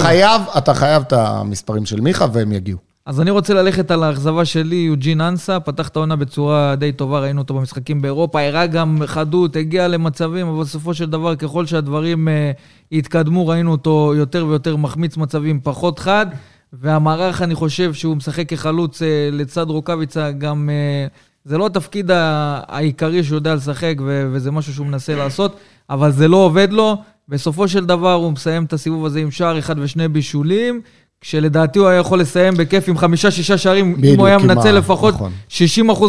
אתה 0.57 0.73
חייב 0.73 1.01
את 1.07 1.13
המספרים 1.13 1.85
של 1.85 2.01
מיכה, 2.01 2.25
והם 2.33 2.51
יגיעו. 2.51 2.88
אז 3.09 3.21
אני 3.21 3.31
רוצה 3.31 3.53
ללכת 3.53 3.91
על 3.91 4.03
האכזבה 4.03 4.45
שלי, 4.45 4.75
יוג'ין 4.75 5.21
אנסה, 5.21 5.59
פתח 5.59 5.87
את 5.87 5.95
העונה 5.95 6.15
בצורה 6.15 6.75
די 6.75 6.91
טובה, 6.91 7.19
ראינו 7.19 7.41
אותו 7.41 7.53
במשחקים 7.53 8.01
באירופה, 8.01 8.41
הראה 8.41 8.67
גם 8.67 8.97
חדות, 9.05 9.55
הגיע 9.55 9.87
למצבים, 9.87 10.47
אבל 10.47 10.61
בסופו 10.61 10.93
של 10.93 11.09
דבר, 11.09 11.35
ככל 11.35 11.65
שהדברים 11.65 12.27
אה, 12.27 12.51
התקדמו, 12.91 13.47
ראינו 13.47 13.71
אותו 13.71 14.13
יותר 14.15 14.45
ויותר 14.45 14.75
מחמיץ 14.75 15.17
מצבים, 15.17 15.59
פחות 15.63 15.99
חד, 15.99 16.25
והמערך, 16.73 17.41
אני 17.41 17.55
חושב 17.55 17.93
שהוא 17.93 18.17
משחק 18.17 18.49
כחלוץ 18.49 19.01
אה, 19.01 19.29
לצד 19.31 19.69
רוקאביצה, 19.69 20.31
גם... 20.31 20.69
אה, 20.69 21.07
זה 21.45 21.57
לא 21.57 21.65
התפקיד 21.65 22.11
העיקרי 22.13 23.23
שהוא 23.23 23.35
יודע 23.35 23.55
לשחק, 23.55 23.95
ו- 24.05 24.29
וזה 24.31 24.51
משהו 24.51 24.73
שהוא 24.73 24.87
מנסה 24.87 25.15
לעשות, 25.15 25.57
אבל 25.89 26.11
זה 26.11 26.27
לא 26.27 26.37
עובד 26.37 26.73
לו. 26.73 26.97
בסופו 27.29 27.67
של 27.67 27.85
דבר 27.85 28.13
הוא 28.13 28.31
מסיים 28.31 28.63
את 28.63 28.73
הסיבוב 28.73 29.05
הזה 29.05 29.19
עם 29.19 29.31
שער 29.31 29.59
אחד 29.59 29.79
ושני 29.79 30.07
בישולים, 30.07 30.81
כשלדעתי 31.21 31.79
הוא 31.79 31.87
היה 31.87 31.99
יכול 31.99 32.19
לסיים 32.19 32.53
בכיף 32.53 32.89
עם 32.89 32.97
חמישה-שישה 32.97 33.57
שערים, 33.57 33.85
אם 33.85 33.93
בדיוק, 33.93 34.19
הוא 34.19 34.27
היה 34.27 34.37
מנצל 34.37 34.71
לפחות 34.71 35.13
נכון. 35.13 35.31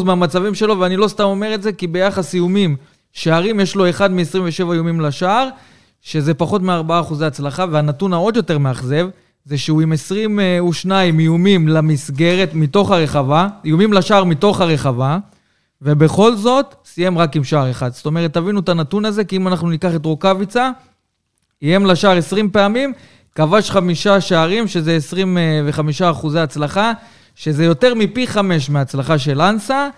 60% 0.01 0.05
מהמצבים 0.05 0.55
שלו, 0.55 0.79
ואני 0.79 0.97
לא 0.97 1.09
סתם 1.09 1.25
אומר 1.25 1.55
את 1.55 1.63
זה, 1.63 1.73
כי 1.73 1.87
ביחס 1.87 2.35
איומים, 2.35 2.77
שערים 3.13 3.61
יש 3.61 3.75
לו 3.75 3.91
אחד 3.91 4.13
מ-27 4.13 4.73
איומים 4.73 5.01
לשער, 5.01 5.49
שזה 6.03 6.35
פחות 6.35 6.63
מ-4% 6.63 7.25
הצלחה, 7.25 7.65
והנתון 7.71 8.13
העוד 8.13 8.37
יותר 8.37 8.59
מאכזב, 8.59 9.09
זה 9.45 9.59
שהוא 9.59 9.83
עם 9.83 9.93
22 9.93 11.21
איומים 11.21 11.69
למסגרת 11.69 12.51
מתוך 12.55 12.91
הרחבה, 12.91 13.49
איומים 13.65 13.93
לשער 13.93 14.25
מתוך 14.25 14.61
הרחבה, 14.61 15.19
ובכל 15.83 16.37
זאת 16.37 16.75
סיים 16.85 17.19
רק 17.19 17.37
עם 17.37 17.45
שער 17.45 17.71
אחד. 17.71 17.93
זאת 17.93 18.07
אומרת, 18.07 18.33
תבינו 18.33 18.61
את 18.61 18.69
הנתון 18.69 19.05
הזה, 19.05 19.25
כי 19.25 19.37
אם 19.37 19.49
אנחנו 19.49 19.71
ניקח 19.71 19.95
את 19.95 20.05
רוקאביצה, 20.05 20.71
איים 21.63 21.87
לשער 21.87 22.17
20 22.17 22.51
פעמים, 22.51 22.93
כבש 23.35 23.71
חמישה 23.71 24.21
שערים, 24.21 24.69
שזה 24.69 24.97
25 24.97 26.03
אחוזי 26.03 26.39
הצלחה, 26.39 26.93
שזה 27.35 27.65
יותר 27.65 27.95
מפי 27.95 28.27
חמש 28.27 28.71
מההצלחה 28.71 29.19
של 29.19 29.41
אנסה, 29.41 29.89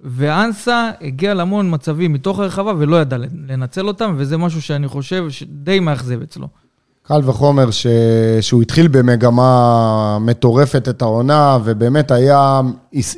ואנסה 0.00 0.90
הגיע 1.00 1.34
להמון 1.34 1.74
מצבים 1.74 2.12
מתוך 2.12 2.38
הרחבה 2.38 2.72
ולא 2.78 3.00
ידע 3.00 3.16
לנצל 3.48 3.88
אותם, 3.88 4.14
וזה 4.16 4.36
משהו 4.36 4.62
שאני 4.62 4.88
חושב 4.88 5.30
שדי 5.30 5.80
מאכזב 5.80 6.22
אצלו. 6.22 6.48
קל 7.10 7.20
וחומר 7.24 7.70
ש... 7.70 7.86
שהוא 8.40 8.62
התחיל 8.62 8.88
במגמה 8.88 10.18
מטורפת 10.20 10.88
את 10.88 11.02
העונה, 11.02 11.58
ובאמת 11.64 12.10
היה, 12.10 12.60
הס- 12.94 13.16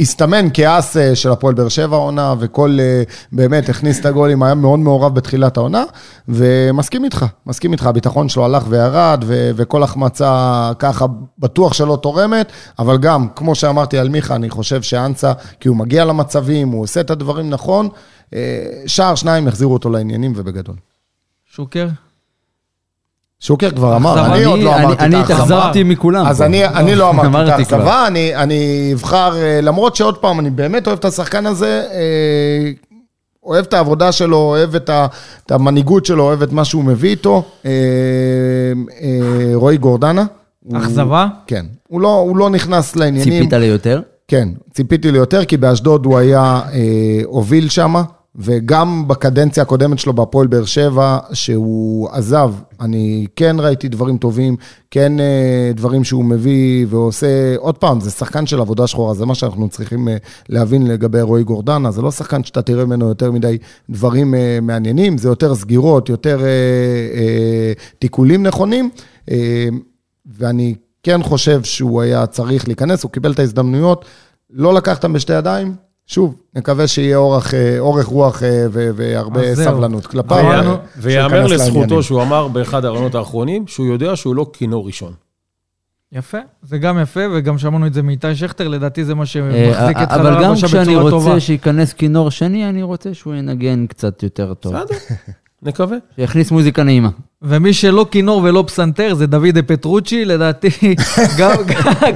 הסתמן 0.00 0.46
כאס 0.54 0.96
אה, 0.96 1.14
של 1.14 1.30
הפועל 1.30 1.54
באר 1.54 1.68
שבע 1.68 1.96
העונה, 1.96 2.34
וכל, 2.38 2.78
אה, 2.80 3.02
באמת 3.32 3.68
הכניס 3.68 4.00
את 4.00 4.06
הגולים, 4.06 4.42
היה 4.42 4.54
מאוד 4.54 4.78
מעורב 4.78 5.14
בתחילת 5.14 5.56
העונה, 5.56 5.84
ומסכים 6.28 7.04
איתך, 7.04 7.26
מסכים 7.46 7.72
איתך, 7.72 7.86
הביטחון 7.86 8.28
שלו 8.28 8.44
הלך 8.44 8.64
וירד, 8.68 9.24
ו... 9.26 9.50
וכל 9.56 9.82
החמצה 9.82 10.72
ככה 10.78 11.06
בטוח 11.38 11.72
שלא 11.72 11.98
תורמת, 12.02 12.52
אבל 12.78 12.98
גם, 12.98 13.28
כמו 13.36 13.54
שאמרתי 13.54 13.98
על 13.98 14.08
מיכה, 14.08 14.34
אני 14.34 14.50
חושב 14.50 14.82
שאנסה, 14.82 15.32
כי 15.60 15.68
הוא 15.68 15.76
מגיע 15.76 16.04
למצבים, 16.04 16.68
הוא 16.68 16.82
עושה 16.82 17.00
את 17.00 17.10
הדברים 17.10 17.50
נכון, 17.50 17.88
אה, 18.34 18.40
שער 18.86 19.14
שניים 19.14 19.48
יחזירו 19.48 19.72
אותו 19.72 19.90
לעניינים 19.90 20.32
ובגדול. 20.36 20.76
שוקר? 21.54 21.86
שוקר 23.40 23.70
כבר 23.70 23.96
אמר. 23.96 24.26
אני 24.34 24.44
עוד 24.44 24.60
לא 24.60 24.76
אני- 24.76 24.84
אמרתי 24.84 25.04
אני 25.04 25.20
את 25.20 25.30
האכזבה. 25.30 25.44
התאכזבתי 25.58 25.82
מכולם. 25.82 26.26
אז. 26.26 26.42
אני, 26.42 26.66
אני 26.66 26.94
לא 26.94 27.10
אמרתי 27.10 27.52
את. 27.52 27.58
האכזבה, 27.58 28.06
אני, 28.06 28.36
אני 28.36 28.90
אבחר, 28.94 29.36
אה, 29.36 29.60
למרות 29.62 29.96
שעוד 29.96 30.16
פעם, 30.18 30.40
אני 30.40 30.50
באמת 30.50 30.86
אוהב 30.86 30.98
את 30.98 31.04
השחקן 31.04 31.46
הזה, 31.46 31.82
אה, 31.92 32.70
אוהב 33.44 33.64
את 33.64 33.74
העבודה 33.74 34.12
שלו, 34.12 34.36
אוהב 34.36 34.74
את, 34.74 34.90
ה, 34.90 35.06
את 35.46 35.50
המנהיגות 35.52 36.06
שלו, 36.06 36.22
אוהב 36.24 36.42
את 36.42 36.52
מה 36.52 36.64
שהוא 36.64 36.84
מביא 36.84 37.10
איתו. 37.10 37.42
אה, 37.66 37.70
אה, 39.02 39.10
רועי 39.54 39.76
גורדנה. 39.76 40.24
אכזבה? 40.76 41.26
כן. 41.46 41.66
הוא 41.88 42.00
לא, 42.00 42.14
הוא 42.14 42.36
לא 42.36 42.50
נכנס 42.50 42.96
לעניינים. 42.96 43.32
ציפית 43.42 43.52
ליותר? 43.52 44.00
כן, 44.28 44.48
ציפיתי 44.74 45.12
ליותר, 45.12 45.44
כי 45.44 45.56
באשדוד 45.56 46.06
הוא 46.06 46.18
היה 46.18 46.60
אה, 46.72 46.80
הוביל 47.24 47.68
שם, 47.68 47.94
וגם 48.38 49.08
בקדנציה 49.08 49.62
הקודמת 49.62 49.98
שלו 49.98 50.12
בהפועל 50.12 50.46
באר 50.46 50.64
שבע, 50.64 51.18
שהוא 51.32 52.08
עזב, 52.12 52.54
אני 52.80 53.26
כן 53.36 53.56
ראיתי 53.58 53.88
דברים 53.88 54.18
טובים, 54.18 54.56
כן 54.90 55.20
אה, 55.20 55.70
דברים 55.74 56.04
שהוא 56.04 56.24
מביא 56.24 56.86
ועושה, 56.88 57.56
עוד 57.56 57.78
פעם, 57.78 58.00
זה 58.00 58.10
שחקן 58.10 58.46
של 58.46 58.60
עבודה 58.60 58.86
שחורה, 58.86 59.14
זה 59.14 59.26
מה 59.26 59.34
שאנחנו 59.34 59.68
צריכים 59.68 60.08
אה, 60.08 60.16
להבין 60.48 60.86
לגבי 60.86 61.20
רועי 61.20 61.44
גורדנה, 61.44 61.90
זה 61.90 62.02
לא 62.02 62.10
שחקן 62.10 62.44
שאתה 62.44 62.62
תראה 62.62 62.84
ממנו 62.84 63.08
יותר 63.08 63.30
מדי 63.32 63.58
דברים 63.90 64.34
אה, 64.34 64.58
מעניינים, 64.62 65.18
זה 65.18 65.28
יותר 65.28 65.54
סגירות, 65.54 66.08
יותר 66.08 66.40
תיקולים 67.98 68.42
נכונים, 68.42 68.90
ואני 70.26 70.74
כן 71.02 71.22
חושב 71.22 71.62
שהוא 71.62 72.02
היה 72.02 72.26
צריך 72.26 72.68
להיכנס, 72.68 73.02
הוא 73.02 73.10
קיבל 73.10 73.32
את 73.32 73.38
ההזדמנויות, 73.38 74.04
לא 74.50 74.74
לקח 74.74 74.96
אותם 74.96 75.12
בשתי 75.12 75.32
ידיים. 75.32 75.85
שוב, 76.06 76.34
נקווה 76.54 76.86
שיהיה 76.86 77.16
אורך, 77.16 77.54
אה, 77.54 77.78
אורך 77.78 78.06
רוח 78.06 78.42
אה, 78.42 78.66
ו- 78.72 78.90
והרבה. 78.94 79.54
סבלנות 79.54 80.06
כלפיו. 80.06 80.52
אה, 80.52 80.76
ויאמר 80.96 81.46
לזכותו. 81.46 82.02
שהוא 82.02 82.22
אמר 82.22 82.48
באחד 82.48 82.84
הרעיונות 82.84 83.14
האחרונים, 83.14 83.66
שהוא 83.66 83.86
יודע 83.86 84.16
שהוא 84.16 84.34
לא 84.34 84.50
כינור 84.52 84.86
ראשון. 84.86 85.12
יפה, 86.12 86.38
זה 86.62 86.78
גם 86.78 86.98
יפה, 87.02 87.20
וגם 87.34 87.58
שמענו 87.58 87.86
את 87.86 87.94
זה 87.94 88.02
מאיתי 88.02 88.34
שכטר, 88.34 88.68
לדעתי 88.68 89.04
זה 89.04 89.14
מה 89.14 89.22
אה, 89.22 89.26
שמחזיק 89.26 89.96
את 90.02 90.08
אבל 90.10 90.34
חדר 90.34 90.42
גם 90.42 90.54
כשאני 90.54 90.96
בצורה 90.96 91.10
טובה. 91.10 91.26
רוצה 91.28 91.40
שייכנס 91.40 91.92
כינור 91.92 92.30
שני, 92.30 92.68
אני 92.68 92.82
רוצה 92.82 93.14
שהוא 93.14 93.34
ינגן 93.34 93.86
קצת 93.86 94.22
יותר 94.22 94.54
טוב. 94.54 94.74
בסדר, 94.76 94.96
נקווה. 95.62 95.96
שיכניס 96.16 96.50
מוזיקה 96.50 96.82
נעימה. 96.82 97.08
ומי 97.42 97.72
שלא 97.72 98.06
כינור 98.10 98.40
ולא 98.44 98.64
פסנתר 98.66 99.14
זה 99.14 99.26
דוד 99.26 99.58
פטרוצ'י, 99.66 100.24
לדעתי 100.24 100.68
גם, 101.38 101.56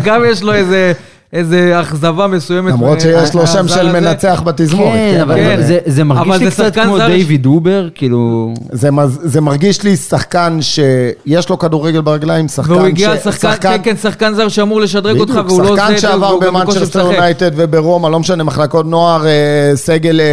גם 0.04 0.22
יש 0.26 0.42
לו 0.42 0.52
איזה, 0.52 0.92
איזה 1.32 1.80
אכזבה 1.80 2.26
מסוימת. 2.26 2.72
למרות 2.72 3.00
שיש 3.00 3.34
לו 3.34 3.46
שם 3.46 3.68
של. 3.68 3.92
מנצח 3.92 4.42
בתזמורת. 4.44 4.92
כן, 4.94 5.20
אבל 5.22 5.34
כן. 5.34 5.60
זה- 5.86 6.04
מרגיש 6.04 6.36
זה 6.38 6.44
לי 6.44 6.50
קצת 6.50 6.64
שחקן 6.64 6.84
כמו 6.84 6.98
ש- 6.98 7.02
דיוויד 7.02 7.46
אובר, 7.46 7.88
כאילו... 7.94 8.54
זה, 8.72 9.40
מרגיש 9.40 9.82
לי 9.82 9.96
שחקן 9.96 10.58
שיש 10.60 11.48
לו 11.48 11.58
כדורגל 11.58 12.00
ברגליים, 12.00 12.48
שחקן 12.48 12.72
והוא 12.72 12.86
הגיע 12.86 13.16
ש- 13.16 13.24
שחקן, 13.24 13.56
כן, 13.60 13.80
כן, 13.82 13.96
שחקן 13.96 14.34
זר 14.34 14.48
שאמור 14.48 14.80
לשדרג 14.80 15.20
אותך, 15.20 15.40
והוא 15.46 15.62
לא 15.62 15.68
עושה 15.68 15.76
שחקן 15.82 15.94
את 15.94 16.00
זה, 16.00 16.08
שעבר 16.08 16.26
והוא 16.26 16.40
גם 16.40 16.54
בקושי 16.54 16.78
במנצ'סטר. 16.78 17.00
יונייטד 17.12 17.50
וברומא, 17.56 18.08
לא 18.08 18.20
משנה, 18.20 18.44
מחלקות 18.44 18.86
נוער, 18.86 19.26
אה, 19.26 19.32
סגל 19.74 20.20
אה, 20.20 20.24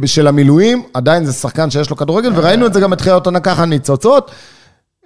אה, 0.00 0.06
של 0.06 0.26
המילואים, 0.26 0.82
עדיין 0.94 1.24
זה 1.24 1.32
שחקן 1.32 1.70
שיש 1.70 1.90
לו 1.90 1.96
כדורגל, 1.96 2.32
וראינו 2.34 2.66
את 2.66 2.74
זה 2.74 2.80
גם 2.80 2.90
בתחילת 2.90 3.26
עונה 3.26 3.40
ככה 3.40 3.64
ניצוצות. 3.64 4.30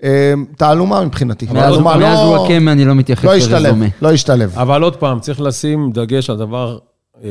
אה, 0.05 0.33
תעלומה 0.57 1.05
מבחינתי. 1.05 1.47
מאז 1.53 1.75
לא- 1.79 2.37
הוא 2.37 2.47
הקמא, 2.47 2.71
אני 2.71 2.85
לא 2.85 2.95
מתייחס 2.95 3.25
לא 3.25 3.35
השתלב, 3.35 3.63
לרזומה. 3.63 3.87
לא 4.03 4.13
השתלב. 4.13 4.59
אבל 4.59 4.83
עוד 4.83 4.97
פעם, 4.97 5.21
צריך 5.21 5.41
לשים 5.41 5.93
דגש 5.93 6.31
על 6.31 6.37
דבר 6.37 6.79
אה, 7.25 7.29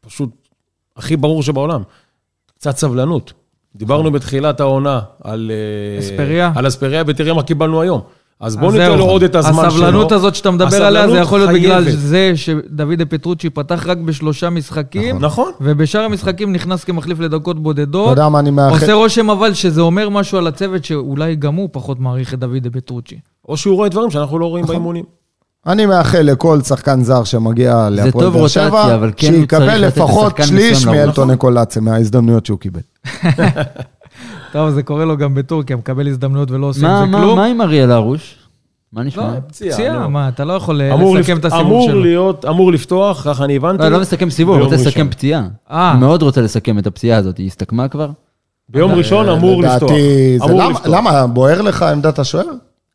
פשוט 0.00 0.30
הכי 0.96 1.16
ברור 1.16 1.42
שבעולם. 1.42 1.82
קצת 2.58 2.76
סבלנות. 2.76 3.32
דיברנו 3.76 4.10
בתחילת 4.10 4.60
העונה 4.60 5.00
על... 5.24 5.50
אה, 5.54 5.98
אספריה. 6.00 6.52
על 6.54 6.68
אספריה, 6.68 7.02
ותראה 7.06 7.34
מה 7.34 7.42
קיבלנו 7.42 7.82
היום. 7.82 8.00
אז 8.42 8.56
בואו 8.56 8.70
ניתן. 8.70 8.98
לו 8.98 9.04
עוד 9.04 9.22
את 9.22 9.34
הזמן 9.34 9.52
שלו. 9.52 9.66
הסבלנות 9.66 10.12
הזאת 10.12 10.34
שאתה 10.34 10.50
מדבר 10.50 10.84
עליה, 10.84 11.10
זה 11.10 11.18
יכול 11.18 11.38
להיות 11.38 11.50
בגלל 11.50 11.84
חייבת. 11.84 11.98
זה 11.98 12.32
שדוד 12.34 13.02
פטרוצ'י 13.08 13.50
פתח 13.50 13.86
רק 13.86 13.98
בשלושה 13.98 14.50
משחקים, 14.50 15.18
נכון. 15.18 15.52
ובשאר 15.60 16.00
המשחקים 16.00 16.52
נכנס 16.52 16.84
כמחליף 16.84 17.20
לדקות 17.20 17.56
אתה 17.56 17.62
בודדות. 17.62 18.10
יודע 18.10 18.28
מה 18.28 18.38
אני 18.38 18.50
מאחל? 18.50 18.74
עושה 18.74 18.92
רושם 18.92 19.30
אבל 19.30 19.54
שזה 19.54 19.80
אומר 19.80 20.08
משהו 20.08 20.38
על 20.38 20.46
הצוות 20.46 20.84
שאולי 20.84 21.36
גם 21.36 21.54
הוא 21.54 21.68
פחות 21.72 22.00
מעריך 22.00 22.34
את 22.34 22.38
דוד 22.38 22.66
פטרוצ'י. 22.72 23.18
או 23.48 23.56
שהוא 23.56 23.76
רואה 23.76 23.88
דברים 23.88 24.10
שאנחנו 24.10 24.38
לא 24.38 24.46
רואים 24.46 24.66
באימונים. 24.66 25.04
אני 25.66 25.86
מאחל 25.86 26.20
לכל 26.20 26.60
שחקן 26.60 27.02
זר 27.02 27.24
שמגיע 27.24 27.88
להפועל 27.90 28.24
טוב 28.24 28.34
באר 28.34 28.48
שבע, 28.48 28.98
כן 29.16 29.32
שיקבל 29.32 29.86
לפחות 29.86 30.34
שליש. 30.46 30.86
מאלטון 30.86 31.30
ניקולציה, 31.30 31.82
מההזדמנויות 31.82 32.46
שהוא 32.46 32.58
קיבל. 32.58 32.80
טוב, 34.52 34.70
זה 34.70 34.82
קורה 34.82 35.04
לו 35.04 35.16
גם 35.16 35.34
בטורקיה, 35.34 35.76
מקבל 35.76 36.08
הזדמנויות 36.08 36.50
ולא 36.50 36.66
עושה 36.66 36.88
עם 37.00 37.06
זה 37.06 37.12
מה 37.12 37.18
כלום. 37.18 37.38
מה 37.38 37.44
עם 37.44 37.60
אריאל 37.60 37.90
הרוש? 37.90 38.36
מה 38.92 39.00
לא, 39.00 39.06
נשמע? 39.06 39.34
פציעה, 39.48 39.72
פציעה, 39.74 39.98
לא. 39.98 40.08
מה, 40.10 40.28
אתה 40.28 40.44
לא 40.44 40.52
יכול 40.52 40.80
אה, 40.80 40.94
אמור 40.94 41.16
לסכם 41.16 41.32
לפ- 41.32 41.38
את 41.38 41.44
הסיבוב 41.44 41.66
אמור 41.66 41.88
שלו. 41.88 42.00
להיות, 42.00 42.44
אמור 42.44 42.72
לפתוח, 42.72 43.22
ככה 43.24 43.44
אני 43.44 43.56
הבנתי. 43.56 43.82
לא, 43.82 43.88
לא 43.88 44.00
מסכם 44.00 44.30
סיבוב, 44.30 44.56
הוא 44.56 44.64
רוצה 44.64 44.76
לסכם. 44.76 45.08
פציעה. 45.10 45.46
אה. 45.70 45.92
הוא 45.92 46.00
מאוד 46.00 46.22
רוצה 46.22 46.40
לסכם 46.40 46.78
את 46.78 46.86
הפציעה 46.86 47.18
הזאת, 47.18 47.38
היא 47.38 47.46
הסתכמה 47.46 47.88
כבר? 47.88 48.08
ביום 48.68 48.92
ראשון 48.92 49.28
אמור 49.28 49.62
לפתוח. 49.62 49.90
לדעתי, 49.90 50.38
אמור 50.42 50.62
למה- 50.86 51.26
בוער 51.26 51.62
לך 51.62 51.82
עמדת 51.82 52.18
השוער? 52.18 52.44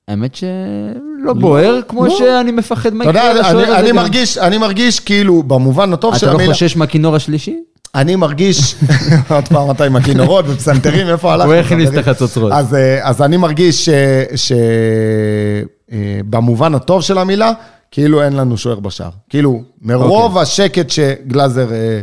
האמת 0.08 0.36
שלא 0.36 1.34
בוער, 1.40 1.80
כמו 1.88 2.06
לא. 2.06 2.16
שאני 2.18 2.52
מפחד 2.52 2.94
מה 2.94 3.04
אתה 3.04 3.10
יקרה 3.12 3.30
יודע, 3.30 3.40
לשוער 3.42 3.56
אני- 3.64 3.68
הזה 3.72 3.80
אני 3.80 3.90
גם. 3.90 3.96
מרגיש, 3.96 4.38
אני 4.38 4.58
מרגיש 4.58 5.00
כאילו, 5.00 5.44
במובן 5.44 5.94
הטוב 5.94 6.16
של 6.16 6.26
אתה 6.26 6.34
לא 6.34 6.38
המילה, 6.38 6.54
חושש 6.54 6.76
מהכינור 6.78 7.16
השלישי? 7.16 7.60
אני 7.98 8.16
מרגיש, 8.16 8.76
עוד 9.30 9.48
פעם 9.48 9.72
אתה 9.72 9.84
עם 9.84 9.96
הכינורות 9.96 10.46
ופסנתרים, 10.48 11.08
איפה 11.08 11.34
הלכנו? 11.34 11.54
הוא 11.54 11.60
הכניס? 11.60 11.90
את 11.90 11.98
החצוצרות. 11.98 12.52
אז, 12.52 12.76
אה, 12.76 13.08
אז 13.10 13.22
אני 13.22 13.38
מרגיש 13.38 13.90
שבמובן 15.90 16.76
הטוב 16.76 17.02
של 17.02 17.18
המילה, 17.18 17.52
כאילו 17.92 18.24
אין 18.24 18.34
לנו 18.34 18.58
שוער 18.58 18.80
בשער. 18.80 19.10
כאילו, 19.30 19.62
מרוב 19.82 20.32
אוקיי. 20.32 20.42
השקט 20.42 20.90
שגלאזר 20.90 21.72
אה, 21.72 22.02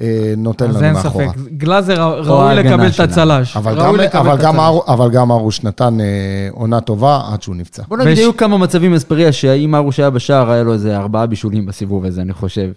אה, 0.00 0.34
נותן 0.36 0.70
אז 0.70 0.76
לנו 0.76 0.84
אין 0.86 0.92
מאחורה. 0.94 1.28
ספק, 1.28 1.38
גלאזר 1.56 2.20
ראוי 2.24 2.54
לקבל 2.54 2.86
את. 2.86 3.00
הצל"ש. 3.00 3.56
אבל 3.56 3.78
גם, 3.80 3.96
לקבל 3.96 4.20
אבל, 4.20 4.34
את 4.34 4.40
גם 4.40 4.54
הצל"ש. 4.54 4.66
ארו, 4.66 4.84
אבל 4.88 5.10
גם 5.10 5.30
ארוש 5.32 5.64
נתן 5.64 6.00
אה, 6.00 6.06
עונה 6.52 6.80
טובה 6.80 7.20
עד 7.32 7.42
שהוא 7.42 7.56
נפצע. 7.56 7.82
בוא 7.88 7.96
נגיד, 7.96 8.18
היו 8.18 8.36
כמה 8.36 8.58
מצבים 8.58 8.94
אספריה 8.94 9.32
שאם 9.32 9.74
ארוש 9.74 10.00
היה 10.00 10.10
בשער, 10.10 10.50
היה 10.50 10.62
לו 10.62 10.72
איזה 10.72 10.96
ארבעה 10.96 11.26
בישולים 11.26 11.66
בסיבוב 11.66 12.04
הזה, 12.04 12.20
אני 12.20 12.32
חושב. 12.32 12.70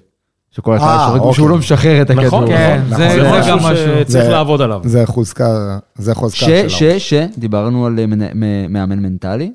שכל 0.52 0.78
אחד 0.78 0.86
אה, 0.88 1.06
שורק 1.10 1.22
אוקיי. 1.22 1.34
שהוא 1.34 1.50
לא 1.50 1.58
משחרר 1.58 2.02
את 2.02 2.10
הכדור. 2.10 2.26
נכון, 2.26 2.48
כן, 2.48 2.82
נכון, 2.90 2.98
זה 2.98 3.08
נכון. 3.08 3.20
זה 3.38 3.42
זה 3.44 3.50
גם 3.50 3.58
משהו 3.58 3.72
משהו. 3.72 3.86
שצריך 4.02 4.24
זה- 4.26 4.30
לעבוד 4.32 4.62
עליו. 4.62 4.82
זה 4.84 5.06
חוזקה, 5.06 5.48
זה 5.96 6.16
חוזקה 6.16 6.38
ש, 6.40 6.50
של 6.68 6.70
ש. 7.00 7.14
ש, 7.14 7.14
דיברנו 7.38 7.86
על 7.86 8.00
אה, 8.00 8.06
מאמן 8.70 9.00
מנטלי, 9.00 9.52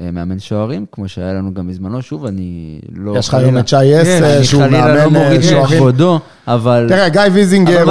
מאמן 0.00 0.38
שוערים, 0.38 0.86
כמו 0.92 1.08
שהיה 1.08 1.32
לנו 1.32 1.54
גם 1.54 1.68
בזמנו, 1.68 2.02
שוב, 2.02 2.26
אני 2.26 2.78
לא... 2.96 3.18
יש 3.18 3.28
לך 3.28 3.34
היום 3.34 3.58
את 3.58 3.68
שי 3.68 3.76
אני 3.76 4.36
אני 4.36 4.44
שהוא 4.44 4.62
חלילה 4.62 4.94
לא 4.94 5.10
מאמן 5.10 5.16
אה, 5.16 5.24
מוריד 5.24 5.42
שוערים. 5.42 5.76
מכבודו, 5.78 6.18
אבל 6.48 6.86
תראה, 6.88 7.08
גיא 7.08 7.20
ויזינגר 7.32 7.84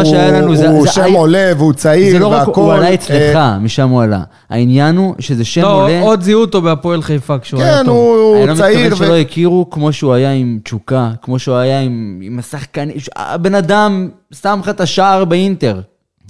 הוא 0.70 0.86
שם 0.86 1.14
עולה 1.14 1.52
והוא 1.58 1.74
צעיר 1.74 2.20
לא 2.20 2.28
והכל. 2.28 2.52
רק, 2.52 2.58
הוא 2.58 2.74
עלה 2.74 2.94
אצלך, 2.94 3.36
אה, 3.36 3.60
משם 3.60 3.90
הוא 3.90 4.04
עלה. 4.04 4.24
העניין 4.50 4.98
הוא 4.98 5.16
שזה 5.20 5.46
שם 5.46 5.62
לא, 5.62 5.84
עולה, 5.84 6.02
עוד 6.02 6.22
זיהו 6.22 6.42
אותו 6.42 6.62
בהפועל 6.62 7.02
חיפה 7.02 7.40
כשהוא 7.40 7.62
היה 7.62 7.78
כן, 7.78 7.86
טוב. 7.86 7.98
הוא 7.98 8.36
אני 8.36 8.42
הוא 8.42 8.50
לא 8.50 8.56
צעיר. 8.56 8.88
מתכוון 8.88 9.08
שלא 9.08 9.18
הכירו 9.18 9.70
כמו 9.70 9.94
שהוא 9.94 10.14
היה 10.14 10.32
עם 10.32 10.60
תשוקה, 10.64 11.12
כמו 11.22 11.40
שהוא 11.40 11.56
היה 11.56 11.80
עם 11.80 12.40
השחקנים, 12.40 12.96
הבן 13.16 13.56
אדם 13.56 14.10
שם 14.42 14.60
לך 14.64 14.70
את 14.70 14.82
השער 14.82 15.26
באינטר. 15.26 15.80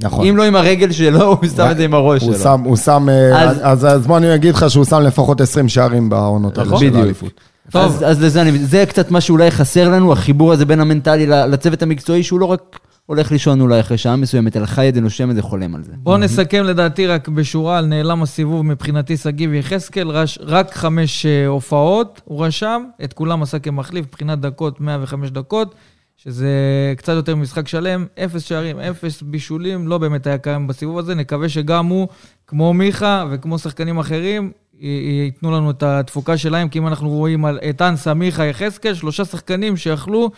נכון. 0.01 0.27
אם 0.27 0.38
לא 0.38 0.43
עם 0.43 0.56
הרגל 0.56 0.91
שלו, 0.91 1.21
הוא 1.23 1.38
שם 1.56 1.67
את 1.71 1.77
זה 1.77 1.86
עם 1.86 1.93
הראש 1.93 2.21
הוא 2.23 2.34
שלו. 2.34 2.43
שם, 2.43 2.62
הוא 2.65 2.77
שם, 2.77 3.10
אה, 3.10 3.41
אז- 3.43 3.58
אז 3.63 3.86
אז 3.86 4.08
בוא 4.08 4.17
אני 4.17 4.36
אגיד 4.36 4.56
לך 4.56 4.69
שהוא 4.69 4.86
שם 4.86 4.99
לפחות 5.01 5.41
20 5.41 5.69
שערים 5.69 6.10
בעונות 6.10 6.58
האלה 6.58 6.67
נכון, 6.67 6.79
של 6.79 6.86
בדיוק. 6.86 7.01
האליפות. 7.01 7.32
טוב. 7.71 7.82
אז, 7.82 8.03
אז 8.08 8.21
לזה 8.23 8.41
אני, 8.41 8.51
זה 8.58 8.86
קצת 8.89 9.12
מה 9.12 9.21
שאולי 9.21 9.51
חסר 9.51 9.89
לנו, 9.89 10.12
החיבור 10.13 10.53
הזה 10.53 10.65
בין 10.65 10.79
המנטלי 10.79 11.25
ל- 11.27 11.45
לצוות 11.45 11.82
המקצועי, 11.82 12.23
שהוא 12.23 12.39
לא 12.39 12.45
רק 12.45 12.79
הולך 13.06 13.32
לישון 13.32 13.62
אולי 13.62 13.79
אחרי 13.79 13.97
שעה 13.97 14.15
מסוימת, 14.15 14.58
אלא 14.58 14.65
חי 14.65 14.89
את 14.89 14.95
זה, 14.95 15.01
נושם 15.01 15.29
את 15.32 15.36
זה, 15.36 15.41
חולם 15.41 15.75
על 15.75 15.84
זה. 15.84 15.91
בואו 15.97 16.17
נסכם 16.17 16.63
לדעתי 16.63 17.08
רק 17.08 17.27
בשורה 17.27 17.77
על 17.77 17.86
נעלם 17.86 18.23
הסיבוב 18.23 18.65
מבחינתי 18.65 19.17
שגיב 19.17 19.53
יחזקאל, 19.53 20.08
רק 20.45 20.73
חמש 20.75 21.25
אה, 21.25 21.47
הופעות 21.47 22.21
הוא 22.25 22.45
רשם, 22.45 22.84
את 23.03 23.13
כולם 23.13 23.41
עשה 23.43 23.60
כמחליף, 23.60 24.06
מבחינת 24.08 24.39
דקות 24.39 24.82
105 24.82 25.29
דקות, 25.32 25.75
שזה 26.17 26.49
קצת 26.97 27.13
יותר 27.13 27.36
ממשחק 27.36 27.67
שלם, 27.67 28.06
אפס 28.23 28.41
שערים, 28.41 28.80
אפס 28.80 29.21
בישולים, 29.21 29.88
לא 29.88 29.97
באמת 29.97 30.28
היה 30.28 30.38
קיים 30.38 30.67
בסיבוב 30.67 30.97
הזה, 30.97 31.15
נקווה 31.15 31.49
שגם 31.49 31.86
הוא, 31.86 32.08
כמו 32.47 32.73
מיכה 32.73 33.26
וכמו 33.32 33.60
שחקנים 33.60 33.99
אחרים, 33.99 34.52
ייתנו 34.80 35.52
לנו 35.52 35.71
את 35.71 35.84
התפוקה 35.84 36.38
שלהם, 36.38 36.69
כי 36.69 36.80
אם 36.80 36.88
אנחנו 36.88 37.10
רואים 37.10 37.45
על 37.45 37.60
את 37.69 37.82
אנסה, 37.82 38.14
מיכה, 38.14 38.45
יחזקאל, 38.45 38.93
שלושה 38.93 39.26
שחקנים 39.26 39.78
שיכלו 39.78 40.32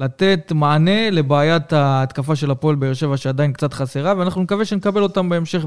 לתת 0.00 0.52
מענה 0.54 1.10
לבעיית 1.10 1.72
ההתקפה 1.72 2.36
של 2.36 2.50
הפועל 2.50 2.76
באר 2.76 2.94
שבע 2.94 3.16
שעדיין 3.16 3.52
קצת 3.52 3.72
חסרה, 3.72 4.14
ואנחנו 4.18 4.42
נקווה 4.42 4.64
שנקבל 4.64 5.02
אותם 5.02 5.28
בהמשך 5.28 5.64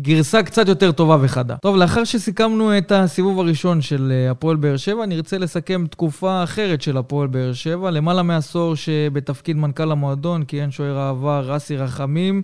בגרסה 0.00 0.42
קצת 0.42 0.68
יותר 0.68 0.92
טובה 0.92 1.16
וחדה. 1.20 1.56
טוב, 1.56 1.76
לאחר 1.76 2.04
שסיכמנו 2.04 2.78
את 2.78 2.92
הסיבוב 2.92 3.38
הראשון 3.40 3.80
של 3.80 4.12
אה, 4.14 4.30
הפועל 4.30 4.56
באר 4.56 4.76
שבע, 4.76 5.06
נרצה 5.06 5.38
לסכם 5.38 5.86
תקופה 5.90 6.44
אחרת 6.44 6.82
של 6.82 6.96
הפועל 6.96 7.28
באר 7.28 7.52
שבע, 7.52 7.90
למעלה 7.90 8.22
מעשור 8.22 8.76
שבתפקיד 8.76 9.56
מנכ"ל 9.56 9.92
המועדון 9.92 10.44
כיהן 10.44 10.70
שוער 10.70 10.98
העבר 10.98 11.56
אסי 11.56 11.76
רחמים. 11.76 12.42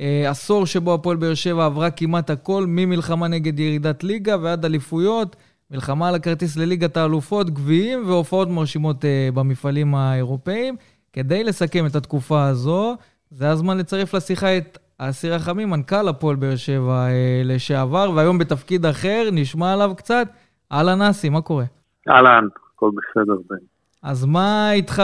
אה, 0.00 0.30
עשור 0.30 0.66
שבו 0.66 0.94
הפועל 0.94 1.16
באר 1.16 1.34
שבע 1.34 1.64
עברה 1.64 1.90
כמעט 1.90 2.30
הכל, 2.30 2.64
ממלחמה 2.68 3.28
נגד 3.28 3.60
ירידת 3.60 4.04
ליגה 4.04 4.36
ועד 4.42 4.64
אליפויות, 4.64 5.36
מלחמה 5.72 6.08
על 6.08 6.14
הכרטיס 6.14 6.56
לליגת 6.56 6.96
האלופות, 6.96 7.50
גביעים 7.50 8.02
והופעות 8.06 8.48
מרשימות 8.48 9.04
אה, 9.04 9.28
במפעלים 9.34 9.94
האירופאיים. 9.94 10.76
כדי 11.12 11.44
לסכם 11.44 11.86
את 11.86 11.96
התקופה 11.96 12.44
הזו, 12.44 12.96
זה 13.30 13.50
הזמן 13.50 13.78
לצרף 13.78 14.14
לשיחה 14.14 14.56
את 14.56 14.78
אסיר 14.98 15.34
רחמים, 15.34 15.70
מנכ"ל 15.70 16.08
הפועל 16.08 16.36
באר 16.36 16.56
שבע 16.56 17.06
אה, 17.06 17.42
לשעבר, 17.44 18.10
והיום 18.14 18.38
בתפקיד 18.38 18.86
אחר, 18.86 19.28
נשמע 19.32 19.72
עליו 19.72 19.92
קצת. 19.96 20.28
אהלן 20.72 21.02
אסי, 21.02 21.28
מה 21.28 21.40
קורה? 21.40 21.64
אהלן, 22.08 22.46
הכל 22.74 22.90
בסדר. 22.96 23.34
בן. 23.50 23.56
אז 24.02 24.24
מה 24.24 24.72
איתך 24.72 25.02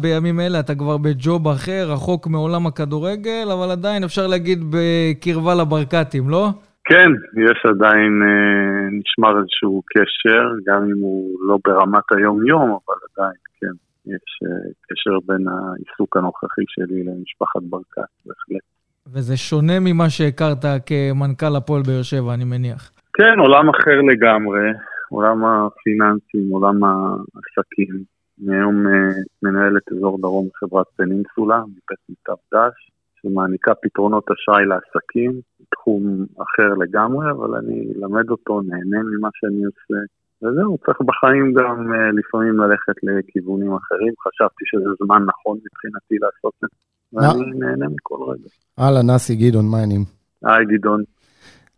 בימים 0.00 0.40
אלה? 0.40 0.60
אתה 0.60 0.74
כבר 0.74 0.96
בג'וב 0.96 1.48
אחר, 1.48 1.86
רחוק 1.92 2.26
מעולם 2.26 2.66
הכדורגל, 2.66 3.48
אבל 3.52 3.70
עדיין 3.70 4.04
אפשר 4.04 4.26
להגיד 4.26 4.64
בקרבה 4.70 5.54
לברקתים, 5.54 6.28
לא? 6.28 6.50
כן, 6.90 7.10
יש 7.48 7.58
עדיין, 7.64 8.22
אה, 8.22 8.88
נשמר 9.00 9.38
איזשהו 9.40 9.82
קשר, 9.86 10.44
גם 10.66 10.82
אם 10.84 11.00
הוא 11.00 11.38
לא 11.48 11.58
ברמת 11.64 12.12
היום-יום, 12.16 12.62
אבל 12.70 12.96
עדיין, 13.08 13.40
כן, 13.60 13.74
יש 14.06 14.26
אה, 14.44 14.70
קשר 14.88 15.18
בין 15.26 15.48
העיסוק 15.48 16.16
הנוכחי 16.16 16.62
שלי 16.68 17.04
למשפחת 17.04 17.62
ברקת, 17.62 18.10
בהחלט. 18.26 18.64
וזה 19.12 19.36
שונה 19.36 19.80
ממה 19.80 20.10
שהכרת 20.10 20.64
כמנכ"ל 20.86 21.56
הפועל 21.56 21.82
באר 21.86 22.02
שבע, 22.02 22.34
אני 22.34 22.44
מניח. 22.44 22.90
כן, 23.12 23.38
עולם 23.38 23.68
אחר 23.68 24.00
לגמרי, 24.10 24.66
עולם 25.10 25.44
הפיננסים, 25.44 26.50
עולם 26.50 26.84
העסקים. 26.84 28.04
מהיום 28.42 28.86
אה, 28.86 29.12
מנהלת 29.42 29.92
אזור 29.92 30.18
דרום 30.20 30.48
חברת 30.54 30.86
פנינסולה, 30.96 31.60
מבית 31.60 32.02
מיטב 32.08 32.40
דש, 32.54 32.90
שמעניקה 33.22 33.74
פתרונות 33.74 34.24
אשראי 34.30 34.64
לעסקים, 34.66 35.40
תחום 35.70 36.26
אחר 36.44 36.74
לגמרי, 36.74 37.30
אבל 37.30 37.54
אני 37.54 37.92
אלמד 37.96 38.30
אותו, 38.30 38.60
נהנה 38.60 39.02
ממה 39.02 39.28
שאני 39.32 39.64
עושה. 39.64 40.00
וזהו, 40.42 40.78
צריך 40.86 40.98
בחיים 41.00 41.52
גם 41.54 41.92
אה, 41.92 42.10
לפעמים 42.18 42.58
ללכת 42.60 42.96
לכיוונים 43.02 43.72
אחרים. 43.74 44.12
חשבתי 44.26 44.64
שזה 44.64 44.90
זמן 45.04 45.22
נכון 45.26 45.58
מבחינתי 45.64 46.14
לעשות 46.20 46.52
את 46.64 46.68
זה, 46.70 46.76
ואני 47.12 47.58
נהנה 47.58 47.86
מכל 47.94 48.16
רגע. 48.30 48.48
אהלן, 48.80 49.10
אסי 49.16 49.36
גדעון, 49.36 49.66
מה 49.70 49.78
העניינים? 49.78 50.04
היי, 50.44 50.64
גדעון. 50.64 51.02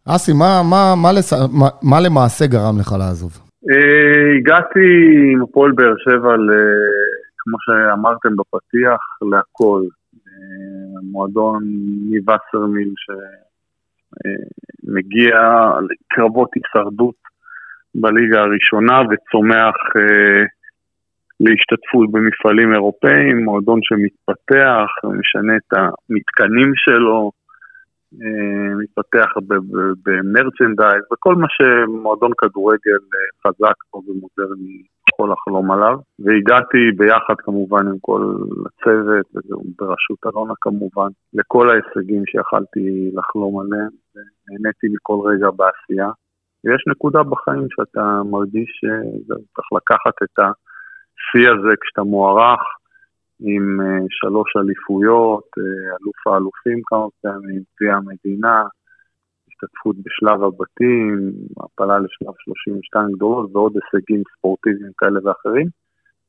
אסי, 0.09 0.33
מה, 0.33 0.63
מה, 0.71 0.95
מה, 1.03 1.13
לס... 1.13 1.33
מה, 1.33 1.69
מה 1.83 2.01
למעשה 2.01 2.47
גרם 2.47 2.79
לך 2.81 2.93
לעזוב? 2.99 3.33
Uh, 3.33 4.39
הגעתי 4.39 4.87
עם 5.33 5.43
הפועל 5.43 5.73
באר 5.73 5.95
שבע, 6.05 6.37
ל... 6.37 6.51
כמו 7.39 7.57
שאמרתם 7.61 8.37
בפתיח, 8.37 9.01
להכל. 9.33 9.83
Uh, 10.17 10.93
מועדון 11.13 11.63
מווסרמיל 12.11 12.93
שמגיע 12.97 13.52
uh, 14.13 15.87
לקרבות 15.89 16.51
הישרדות 16.55 17.15
בליגה 17.95 18.41
הראשונה 18.41 19.01
וצומח 19.01 19.77
uh, 19.97 20.47
להשתתפות 21.41 22.11
במפעלים 22.13 22.73
אירופאיים, 22.73 23.45
מועדון 23.45 23.81
שמתפתח, 23.83 24.89
משנה 25.05 25.57
את 25.57 25.73
המתקנים 25.79 26.73
שלו, 26.77 27.31
אה, 28.23 28.75
מתפתח 28.83 29.31
במרצ'נדייז, 30.05 31.03
וכל 31.13 31.35
מה 31.35 31.47
שמועדון 31.51 32.33
כדורגל 32.39 33.03
אה, 33.15 33.29
חזק 33.43 33.77
פה 33.91 33.99
ומודרני 34.07 34.83
יכול 35.11 35.33
לחלום 35.33 35.71
עליו. 35.71 35.99
והגעתי 36.19 36.83
ביחד 36.97 37.35
כמובן 37.39 37.87
עם 37.89 37.99
כל 38.01 38.35
הצוות, 38.67 39.27
בראשות 39.79 40.19
אלונה 40.27 40.55
כמובן, 40.61 41.09
לכל 41.35 41.71
ההישגים 41.71 42.23
שיכלתי 42.27 43.11
לחלום 43.15 43.61
עליהם, 43.61 43.91
ונהניתי 44.49 44.87
מכל 44.95 45.19
רגע 45.29 45.51
בעשייה. 45.51 46.11
ויש 46.65 46.83
נקודה 46.87 47.23
בחיים 47.23 47.67
שאתה 47.71 48.23
מרגיש 48.31 48.71
שצריך 48.81 49.69
לקחת 49.77 50.17
את 50.23 50.39
השיא 50.39 51.51
הזה 51.51 51.73
כשאתה 51.81 52.03
מוערך, 52.03 52.61
עם 53.45 53.81
uh, 53.81 54.07
שלוש 54.09 54.51
אליפויות, 54.57 55.49
uh, 55.59 55.63
אלוף 55.97 56.27
האלופים 56.27 56.81
כמה 56.85 57.07
פעמים, 57.23 57.63
גביע 57.75 57.95
המדינה, 57.95 58.63
השתתפות 59.49 59.97
בשלב 60.05 60.43
הבתים, 60.43 61.33
הפלה 61.61 61.99
לשלב 61.99 62.35
32 62.37 63.13
גדולות 63.13 63.51
ועוד 63.53 63.73
הישגים 63.77 64.23
ספורטיביים 64.37 64.93
כאלה 64.99 65.21
ואחרים. 65.25 65.67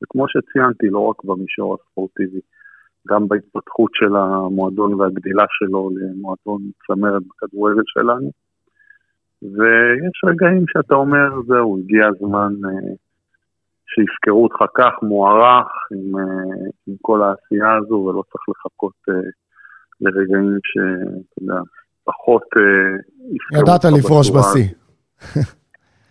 וכמו 0.04 0.26
שציינתי, 0.28 0.90
לא 0.90 1.00
רק 1.00 1.24
במישור 1.24 1.76
הספורטיבי, 1.76 2.40
גם 3.08 3.28
בהתפתחות 3.28 3.92
של 3.94 4.16
המועדון 4.16 4.94
והגדילה 4.94 5.46
שלו 5.50 5.90
למועדון 5.96 6.62
צמרת 6.88 7.22
בכדורגל 7.28 7.84
שלנו. 7.86 8.32
ויש 9.44 10.18
רגעים 10.26 10.66
שאתה 10.68 10.96
אומר, 10.96 11.30
זהו, 11.48 11.80
הגיע 11.80 12.08
הזמן 12.08 12.54
uh, 12.64 12.96
שיזכרו 13.92 14.44
אותך 14.44 14.60
כך, 14.78 14.94
מוערך, 15.02 15.68
עם, 15.92 16.20
אה, 16.20 16.66
עם 16.88 16.96
כל 17.02 17.22
העשייה 17.24 17.76
הזו, 17.78 17.94
ולא 17.94 18.24
צריך 18.32 18.44
לחכות 18.50 18.94
uh, 19.10 19.14
לרגעים 20.02 20.58
שאתה 20.64 21.42
יודע, 21.42 21.62
פחות 22.04 22.44
uh, 22.44 22.60
יזכרו 23.36 23.60
אותך 23.60 23.86
ידעת 23.86 23.86
לפרוש 24.00 24.32
בשיא. 24.32 24.68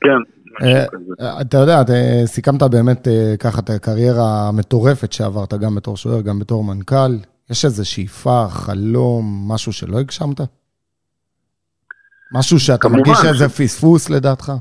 כן. 0.05 0.41
אתה 1.40 1.57
יודע, 1.57 1.80
אתה 1.80 1.92
סיכמת 2.26 2.62
באמת 2.62 3.09
ככה 3.38 3.61
את 3.61 3.70
הקריירה 3.70 4.48
המטורפת 4.48 5.12
שעברת, 5.12 5.55
גם 5.55 5.74
בתור 5.74 5.96
שוער, 5.96 6.20
גם 6.22 6.38
בתור 6.38 6.64
מנכ"ל. 6.64 7.12
יש 7.50 7.64
איזו 7.64 7.90
שאיפה, 7.90 8.46
חלום, 8.48 9.24
משהו 9.48 9.72
שלא 9.72 9.98
הגשמת? 9.98 10.40
משהו 12.34 12.59
שאתה 12.59 12.88
מרגיש 12.88 13.24
איזה 13.28 13.48
פספוס 13.48 14.11
לדעתך? 14.11 14.53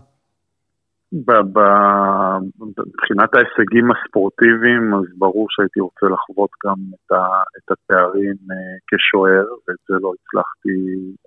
מבחינת 2.59 3.35
ההישגים 3.35 3.91
הספורטיביים, 3.91 4.93
אז 4.93 5.05
ברור 5.17 5.47
שהייתי 5.49 5.79
רוצה 5.79 6.05
לחוות 6.05 6.49
גם 6.65 6.79
את, 6.95 7.11
ה, 7.11 7.23
את 7.57 7.71
התארים 7.71 8.37
אה, 8.51 8.77
כשוער, 8.87 9.45
ואת 9.67 9.81
זה 9.89 9.95
לא 10.01 10.13
הצלחתי 10.17 10.77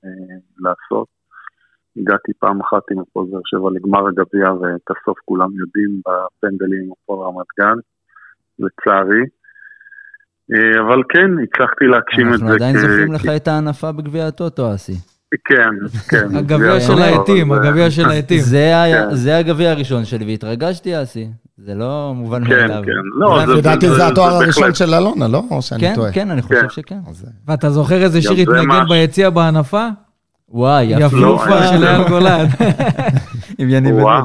אה, 0.04 0.36
לעשות. 0.58 1.08
הגעתי 1.96 2.32
פעם 2.38 2.60
אחת 2.60 2.82
עם 2.90 2.98
הפועל 2.98 3.26
באר 3.30 3.40
שבע 3.44 3.70
לגמר 3.70 4.08
הגביע, 4.08 4.52
ואת 4.52 4.86
הסוף 4.90 5.18
כולם 5.24 5.48
יודעים 5.60 6.00
בפנדלים 6.06 6.82
עם 6.84 6.90
הפועל 6.92 7.28
רמת 7.28 7.46
גן, 7.60 7.78
לצערי. 8.58 9.24
אה, 10.52 10.80
אבל 10.80 11.02
כן, 11.08 11.30
הצלחתי 11.42 11.84
להגשים 11.84 12.34
את 12.34 12.38
זה. 12.38 12.44
אנחנו 12.44 12.54
עדיין 12.54 12.76
זוכרים 12.78 13.12
לך 13.12 13.26
את 13.36 13.48
ההנפה 13.48 13.92
בגביע 13.92 14.26
הטוטו, 14.26 14.74
אסי. 14.74 14.94
כן, 15.44 15.86
כן. 16.08 16.26
הגביע 16.38 16.80
של 16.80 16.98
העטים, 16.98 17.52
הגביע 17.52 17.90
של 17.90 18.04
העטים. 18.04 18.40
כן. 18.40 19.14
זה 19.14 19.36
הגביע 19.36 19.70
הראשון 19.70 20.04
שלי, 20.04 20.24
והתרגשתי, 20.24 21.02
אסי. 21.02 21.28
זה 21.56 21.74
לא 21.74 22.12
מובן 22.16 22.44
כן, 22.44 22.50
מאליו. 22.50 22.82
כן, 22.82 22.90
כן. 22.90 23.20
לא, 23.20 23.56
לדעתי 23.56 23.88
זה 23.88 24.06
התואר 24.06 24.34
הראשון 24.34 24.74
של 24.74 24.94
אלונה, 24.94 25.28
לא? 25.28 25.42
או 25.50 25.62
שאני 25.62 25.80
כן, 25.80 25.94
טועה? 25.94 26.12
כן, 26.12 26.30
אני 26.30 26.42
חושב 26.42 26.68
שכן. 26.68 26.98
ואתה 27.46 27.70
זוכר 27.70 28.02
איזה 28.02 28.22
שיר 28.22 28.32
התנגן 28.32 28.84
ביציע 28.88 29.30
בהנפה? 29.30 29.88
וואי, 30.48 30.84
יפלופה 30.84 31.62
של 31.62 31.84
אייל 31.84 32.08
גולן. 32.08 32.46
עם 33.58 33.68
יניב 33.68 33.94
וואו, 33.96 34.24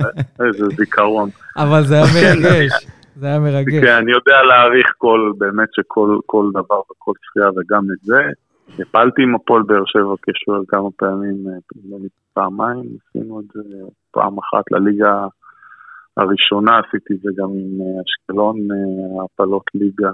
איזה 0.46 0.66
זיכרון. 0.76 1.28
אבל 1.56 1.82
זה 1.82 1.94
היה 1.94 2.04
מרגש. 2.14 2.86
זה 3.16 3.26
היה 3.26 3.38
מרגש. 3.38 3.84
כן, 3.84 3.96
אני 3.96 4.12
יודע 4.12 4.42
להעריך 4.48 4.92
כל, 4.98 5.32
באמת 5.38 5.68
שכל 5.72 6.50
דבר 6.50 6.80
וכל 6.90 7.12
צפייה 7.22 7.48
וגם 7.48 7.82
את 7.92 8.02
זה. 8.02 8.20
הפלתי 8.78 9.22
עם 9.22 9.34
הפועל 9.34 9.62
באר 9.62 9.82
שבע 9.86 10.14
כשוער 10.22 10.60
כמה 10.68 10.88
פעמים, 10.96 11.34
נדמה 11.76 11.96
לי 12.02 12.08
פעמיים, 12.32 12.84
עשינו 13.08 13.40
את 13.40 13.44
זה 13.54 13.60
פעם 14.10 14.38
אחת 14.38 14.64
לליגה 14.70 15.26
הראשונה, 16.16 16.78
עשיתי 16.78 17.14
את 17.14 17.20
זה 17.22 17.30
גם 17.36 17.48
עם 17.48 17.80
אה, 17.80 18.02
אשקלון, 18.02 18.56
אה, 18.56 19.24
הפלות 19.24 19.64
ליגה. 19.74 20.10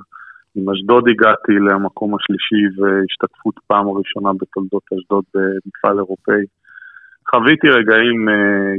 עם 0.56 0.70
אשדוד 0.70 1.04
הגעתי 1.08 1.52
למקום 1.52 2.14
השלישי 2.14 2.62
והשתתפות 2.76 3.54
פעם 3.66 3.86
ראשונה 3.88 4.30
בתולדות 4.40 4.82
אשדוד 4.98 5.24
במפעל 5.34 5.98
אירופאי. 5.98 6.44
חוויתי 7.30 7.68
רגעים 7.68 8.28
אה, 8.28 8.34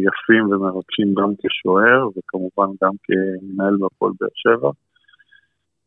יפים 0.08 0.44
ומרגשים 0.52 1.08
גם 1.20 1.30
כשוער 1.42 2.08
וכמובן 2.08 2.70
גם 2.84 2.94
כמנהל 3.04 3.76
בפועל 3.82 4.14
באר 4.20 4.36
שבע. 4.44 4.72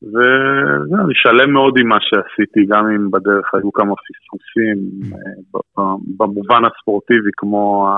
ואני 0.02 1.14
שלם 1.14 1.52
מאוד 1.52 1.74
עם 1.80 1.88
מה 1.88 1.98
שעשיתי, 2.00 2.60
גם 2.68 2.84
אם 2.86 3.10
בדרך 3.10 3.54
היו 3.54 3.72
כמה 3.72 3.94
פספוסים 4.04 4.78
אה, 5.12 5.82
במובן 6.18 6.62
הספורטיבי, 6.64 7.30
כמו 7.36 7.88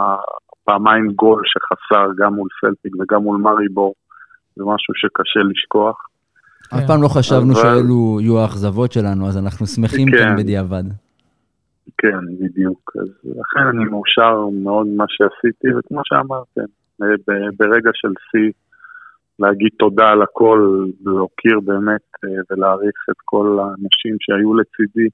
הפעמיים 0.63 1.07
גול 1.07 1.43
שחסר 1.45 2.07
גם 2.19 2.35
מול 2.35 2.49
פלטיק 2.61 2.93
וגם 3.01 3.23
מול 3.23 3.37
מריבור, 3.41 3.95
זה 4.57 4.65
משהו 4.67 4.95
שקשה 4.95 5.41
לשכוח. 5.51 6.12
אף 6.79 6.87
פעם 6.87 7.03
לא 7.03 7.09
חשבנו 7.09 7.55
שאלו 7.55 8.19
יהיו 8.21 8.39
האכזבות 8.39 8.93
שלנו, 8.93 9.29
אז 9.29 9.39
אנחנו 9.39 9.67
שמחים 9.67 10.09
כאן 10.11 10.37
כן. 10.37 10.37
בדיעבד. 10.37 10.85
כן, 11.99 12.19
בדיוק. 12.41 12.93
אז 13.01 13.09
לכן 13.25 13.67
אני 13.73 13.85
מאושר 13.85 14.49
מאוד 14.63 14.87
ממה 14.87 15.05
שעשיתי, 15.09 15.69
וכמו 15.79 16.01
שאמרתם, 16.05 16.69
ברגע 17.59 17.91
של 17.95 18.13
שיא 18.31 18.53
להגיד 19.39 19.69
תודה 19.79 20.09
על 20.09 20.23
הכל, 20.23 20.87
להוקיר 21.07 21.61
באמת 21.65 22.07
אה, 22.25 22.31
ולהעריך 22.51 23.07
את 23.11 23.17
כל 23.25 23.59
האנשים 23.61 24.17
שהיו 24.21 24.55
לצידי 24.55 25.09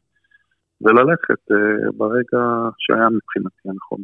וללכת 0.80 1.42
ברגע 1.96 2.42
שהיה 2.78 3.08
מבחינתי 3.08 3.68
הנכון. 3.68 4.00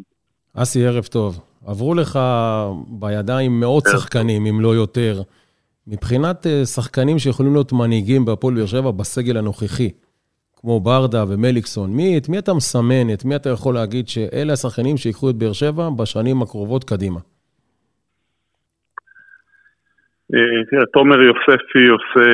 אסי, 0.56 0.86
ערב 0.86 1.04
טוב. 1.04 1.40
עברו 1.66 1.94
לך 1.94 2.18
בידיים 2.88 3.60
מאות 3.60 3.84
שחקנים, 3.92 4.46
אם 4.46 4.60
לא 4.60 4.74
יותר. 4.74 5.22
מבחינת 5.86 6.46
שחקנים 6.74 7.18
שיכולים 7.18 7.52
להיות 7.52 7.72
מנהיגים 7.72 8.24
בהפועל 8.24 8.54
באר 8.54 8.66
שבע 8.66 8.90
בסגל 8.90 9.36
הנוכחי, 9.36 9.90
כמו 10.56 10.80
ברדה 10.80 11.24
ומליקסון, 11.28 11.90
מי, 11.96 12.18
את 12.18 12.28
מי 12.28 12.38
אתה 12.38 12.54
מסמן, 12.54 13.06
את 13.14 13.24
מי 13.24 13.36
אתה 13.36 13.48
יכול 13.50 13.74
להגיד 13.74 14.08
שאלה 14.08 14.52
השחקנים 14.52 14.96
שיקחו 14.96 15.30
את 15.30 15.34
באר 15.34 15.52
שבע 15.52 15.88
בשנים 15.98 16.42
הקרובות 16.42 16.84
קדימה? 16.84 17.20
אה, 20.34 20.64
תראה, 20.70 20.86
תומר 20.86 21.20
יוספי 21.20 21.84
עושה 21.94 22.30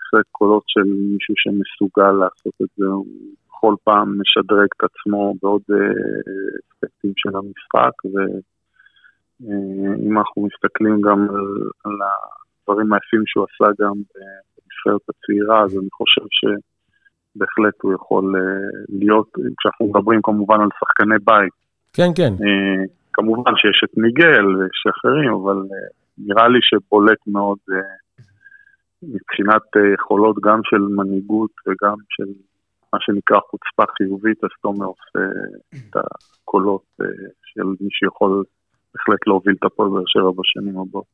עושה 0.00 0.22
קולות 0.32 0.62
של 0.66 0.84
מישהו 1.12 1.34
שמסוגל 1.36 2.12
לעשות 2.12 2.54
את 2.62 2.68
זה, 2.76 2.86
הוא 2.86 3.06
כל 3.60 3.74
פעם 3.84 4.18
משדרג 4.20 4.68
את 4.76 4.90
עצמו 4.90 5.34
בעוד 5.42 5.62
אה, 5.70 5.76
אספקטים 6.68 7.12
של 7.16 7.36
המשחק, 7.36 8.04
ואם 8.04 8.40
אה, 9.42 10.18
אנחנו 10.18 10.46
מסתכלים 10.46 11.00
גם 11.00 11.20
על, 11.30 11.48
על 11.84 11.96
הדברים 12.06 12.92
היפים 12.92 13.22
שהוא 13.26 13.46
עשה 13.48 13.70
גם 13.80 13.92
בנבחרת 13.92 15.04
הצעירה, 15.08 15.62
אז 15.64 15.78
אני 15.78 15.90
חושב 15.92 16.26
שבהחלט 16.38 17.74
הוא 17.82 17.92
יכול 17.94 18.34
להיות, 18.88 19.28
כשאנחנו 19.58 19.86
מדברים 19.86 20.20
כמובן 20.22 20.60
על 20.60 20.68
שחקני 20.80 21.18
בית. 21.24 21.52
כן, 21.92 22.10
כן. 22.16 22.32
כמובן 23.12 23.52
שיש 23.56 23.80
את 23.84 23.96
מיגל 23.96 24.46
ויש 24.46 24.84
אחרים, 24.90 25.32
אבל 25.32 25.58
נראה 26.18 26.48
לי 26.48 26.58
שבולט 26.62 27.18
מאוד 27.26 27.58
מבחינת 29.02 29.62
יכולות 29.94 30.36
גם 30.42 30.60
של 30.64 30.78
מנהיגות 30.78 31.50
וגם 31.66 31.96
של 32.08 32.30
מה 32.92 32.98
שנקרא 33.00 33.38
חוצפה 33.50 33.92
חיובית, 33.96 34.44
אז 34.44 34.50
תומר 34.62 34.86
עושה 34.86 35.24
את 35.74 35.96
הקולות 35.96 36.84
של 37.42 37.64
מי 37.80 37.88
שיכול 37.90 38.44
בהחלט 38.94 39.18
להוביל 39.26 39.54
את 39.58 39.64
הפועל 39.64 39.88
באר 39.88 40.02
שבע 40.06 40.30
בשנים 40.38 40.78
הבאות. 40.78 41.04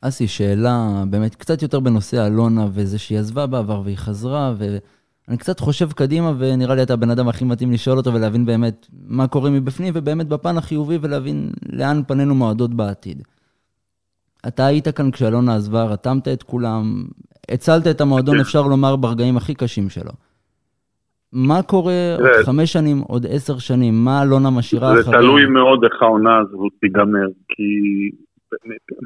אסי, 0.00 0.28
שאלה 0.28 1.04
באמת 1.10 1.34
קצת 1.34 1.62
יותר 1.62 1.80
בנושא 1.80 2.26
אלונה 2.26 2.66
וזה 2.72 2.98
שהיא 2.98 3.18
עזבה 3.18 3.46
בעבר 3.46 3.80
והיא 3.84 3.96
חזרה, 3.96 4.54
ואני 4.58 5.38
קצת 5.38 5.60
חושב 5.60 5.92
קדימה, 5.92 6.32
ונראה 6.38 6.74
לי 6.74 6.82
אתה 6.82 6.92
הבן 6.92 7.10
אדם 7.10 7.28
הכי 7.28 7.44
מתאים 7.44 7.72
לשאול 7.72 7.98
אותו 7.98 8.14
ולהבין 8.14 8.46
באמת 8.46 8.86
מה 9.06 9.28
קורה 9.28 9.50
מבפנים, 9.50 9.92
ובאמת 9.96 10.28
בפן 10.28 10.56
החיובי 10.56 10.98
ולהבין 11.00 11.50
לאן 11.72 12.02
פנינו 12.06 12.34
מועדות 12.34 12.74
בעתיד. 12.74 13.22
אתה 14.48 14.66
היית 14.66 14.88
כאן 14.88 15.10
כשאלונה 15.10 15.54
עזבה, 15.56 15.84
רתמת 15.84 16.28
את 16.28 16.42
כולם, 16.42 17.04
הצלת 17.50 17.86
את 17.86 18.00
המועדון, 18.00 18.40
אפשר 18.40 18.62
לומר, 18.62 18.96
ברגעים 18.96 19.36
הכי 19.36 19.54
קשים 19.54 19.90
שלו. 19.90 20.12
מה 21.34 21.62
קורה 21.62 22.16
עוד 22.18 22.44
חמש 22.46 22.72
שנים, 22.72 22.98
עוד 23.08 23.26
עשר 23.30 23.58
שנים? 23.58 23.94
מה 24.04 24.22
אלונה 24.22 24.50
משאירה 24.58 24.88
אחריה? 24.88 25.02
זה 25.02 25.10
תלוי 25.10 25.46
מאוד 25.46 25.84
איך 25.84 26.02
העונה 26.02 26.38
הזאת 26.38 26.72
תיגמר, 26.80 27.28
כי 27.48 27.70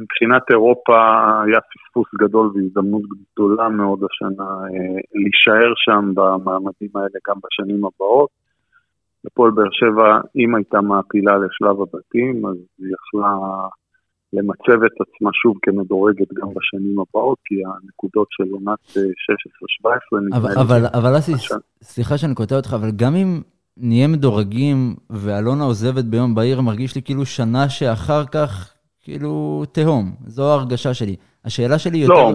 מבחינת 0.02 0.42
אירופה 0.50 0.96
היה 1.46 1.58
פספוס 1.60 2.08
גדול 2.20 2.50
והזדמנות 2.54 3.02
גדולה 3.32 3.68
מאוד 3.68 4.00
השנה 4.10 4.44
אה, 4.44 5.00
להישאר 5.14 5.72
שם 5.76 6.12
במעמדים 6.14 6.90
האלה 6.94 7.18
גם 7.28 7.36
בשנים 7.44 7.84
הבאות. 7.84 8.28
הפועל 9.26 9.50
באר 9.50 9.70
שבע, 9.70 10.20
אם 10.36 10.54
הייתה 10.54 10.80
מעפילה 10.80 11.32
לשלב 11.38 11.76
הבתים, 11.82 12.46
אז 12.46 12.56
היא 12.78 12.92
יכלה 12.94 13.34
למצב 14.32 14.84
את 14.84 14.92
עצמה 15.00 15.30
שוב 15.32 15.56
כמדורגת 15.62 16.32
גם 16.34 16.48
בשנים 16.54 16.96
הבאות, 17.00 17.38
כי 17.44 17.54
הנקודות 17.54 18.28
של 18.30 18.44
עונת 18.50 18.78
16-17 19.86 20.20
נדמה 20.26 20.48
לי... 20.48 20.60
אבל, 20.60 20.86
אבל 20.94 21.18
אסי, 21.18 21.32
סליחה 21.82 22.18
שאני 22.18 22.34
קוטע 22.34 22.56
אותך, 22.56 22.72
אבל 22.74 22.90
גם 22.96 23.14
אם 23.14 23.40
נהיה 23.76 24.08
מדורגים 24.08 24.94
ואלונה 25.10 25.64
עוזבת 25.64 26.04
ביום 26.04 26.34
בהיר, 26.34 26.60
מרגיש 26.60 26.94
לי 26.94 27.02
כאילו 27.02 27.26
שנה 27.26 27.68
שאחר 27.68 28.24
כך, 28.26 28.72
כאילו 29.04 29.62
תהום. 29.72 30.12
זו 30.26 30.50
ההרגשה 30.50 30.94
שלי. 30.94 31.16
השאלה 31.44 31.78
שלי 31.78 31.98
יותר... 31.98 32.14
לא, 32.14 32.34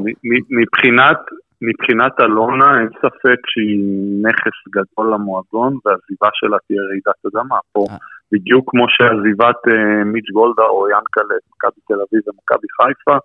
מבחינת, 0.49 1.17
מבחינת 1.61 2.19
אלונה 2.19 2.79
אין 2.79 2.89
ספק 3.01 3.39
שהיא 3.47 3.83
נכס 4.23 4.57
גדול 4.69 5.13
למועדון, 5.13 5.77
והעזיבה 5.85 6.29
שלה 6.33 6.57
תהיה 6.67 6.81
רעידת 6.89 7.19
אדמה. 7.27 7.59
פה 7.71 7.85
אה. 7.89 7.97
בדיוק 8.31 8.71
כמו 8.71 8.85
שעזיבת 8.89 9.61
אה, 9.67 10.03
מיץ' 10.03 10.29
גולדה 10.33 10.63
או 10.63 10.89
ינקלה, 10.89 11.35
מכבי 11.55 11.81
תל 11.87 11.93
אביב 11.93 12.21
ומכבי 12.27 12.67
חיפה, 12.77 13.17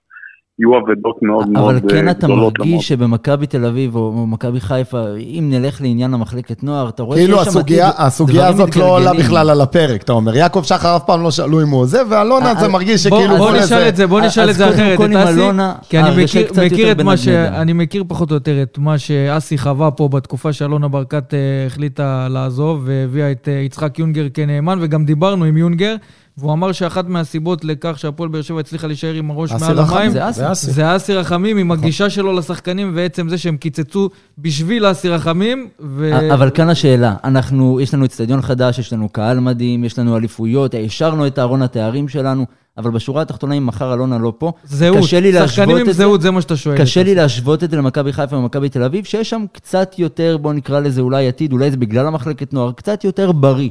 יהיו 0.59 0.79
אבדות 0.79 1.23
מאוד 1.23 1.49
מאוד 1.49 1.75
גדולות. 1.77 1.85
אבל 1.85 1.91
כן 1.91 2.09
אתה 2.11 2.29
מרגיש 2.29 2.89
שבמכבי 2.89 3.47
תל 3.47 3.65
אביב 3.65 3.97
או 3.97 4.27
מכבי 4.27 4.61
חיפה, 4.61 5.05
אם 5.17 5.49
נלך 5.53 5.81
לעניין 5.81 6.15
המחלקת 6.15 6.63
נוער, 6.63 6.89
אתה 6.89 7.03
רואה 7.03 7.19
שיש 7.19 7.27
שם... 7.27 7.63
כאילו 7.63 7.87
הסוגיה 7.97 8.47
הזאת 8.49 8.77
לא 8.77 8.97
עולה 8.97 9.13
בכלל 9.15 9.51
על 9.51 9.61
הפרק, 9.61 10.03
אתה 10.03 10.13
אומר. 10.13 10.37
יעקב 10.37 10.63
שחר 10.63 10.97
אף 10.97 11.05
פעם 11.05 11.23
לא 11.23 11.31
שאלו 11.31 11.63
אם 11.63 11.69
הוא 11.69 11.81
עוזב, 11.81 12.07
ואלונה 12.09 12.55
זה 12.55 12.69
מרגיש 12.69 13.03
שכאילו... 13.03 13.37
בוא 13.37 13.51
נשאל 13.51 13.89
את 13.89 13.97
זה, 13.97 14.07
בוא 14.07 14.21
נשאל 14.21 14.51
את 14.51 14.55
זה 14.55 14.71
אחרת, 14.71 15.01
את 15.01 15.17
אסי, 15.17 15.41
כי 15.89 15.99
אני 15.99 16.25
מכיר 16.67 16.93
את 16.93 17.01
מה 17.01 17.17
ש... 17.17 17.29
אני 17.29 17.73
מכיר 17.73 18.05
פחות 18.09 18.31
או 18.31 18.37
יותר 18.37 18.63
את 18.63 18.79
מה 18.79 18.99
שאסי 18.99 19.59
חווה 19.59 19.91
פה 19.91 20.09
בתקופה 20.09 20.53
שאלונה 20.53 20.89
ברקת 20.89 21.35
אה, 21.35 21.39
החליטה 21.67 22.29
לעזוב, 22.31 22.83
והביאה 22.85 23.31
את 23.31 23.49
אה, 23.49 23.53
יצחק 23.53 23.99
יונגר 23.99 24.27
כנאמן, 24.35 24.79
וגם 24.83 25.05
דיברנו 25.05 25.45
עם 25.45 25.57
יונגר. 25.57 25.97
והוא 26.39 26.53
אמר 26.53 26.73
שאחת 26.73 27.09
מהסיבות 27.09 27.65
לכך 27.65 27.99
שהפועל 27.99 28.29
באר 28.29 28.43
שבע 28.43 28.61
הצליחה 28.61 28.87
להישאר 28.87 29.15
עם 29.15 29.31
הראש 29.31 29.53
מעל 29.53 29.79
המים, 29.79 30.13
זה 30.55 30.97
אסי 30.97 31.15
רחמים 31.15 31.57
עם 31.57 31.71
הגישה 31.71 32.11
שלו 32.11 32.33
לשחקנים, 32.33 32.93
ועצם 32.95 33.29
זה 33.29 33.39
שהם 33.39 33.57
קיצצו 33.57 34.09
בשביל 34.39 34.91
אסי 34.91 35.09
רחמים. 35.09 35.69
ו... 35.81 36.33
אבל 36.35 36.51
כאן 36.51 36.69
השאלה, 36.69 37.15
אנחנו, 37.25 37.81
יש 37.81 37.95
לנו 37.95 38.05
אצטדיון 38.05 38.43
חדש, 38.43 38.79
יש 38.79 38.93
לנו 38.93 39.09
קהל 39.09 39.41
מדהים, 39.41 39.85
יש 39.85 39.99
לנו 39.99 40.17
אליפויות, 40.17 40.75
העשרנו 40.75 41.27
את 41.27 41.39
ארון 41.39 41.63
התארים 41.63 42.09
שלנו. 42.09 42.47
אבל 42.79 42.91
בשורה 42.91 43.23
התחתונה, 43.23 43.55
אם 43.55 43.67
מחר 43.67 43.95
אלונה 43.95 44.19
לא 44.19 44.33
פה, 44.39 44.53
זהות, 44.65 44.99
קשה 44.99 45.21
לי 45.21 45.33
להשוות 45.33 45.45
את 45.45 45.49
זה. 45.49 45.55
שחקנים 45.55 45.77
עם 45.77 45.93
זהות, 45.93 46.21
זה 46.21 46.31
מה 46.31 46.41
שאתה 46.41 46.57
שואל. 46.57 46.79
קשה 46.79 47.03
לי 47.03 47.15
להשוות 47.15 47.65
את 47.65 47.71
זה 47.71 47.77
למכבי 47.77 48.13
חיפה 48.13 48.37
ומכבי 48.37 48.69
תל 48.69 48.83
אביב, 48.83 49.05
שיש 49.05 49.31
שם 49.31 49.45
קצת 49.53 49.99
יותר, 49.99 50.37
בוא 50.37 50.53
נקרא 50.53 50.81
לזה 50.81 51.01
אולי 51.01 51.29
עתיד, 51.29 51.53
אולי 51.53 51.71
זה 51.71 51.77
בגלל 51.77 52.07
המחלקת 52.07 52.53
נוער, 52.53 52.73
קצת 52.73 53.05
יותר 53.05 53.33
בריא. 53.33 53.71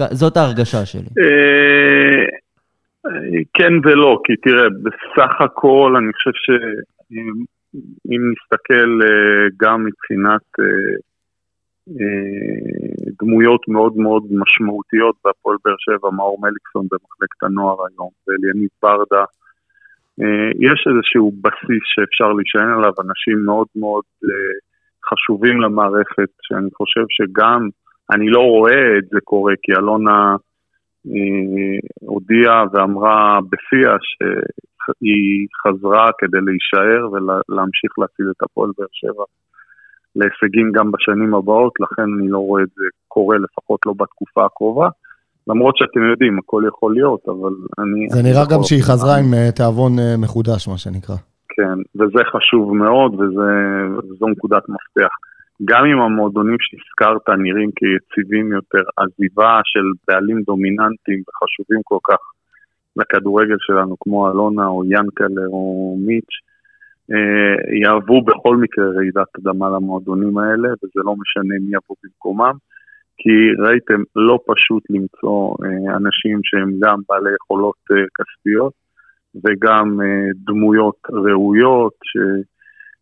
זאת 0.00 0.36
ההרגשה 0.36 0.86
שלי. 0.86 1.08
אה, 1.18 2.24
כן 3.54 3.72
ולא, 3.84 4.20
כי 4.24 4.36
תראה, 4.36 4.68
בסך 4.82 5.40
הכל 5.40 5.94
אני 5.98 6.12
חושב 6.12 6.30
שאם 6.44 8.22
נסתכל 8.32 9.00
אה, 9.02 9.46
גם 9.56 9.84
מבחינת 9.84 10.46
אה, 10.60 10.96
דמויות 13.22 13.68
מאוד 13.68 13.96
מאוד 13.96 14.22
משמעותיות 14.30 15.16
בהפועל 15.24 15.56
באר 15.64 15.74
שבע, 15.78 16.10
מאור 16.10 16.38
מליקסון 16.40 16.86
במחלקת 16.90 17.42
הנוער 17.42 17.76
היום, 17.88 18.10
ואליניב 18.28 18.70
ברדה, 18.82 19.24
יש 20.58 20.86
איזשהו 20.90 21.32
בסיס 21.42 21.84
שאפשר 21.84 22.32
להישען 22.32 22.70
עליו, 22.78 22.92
אנשים 23.00 23.44
מאוד 23.44 23.66
מאוד 23.76 24.04
חשובים 25.08 25.60
למערכת, 25.60 26.30
שאני 26.42 26.68
חושב 26.74 27.04
שגם 27.08 27.68
אני 28.14 28.28
לא 28.28 28.40
רואה 28.40 28.98
את 28.98 29.04
זה 29.12 29.18
קורה, 29.24 29.54
כי 29.62 29.72
אלונה 29.72 30.36
אה, 31.06 31.78
הודיעה 32.00 32.64
ואמרה 32.72 33.38
בפיה 33.50 33.96
שהיא 34.00 35.46
חזרה 35.62 36.10
כדי 36.18 36.38
להישאר 36.46 37.02
ולהמשיך 37.12 37.92
להציל 37.98 38.26
את 38.30 38.42
הפועל 38.42 38.70
באר 38.78 38.86
שבע 38.92 39.24
להישגים 40.16 40.72
גם 40.72 40.92
בשנים 40.92 41.34
הבאות, 41.34 41.72
לכן 41.80 42.02
אני 42.02 42.28
לא 42.28 42.38
רואה 42.38 42.62
את 42.62 42.68
זה 42.76 42.84
קורה, 43.08 43.36
לפחות 43.38 43.80
לא 43.86 43.92
בתקופה 43.96 44.44
הקרובה. 44.44 44.88
למרות 45.48 45.76
שאתם 45.76 46.02
יודעים, 46.10 46.38
הכל 46.38 46.62
יכול 46.68 46.94
להיות, 46.94 47.20
אבל 47.28 47.54
אני... 47.78 48.08
זה 48.08 48.22
נראה 48.22 48.44
גם 48.50 48.62
שהיא 48.62 48.82
חזרה 48.82 49.16
עם 49.18 49.34
אה, 49.34 49.52
תיאבון 49.56 49.98
אה, 49.98 50.14
מחודש, 50.18 50.68
מה 50.68 50.78
שנקרא. 50.78 51.16
כן, 51.48 51.76
וזה 51.94 52.22
חשוב 52.32 52.76
מאוד, 52.76 53.14
וזו 53.14 54.26
נקודת 54.28 54.62
מפתח. 54.68 55.12
גם 55.64 55.84
אם 55.84 56.00
המועדונים 56.00 56.56
שהזכרת 56.60 57.28
נראים 57.38 57.70
כיציבים 57.76 58.52
יותר, 58.52 58.82
עזיבה 58.96 59.60
של 59.64 59.86
בעלים 60.08 60.42
דומיננטיים 60.42 61.22
וחשובים 61.28 61.80
כל 61.84 61.98
כך 62.08 62.18
לכדורגל 62.96 63.56
שלנו, 63.58 63.96
כמו 64.00 64.30
אלונה 64.30 64.66
או 64.66 64.84
ינקלה 64.84 65.46
או 65.52 65.96
מיץ', 66.06 66.34
אה, 67.12 67.76
יהוו 67.82 68.24
בכל 68.24 68.56
מקרה 68.56 68.84
רעידת 68.96 69.28
אדמה 69.38 69.68
למועדונים 69.68 70.38
האלה, 70.38 70.68
וזה 70.68 71.00
לא 71.04 71.14
משנה 71.16 71.54
מי 71.60 71.70
יבוא 71.76 71.96
במקומם, 72.04 72.54
כי 73.16 73.30
ראיתם, 73.58 74.02
לא 74.16 74.38
פשוט 74.46 74.82
למצוא 74.90 75.56
אה, 75.64 75.96
אנשים 75.96 76.40
שהם 76.42 76.70
גם 76.80 76.98
בעלי 77.08 77.34
יכולות 77.34 77.76
אה, 77.92 77.96
כספיות 78.16 78.72
וגם 79.44 79.98
דמויות 80.46 80.98
ראויות, 81.10 81.94
ש... 82.02 82.16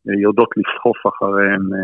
יודעות 0.07 0.49
לסחוף 0.57 0.97
אחריהם 1.15 1.61
אה, 1.75 1.79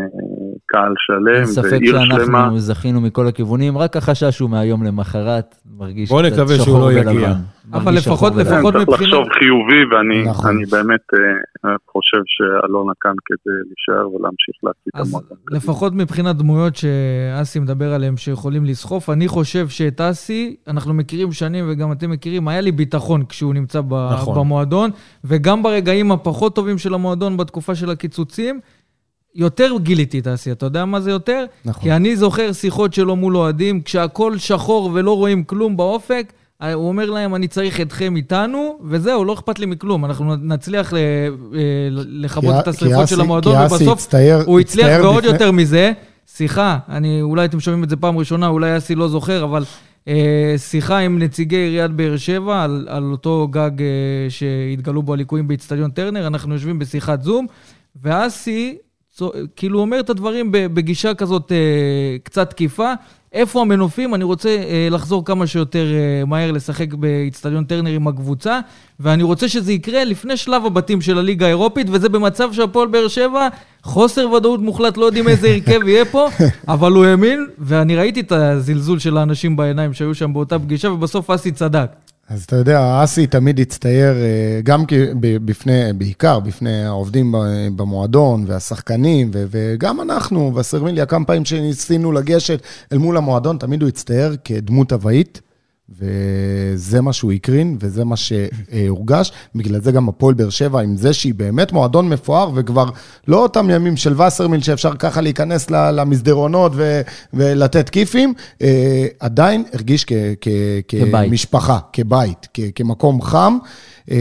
קהל 0.65 0.93
שלם 0.97 1.25
ועיר 1.25 1.45
שלמה. 1.45 1.67
ספק 1.67 1.79
שאנחנו 1.85 2.59
זכינו 2.59 3.01
מכל 3.01 3.27
הכיוונים, 3.27 3.77
רק 3.77 3.97
החשש 3.97 4.39
הוא 4.39 4.49
מהיום 4.49 4.83
למחרת, 4.83 5.55
מרגיש 5.77 6.09
קצת 6.09 6.15
שחור 6.17 6.25
ולבן. 6.25 6.45
בוא 6.45 6.45
נקווה 6.45 6.55
שהוא 6.65 6.79
לא 6.79 6.91
יגיע. 6.91 7.33
אבל 7.73 7.93
לפחות, 7.93 8.33
כן, 8.33 8.39
לפחות 8.39 8.73
צריך 8.73 8.89
מבחינת... 8.89 9.11
לחשוב 9.13 9.27
חיובי, 9.39 9.95
ואני 9.95 10.29
נכון. 10.29 10.55
אני 10.55 10.65
באמת 10.65 11.05
אה, 11.13 11.75
חושב 11.91 12.21
שאלונה 12.25 12.93
כאן 13.01 13.13
כדי 13.25 13.53
להישאר 13.67 14.09
ולהמשיך 14.13 14.55
להציג 14.63 14.91
את 14.95 15.01
אז 15.01 15.09
המועדון. 15.09 15.37
לפחות 15.51 15.93
מבחינת 15.93 16.35
דמויות 16.35 16.75
שאסי 16.75 17.59
מדבר 17.59 17.93
עליהן 17.93 18.17
שיכולים 18.17 18.65
לסחוף, 18.65 19.09
אני 19.09 19.27
חושב 19.27 19.69
שאת 19.69 20.01
אסי, 20.01 20.55
אנחנו 20.67 20.93
מכירים 20.93 21.31
שנים 21.31 21.65
וגם 21.69 21.91
אתם 21.91 22.09
מכירים, 22.09 22.47
היה 22.47 22.61
לי 22.61 22.71
ביטחון 22.71 23.25
כשהוא 23.25 23.53
נמצא 23.53 23.81
ב- 23.81 24.09
נכון. 24.13 24.39
במועדון, 24.39 24.89
וגם 25.23 25.63
ברגעים 25.63 26.11
הפחות 26.11 26.55
טובים 26.55 26.77
של 26.77 26.93
המועדון 26.93 27.37
בתקופה 27.37 27.75
של 27.75 27.89
הקיצוצים, 27.89 28.59
יותר 29.35 29.71
גיליתי 29.79 30.19
את 30.19 30.27
אסי. 30.27 30.51
אתה 30.51 30.65
יודע 30.65 30.85
מה 30.85 30.99
זה 30.99 31.11
יותר? 31.11 31.45
נכון. 31.65 31.83
כי 31.83 31.91
אני 31.91 32.15
זוכר 32.15 32.53
שיחות 32.53 32.93
שלו 32.93 33.15
מול 33.15 33.37
אוהדים, 33.37 33.81
כשהכול 33.81 34.37
שחור 34.37 34.91
ולא 34.93 35.15
רואים 35.15 35.43
כלום 35.43 35.77
באופק, 35.77 36.33
הוא 36.73 36.87
אומר 36.87 37.09
להם, 37.09 37.35
אני 37.35 37.47
צריך 37.47 37.81
אתכם 37.81 38.15
איתנו, 38.15 38.79
וזהו, 38.85 39.25
לא 39.25 39.33
אכפת 39.33 39.59
לי 39.59 39.65
מכלום. 39.65 40.05
אנחנו 40.05 40.35
נצליח 40.35 40.93
אה, 40.93 40.99
לכבות 41.91 42.55
את 42.59 42.67
השריפות 42.67 43.07
של 43.07 43.21
המועדון, 43.21 43.55
ובסוף 43.73 43.99
הוא 44.45 44.59
הצליח 44.59 44.87
ועוד 45.03 45.23
יותר 45.23 45.51
מזה. 45.51 45.91
שיחה, 46.35 46.77
אני, 46.89 47.21
אולי 47.21 47.45
אתם 47.45 47.59
שומעים 47.59 47.83
את 47.83 47.89
זה 47.89 47.95
פעם 47.95 48.17
ראשונה, 48.17 48.47
אולי 48.47 48.77
אסי 48.77 48.95
לא 48.95 49.07
זוכר, 49.07 49.43
אבל 49.43 49.63
אה, 50.07 50.53
שיחה 50.57 50.97
עם 50.97 51.19
נציגי 51.19 51.55
עיריית 51.55 51.91
באר 51.91 52.17
שבע 52.17 52.63
על, 52.63 52.87
על 52.89 53.11
אותו 53.11 53.47
גג 53.51 53.81
אה, 53.81 53.85
שהתגלו 54.29 55.03
בו 55.03 55.13
הליקויים 55.13 55.47
באיצטדיון 55.47 55.91
טרנר, 55.91 56.27
אנחנו 56.27 56.53
יושבים 56.53 56.79
בשיחת 56.79 57.21
זום, 57.21 57.45
ואסי 58.01 58.77
צו- 59.15 59.31
כאילו 59.55 59.79
אומר 59.79 59.99
את 59.99 60.09
הדברים 60.09 60.49
בגישה 60.51 61.13
כזאת 61.13 61.51
אה, 61.51 61.57
קצת 62.23 62.49
תקיפה. 62.49 62.93
איפה 63.33 63.61
המנופים? 63.61 64.15
אני 64.15 64.23
רוצה 64.23 64.49
אה, 64.49 64.87
לחזור 64.91 65.25
כמה 65.25 65.47
שיותר 65.47 65.85
אה, 65.93 66.25
מהר 66.25 66.51
לשחק 66.51 66.93
באיצטדיון 66.93 67.63
טרנר 67.63 67.91
עם 67.91 68.07
הקבוצה, 68.07 68.59
ואני 68.99 69.23
רוצה 69.23 69.49
שזה 69.49 69.73
יקרה 69.73 70.03
לפני 70.03 70.37
שלב 70.37 70.65
הבתים 70.65 71.01
של 71.01 71.17
הליגה 71.17 71.45
האירופית, 71.45 71.87
וזה 71.89 72.09
במצב 72.09 72.53
שהפועל 72.53 72.87
באר 72.87 73.07
שבע, 73.07 73.47
חוסר 73.83 74.31
ודאות 74.31 74.59
מוחלט, 74.59 74.97
לא 74.97 75.05
יודעים 75.05 75.27
איזה 75.27 75.47
הרכב 75.47 75.87
יהיה 75.87 76.05
פה, 76.05 76.27
אבל 76.67 76.91
הוא 76.91 77.05
האמין, 77.05 77.47
ואני 77.57 77.95
ראיתי 77.95 78.19
את 78.19 78.31
הזלזול 78.31 78.99
של 78.99 79.17
האנשים 79.17 79.55
בעיניים 79.55 79.93
שהיו 79.93 80.15
שם 80.15 80.33
באותה 80.33 80.59
פגישה, 80.59 80.91
ובסוף 80.91 81.29
אסי 81.29 81.51
צדק. 81.51 81.89
אז 82.29 82.43
אתה 82.43 82.55
יודע, 82.55 83.03
אסי 83.03 83.27
תמיד 83.27 83.59
הצטייר 83.59 84.15
אה, 84.15 84.61
גם 84.63 84.83
בפני, 85.21 85.93
בעיקר 85.93 86.39
בפני 86.39 86.85
העובדים 86.85 87.35
במועדון 87.75 88.45
והשחקנים, 88.47 89.31
וגם 89.33 90.01
אנחנו, 90.01 90.55
וסרמיליה, 90.55 91.05
כמה 91.05 91.25
פעמים 91.25 91.45
שניסינו 91.45 92.11
לגשת 92.11 92.61
אל 92.93 92.97
מול 92.97 93.17
המועדון, 93.17 93.57
תמיד 93.57 93.81
הוא 93.81 93.89
הצטייר 93.89 94.35
כדמות 94.43 94.91
הוואית, 94.91 95.41
וזה 95.99 97.01
מה 97.01 97.13
שהוא 97.13 97.31
הקרין, 97.31 97.77
וזה 97.79 98.05
מה 98.05 98.15
שהורגש. 98.15 99.31
בגלל 99.55 99.81
זה 99.81 99.91
גם 99.91 100.09
הפועל 100.09 100.33
באר 100.33 100.49
שבע, 100.49 100.81
עם 100.81 100.95
זה 100.97 101.13
שהיא 101.13 101.33
באמת 101.33 101.71
מועדון 101.71 102.09
מפואר, 102.09 102.51
וכבר 102.55 102.89
לא 103.27 103.43
אותם 103.43 103.69
ימים 103.69 103.97
של 103.97 104.21
וסרמיל, 104.21 104.61
שאפשר 104.61 104.93
ככה 104.95 105.21
להיכנס 105.21 105.69
למסדרונות 105.71 106.71
ו- 106.75 107.01
ולתת 107.33 107.89
כיפים, 107.89 108.33
אה, 108.61 109.07
עדיין 109.19 109.63
הרגיש 109.73 110.05
כ- 110.05 110.11
כ-. 110.41 110.47
כמשפחה, 111.27 111.79
כבית, 111.93 112.47
כ- 112.53 112.59
כמקום 112.75 113.21
חם. 113.21 113.57
אה, 114.11 114.15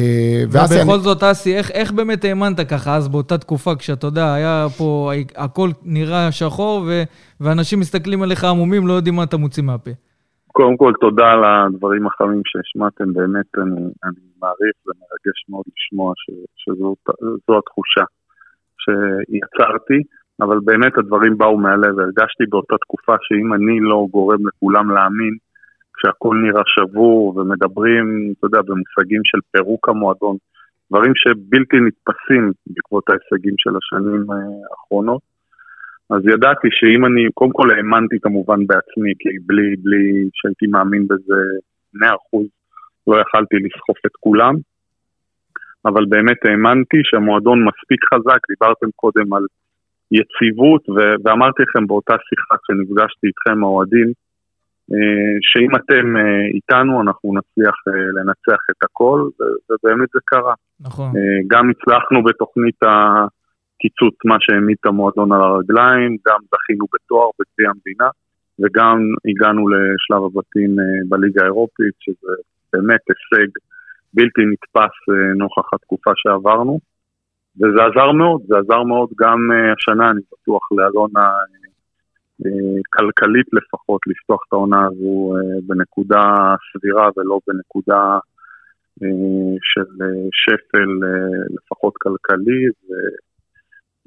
אני- 0.55 0.83
ובכל 0.83 1.01
זאת, 1.01 1.23
אסי, 1.23 1.57
איך, 1.57 1.71
איך 1.71 1.93
באמת 1.93 2.25
האמנת 2.25 2.61
ככה 2.69 2.97
אז 2.97 3.09
באותה 3.09 3.39
תקופה, 3.39 3.75
כשאתה 3.77 4.07
יודע, 4.07 4.33
היה 4.35 4.67
פה, 4.77 5.11
הכל 5.37 5.71
נראה 5.85 6.33
שחור, 6.33 6.85
ו, 6.89 7.03
ואנשים 7.41 7.81
מסתכלים 7.81 8.23
עליך 8.23 8.45
עמומים, 8.45 8.87
לא 8.87 8.93
יודעים 8.93 9.15
מה 9.17 9.23
אתה 9.23 9.37
מוציא 9.37 9.63
מהפה. 9.63 9.91
קודם 10.59 10.77
כל, 10.77 10.93
תודה 11.01 11.27
על 11.33 11.45
הדברים 11.45 12.07
החמים 12.07 12.43
שהשמעתם, 12.45 13.13
באמת 13.13 13.51
אני, 13.63 13.85
אני 14.05 14.23
מעריך 14.41 14.77
ומרגש 14.87 15.39
מאוד 15.49 15.65
לשמוע 15.75 16.13
ש, 16.17 16.31
שזו 16.57 16.95
התחושה 17.59 18.05
שיצרתי, 18.83 20.01
אבל 20.41 20.59
באמת 20.65 20.99
הדברים 20.99 21.39
באו 21.39 21.57
מהלב, 21.59 21.99
הרגשתי 21.99 22.45
באותה 22.49 22.77
תקופה 22.79 23.15
שאם 23.21 23.55
אני 23.55 23.81
לא 23.81 24.07
גורם 24.11 24.47
לכולם 24.49 24.91
להאמין, 24.91 25.35
כשהכול 25.95 26.37
נראה 26.45 26.63
שבור 26.67 27.37
ומדברים, 27.37 28.33
אתה 28.39 28.47
יודע, 28.47 28.61
במושגים 28.63 29.21
של 29.25 29.39
פירוק 29.53 29.89
המועדון, 29.89 30.37
דברים 30.91 31.13
שבלתי 31.17 31.77
נתפסים 31.87 32.53
בעקבות 32.67 33.05
ההישגים 33.09 33.55
של 33.59 33.71
השנים 33.79 34.33
אה, 34.33 34.37
האחרונות. 34.71 35.23
אז 36.11 36.21
ידעתי 36.35 36.69
שאם 36.71 37.07
אני, 37.07 37.23
קודם 37.35 37.53
כל 37.53 37.71
האמנתי 37.71 38.17
כמובן 38.23 38.67
בעצמי, 38.67 39.13
כי 39.19 39.29
בלי, 39.47 39.77
בלי 39.83 40.29
שהייתי 40.35 40.67
מאמין 40.67 41.07
בזה 41.09 41.41
100%, 41.97 41.99
לא 43.07 43.17
יכלתי 43.21 43.57
לסחוף 43.57 43.99
את 44.07 44.17
כולם, 44.21 44.55
אבל 45.87 46.05
באמת 46.09 46.41
האמנתי 46.45 47.01
שהמועדון 47.05 47.65
מספיק 47.65 48.01
חזק, 48.15 48.41
דיברתם 48.49 48.87
קודם 48.97 49.33
על 49.33 49.45
יציבות, 50.13 50.89
ו- 50.89 51.17
ואמרתי 51.25 51.63
לכם 51.63 51.87
באותה 51.87 52.15
שיחה 52.29 52.55
כשנפגשתי 52.63 53.27
איתכם 53.27 53.65
האוהדים, 53.65 54.09
אה, 54.93 55.33
שאם 55.41 55.77
אתם 55.77 56.17
אה, 56.17 56.47
איתנו 56.55 57.01
אנחנו 57.03 57.35
נצליח 57.39 57.77
אה, 57.89 57.93
לנצח 58.17 58.61
את 58.71 58.85
הכל, 58.85 59.29
ובאמת 59.71 60.09
זה 60.15 60.21
קרה. 60.25 60.55
נכון. 60.81 61.13
גם 61.47 61.71
הצלחנו 61.71 62.23
בתוכנית 62.23 62.83
הקיצוץ, 63.79 64.15
מה 64.25 64.37
שהעמיד 64.41 64.77
את 64.81 64.87
המועדון 64.87 65.33
על 65.33 65.43
הרגליים, 65.43 66.17
גם 66.27 66.41
זכינו 66.53 66.87
בתואר 66.95 67.29
בגביע 67.39 67.71
המדינה, 67.71 68.09
וגם 68.61 68.99
הגענו 69.31 69.69
לשלב 69.69 70.23
הבתים 70.25 70.71
אה, 70.79 70.85
בליגה 71.09 71.43
האירופית, 71.43 71.95
שזה 72.01 72.33
באמת 72.73 73.01
הישג 73.09 73.51
בלתי 74.15 74.43
נתפס 74.53 74.97
אה, 75.11 75.35
נוכח 75.37 75.75
התקופה 75.75 76.11
שעברנו. 76.17 76.79
וזה 77.57 77.81
עזר 77.85 78.13
מאוד, 78.13 78.41
זה 78.49 78.55
עזר 78.59 78.83
מאוד 78.83 79.09
גם 79.19 79.39
אה, 79.53 79.73
השנה, 79.73 80.11
אני 80.11 80.21
בטוח, 80.33 80.63
לאלונה 80.73 81.31
כלכלית 82.93 83.47
לפחות, 83.53 84.01
לפתוח 84.07 84.41
את 84.49 84.53
העונה 84.53 84.87
הזו 84.87 85.35
בנקודה 85.67 86.55
סבירה 86.73 87.09
ולא 87.17 87.39
בנקודה 87.49 88.19
של 89.63 89.91
שפל 90.33 90.91
לפחות 91.51 91.95
כלכלי, 91.97 92.67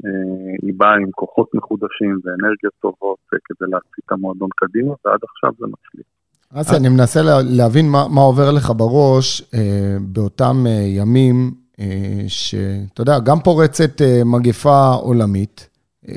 והיא 0.03 0.73
באה 0.77 0.95
עם 0.95 1.11
כוחות 1.11 1.47
מחודשים 1.53 2.19
ואנרגיות 2.23 2.73
טובות 2.81 3.17
אה, 3.33 3.37
כדי 3.45 3.71
להציג 3.71 3.99
את 4.05 4.11
המועדון 4.11 4.49
קדימה, 4.55 4.93
ועד 5.05 5.19
עכשיו 5.35 5.51
זה 5.59 5.65
מצליח. 5.65 6.05
אסי, 6.53 6.75
אני 6.75 6.89
מנסה 6.89 7.21
לה- 7.21 7.41
להבין 7.43 7.89
מה, 7.89 8.07
מה 8.07 8.21
עובר 8.21 8.51
לך 8.51 8.71
בראש 8.77 9.41
אה, 9.53 9.59
באותם 10.01 10.63
אה, 10.67 10.71
ימים, 10.71 11.51
אה, 11.79 11.85
שאתה 12.27 13.01
יודע, 13.01 13.19
גם 13.19 13.39
פורצת 13.39 14.01
אה, 14.01 14.21
מגפה 14.25 14.89
עולמית. 14.93 15.67
אה, 16.09 16.13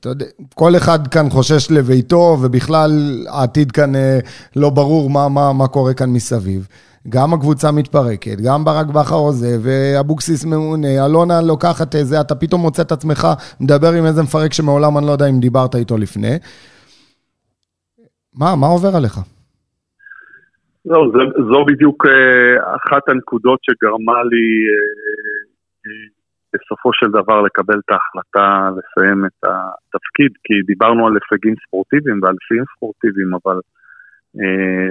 אתה 0.00 0.08
יודע, 0.08 0.26
כל 0.54 0.76
אחד 0.76 1.06
כאן 1.06 1.30
חושש 1.30 1.70
לביתו, 1.70 2.36
ובכלל 2.42 2.90
העתיד 3.28 3.72
כאן 3.72 3.96
אה, 3.96 4.18
לא 4.56 4.70
ברור 4.70 5.10
מה, 5.10 5.28
מה, 5.28 5.52
מה 5.52 5.68
קורה 5.68 5.94
כאן 5.94 6.10
מסביב. 6.10 6.68
גם 7.08 7.34
הקבוצה 7.34 7.68
מתפרקת, 7.72 8.36
גם 8.46 8.64
ברק 8.64 8.86
בכר 8.86 9.14
עוזב, 9.14 9.58
ואבוקסיס 9.64 10.44
ממונה, 10.44 11.06
אלונה 11.06 11.40
לוקחת 11.48 11.94
איזה, 11.94 12.20
אתה 12.20 12.34
פתאום 12.34 12.60
מוצא 12.60 12.82
את 12.82 12.92
עצמך 12.92 13.26
מדבר 13.60 13.92
עם 13.98 14.04
איזה 14.06 14.22
מפרק 14.22 14.52
שמעולם 14.52 14.98
אני 14.98 15.06
לא 15.06 15.12
יודע 15.12 15.26
אם 15.26 15.40
דיברת 15.40 15.74
איתו 15.74 15.96
לפני. 15.98 16.34
מה, 18.40 18.56
מה 18.60 18.66
עובר 18.66 18.96
עליך? 18.96 19.16
לא, 20.84 21.00
זה, 21.12 21.22
זו 21.50 21.64
בדיוק 21.64 22.06
אה, 22.06 22.76
אחת 22.76 23.08
הנקודות 23.08 23.58
שגרמה 23.62 24.22
לי 24.30 24.46
אה, 24.70 24.88
אה, 25.86 26.06
בסופו 26.52 26.90
של 26.92 27.10
דבר 27.18 27.42
לקבל 27.42 27.78
את 27.84 27.90
ההחלטה 27.92 28.70
לסיים 28.76 29.24
את 29.26 29.40
התפקיד, 29.44 30.32
כי 30.44 30.54
דיברנו 30.66 31.06
על 31.06 31.12
הישגים 31.16 31.54
ספורטיביים 31.66 32.18
ועל 32.22 32.36
שיאים 32.46 32.64
ספורטיביים, 32.76 33.30
אבל 33.34 33.56
אה, 33.56 33.77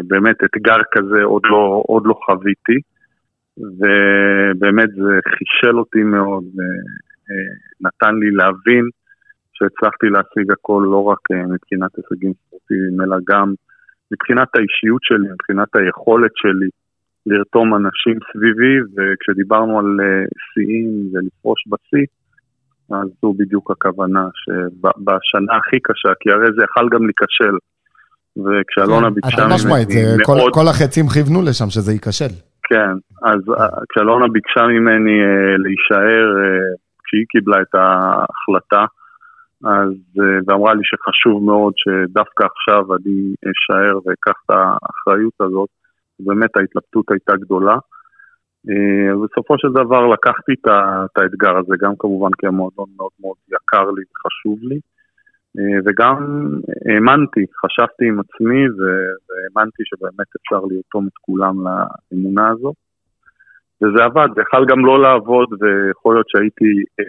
באמת 0.08 0.36
אתגר 0.44 0.78
כזה 0.92 1.24
עוד 1.24 1.42
לא, 1.46 1.84
עוד 1.88 2.04
לא 2.06 2.20
חוויתי, 2.26 2.80
ובאמת 3.58 4.90
זה 4.90 5.20
חישל 5.30 5.80
אותי 5.80 6.04
מאוד, 6.04 6.44
ונתן 6.56 8.16
לי 8.16 8.32
להבין 8.32 8.86
שהצלחתי 9.58 10.08
להשיג 10.10 10.52
הכל 10.52 10.82
לא 10.92 11.04
רק 11.04 11.20
אה, 11.32 11.48
מבחינת 11.54 11.92
הישגים 11.98 12.34
ספורטיביים, 12.34 13.02
אלא 13.02 13.18
גם 13.30 13.54
מבחינת 14.12 14.50
האישיות 14.56 15.04
שלי, 15.04 15.28
מבחינת 15.34 15.76
היכולת 15.76 16.32
שלי 16.36 16.70
לרתום 17.26 17.76
אנשים 17.76 18.18
סביבי, 18.30 18.76
וכשדיברנו 18.96 19.80
על 19.80 19.90
אה, 20.04 20.26
שיאים 20.54 20.90
ולפרוש 21.14 21.60
בשיא, 21.72 22.06
אז 22.92 23.08
זו 23.22 23.34
בדיוק 23.38 23.72
הכוונה, 23.72 24.28
שבשנה 24.42 25.54
הכי 25.58 25.80
קשה, 25.80 26.12
כי 26.20 26.32
הרי 26.32 26.48
זה 26.58 26.64
יכל 26.64 26.90
גם 26.94 27.04
להיכשל. 27.08 27.56
וכשאלונה 28.46 29.08
כן, 29.08 29.14
ביקשה 29.14 29.38
חד 29.38 29.54
משמעית, 29.54 29.90
זה- 29.90 30.24
כל, 30.26 30.36
מאוד, 30.38 30.54
כל 30.54 30.68
החצים 30.68 31.06
כיוונו 31.08 31.42
לשם 31.42 31.70
שזה 31.70 31.92
ייכשל. 31.92 32.34
כן, 32.70 32.92
אז 33.24 33.42
אה, 33.60 33.68
כשאלונה 33.90 34.28
ביקשה 34.28 34.62
ממני 34.68 35.18
אה, 35.22 35.58
להישאר, 35.64 36.28
אה, 36.42 36.68
כשהיא 37.04 37.26
קיבלה 37.30 37.62
את 37.62 37.76
ההחלטה, 37.76 38.86
אז, 39.66 39.94
ואמרה 40.48 40.74
לי 40.74 40.82
שחשוב 40.84 41.44
מאוד 41.44 41.74
שדווקא 41.78 42.44
עכשיו 42.54 42.96
אני 42.96 43.34
אשאר 43.52 43.98
ואקח 43.98 44.38
את 44.46 44.50
האחריות 44.50 45.34
הזאת, 45.40 45.70
באמת 46.20 46.58
ההתלבטות 46.58 47.12
הייתה 47.12 47.34
גדולה. 47.36 47.78
בסופו 49.24 49.56
של 49.58 49.68
דבר 49.72 50.08
לקחתי 50.08 50.52
את 50.62 51.18
האתגר 51.18 51.58
הזה, 51.58 51.76
גם 51.82 51.94
כמובן 52.00 52.30
כי 52.38 52.48
המועדון 52.48 52.90
מאוד 52.98 53.12
מאוד 53.20 53.36
יקר 53.48 53.92
לי 53.92 54.02
וחשוב 54.10 54.60
לי. 54.62 54.80
אה, 55.58 55.80
וגם 55.86 56.18
האמנתי, 56.88 57.44
חשבתי 57.62 58.06
עם 58.08 58.20
עצמי 58.20 58.62
והאמנתי 58.78 59.84
שבאמת 59.86 60.30
אפשר 60.38 60.62
לרתום 60.70 61.08
את 61.08 61.18
כולם 61.22 61.56
לאמונה 61.66 62.50
הזו. 62.50 62.74
וזה 63.82 64.04
עבד, 64.04 64.28
זה 64.36 64.42
יכול 64.42 64.66
גם 64.70 64.86
לא 64.86 65.02
לעבוד, 65.02 65.50
ויכול 65.60 66.16
להיות 66.16 66.30
שהייתי 66.30 66.72
אה, 67.00 67.04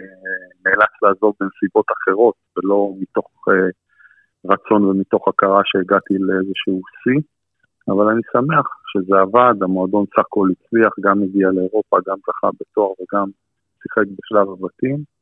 נאלץ 0.65 0.93
לעזוב 1.03 1.33
בנסיבות 1.39 1.85
אחרות, 1.95 2.35
ולא 2.57 2.93
מתוך 3.01 3.27
אה, 3.49 3.69
רצון 4.51 4.85
ומתוך 4.85 5.27
הכרה 5.27 5.61
שהגעתי 5.65 6.13
לאיזשהו 6.19 6.81
שיא, 7.03 7.21
אבל 7.91 8.05
אני 8.11 8.21
שמח 8.33 8.67
שזה 8.91 9.15
עבד, 9.19 9.63
המועדון 9.63 10.05
סך 10.05 10.19
הכל 10.19 10.47
הצליח, 10.51 10.93
גם 11.05 11.23
הגיע 11.23 11.47
לאירופה, 11.55 11.97
גם 12.07 12.17
זכה 12.27 12.49
בתואר 12.59 12.91
וגם 12.99 13.27
שיחק 13.81 14.07
בשלב 14.17 14.47
הבתים. 14.53 15.18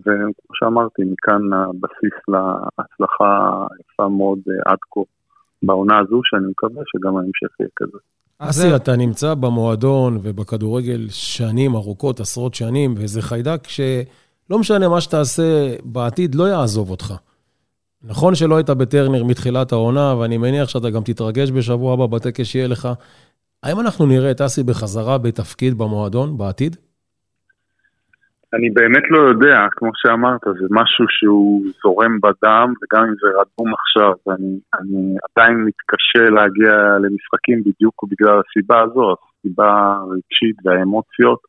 וכמו 0.00 0.54
שאמרתי, 0.54 1.02
מכאן 1.04 1.52
הבסיס 1.52 2.18
להצלחה 2.28 3.64
יפה 3.80 4.08
מאוד 4.08 4.38
אה, 4.48 4.72
עד 4.72 4.78
כה 4.94 5.00
בעונה 5.62 5.98
הזו, 5.98 6.20
שאני 6.24 6.46
מקווה 6.50 6.82
שגם 6.86 7.16
ההמשך 7.16 7.60
יהיה 7.60 7.68
כזה. 7.76 7.98
אסי, 8.38 8.76
אתה 8.76 8.96
נמצא 8.96 9.34
במועדון 9.34 10.18
ובכדורגל 10.22 11.06
שנים 11.08 11.74
ארוכות, 11.74 12.20
עשרות 12.20 12.54
שנים, 12.54 12.94
וזה 12.96 13.22
חיידק 13.22 13.68
שלא 13.68 14.58
משנה 14.58 14.88
מה 14.88 15.00
שתעשה 15.00 15.76
בעתיד, 15.84 16.34
לא 16.34 16.44
יעזוב 16.44 16.90
אותך. 16.90 17.14
נכון 18.04 18.34
שלא 18.34 18.56
היית 18.56 18.70
בטרנר 18.70 19.24
מתחילת 19.24 19.72
העונה, 19.72 20.14
ואני 20.18 20.38
מניח 20.38 20.68
שאתה 20.68 20.90
גם 20.90 21.02
תתרגש 21.02 21.50
בשבוע 21.50 21.92
הבא 21.92 22.06
בטקס 22.06 22.46
שיהיה 22.46 22.68
לך. 22.68 22.88
האם 23.62 23.80
אנחנו 23.80 24.06
נראה 24.06 24.30
את 24.30 24.40
אסי 24.40 24.62
בחזרה 24.62 25.18
בתפקיד 25.18 25.78
במועדון 25.78 26.38
בעתיד? 26.38 26.76
אני 28.54 28.70
באמת 28.70 29.02
לא 29.10 29.18
יודע, 29.18 29.58
כמו 29.76 29.90
שאמרת, 29.94 30.40
זה 30.60 30.66
משהו 30.70 31.04
שהוא 31.08 31.62
זורם 31.82 32.18
בדם, 32.22 32.68
וגם 32.78 33.02
אם 33.08 33.14
זה 33.22 33.28
רדום 33.38 33.74
עכשיו, 33.74 34.12
אני, 34.34 34.58
אני 34.78 35.16
עדיין 35.26 35.56
מתקשה 35.68 36.24
להגיע 36.36 36.72
למשחקים 37.04 37.58
בדיוק 37.66 38.04
בגלל 38.10 38.40
הסיבה 38.40 38.82
הזאת, 38.82 39.18
הסיבה 39.38 39.96
הרגשית 40.00 40.56
והאמוציות, 40.64 41.40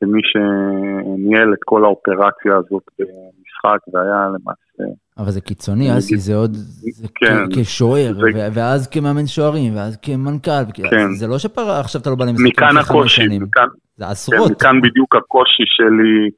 כמי 0.00 0.20
שניהל 0.30 1.52
את 1.54 1.62
כל 1.64 1.84
האופרציה 1.84 2.56
הזאת 2.56 2.84
במשחק, 2.98 3.80
והיה 3.92 4.26
למעשה... 4.28 4.94
אבל 5.18 5.30
זה 5.30 5.40
קיצוני, 5.40 5.98
אסי, 5.98 6.16
זה 6.16 6.34
עוד... 6.34 6.54
זה 6.54 7.08
כן. 7.14 7.36
כשוער, 7.54 8.12
זה... 8.14 8.48
ואז 8.54 8.88
כמאמן 8.90 9.26
שוערים, 9.26 9.76
ואז 9.76 9.96
כמנכ"ל, 10.02 10.64
כן. 10.74 11.12
זה 11.18 11.26
לא 11.26 11.38
שעכשיו 11.38 12.00
אתה 12.00 12.10
לא 12.10 12.16
בא 12.16 12.24
למשחקים 12.24 12.68
של 12.70 12.82
חמש 12.82 13.16
שנים. 13.16 13.42
מכאן 13.42 13.66
הקושי, 13.66 13.83
זה 13.96 14.08
עשרות. 14.08 14.48
כן, 14.48 14.52
מכאן 14.52 14.80
בדיוק 14.80 15.16
הקושי 15.16 15.66
שלי 15.66 16.30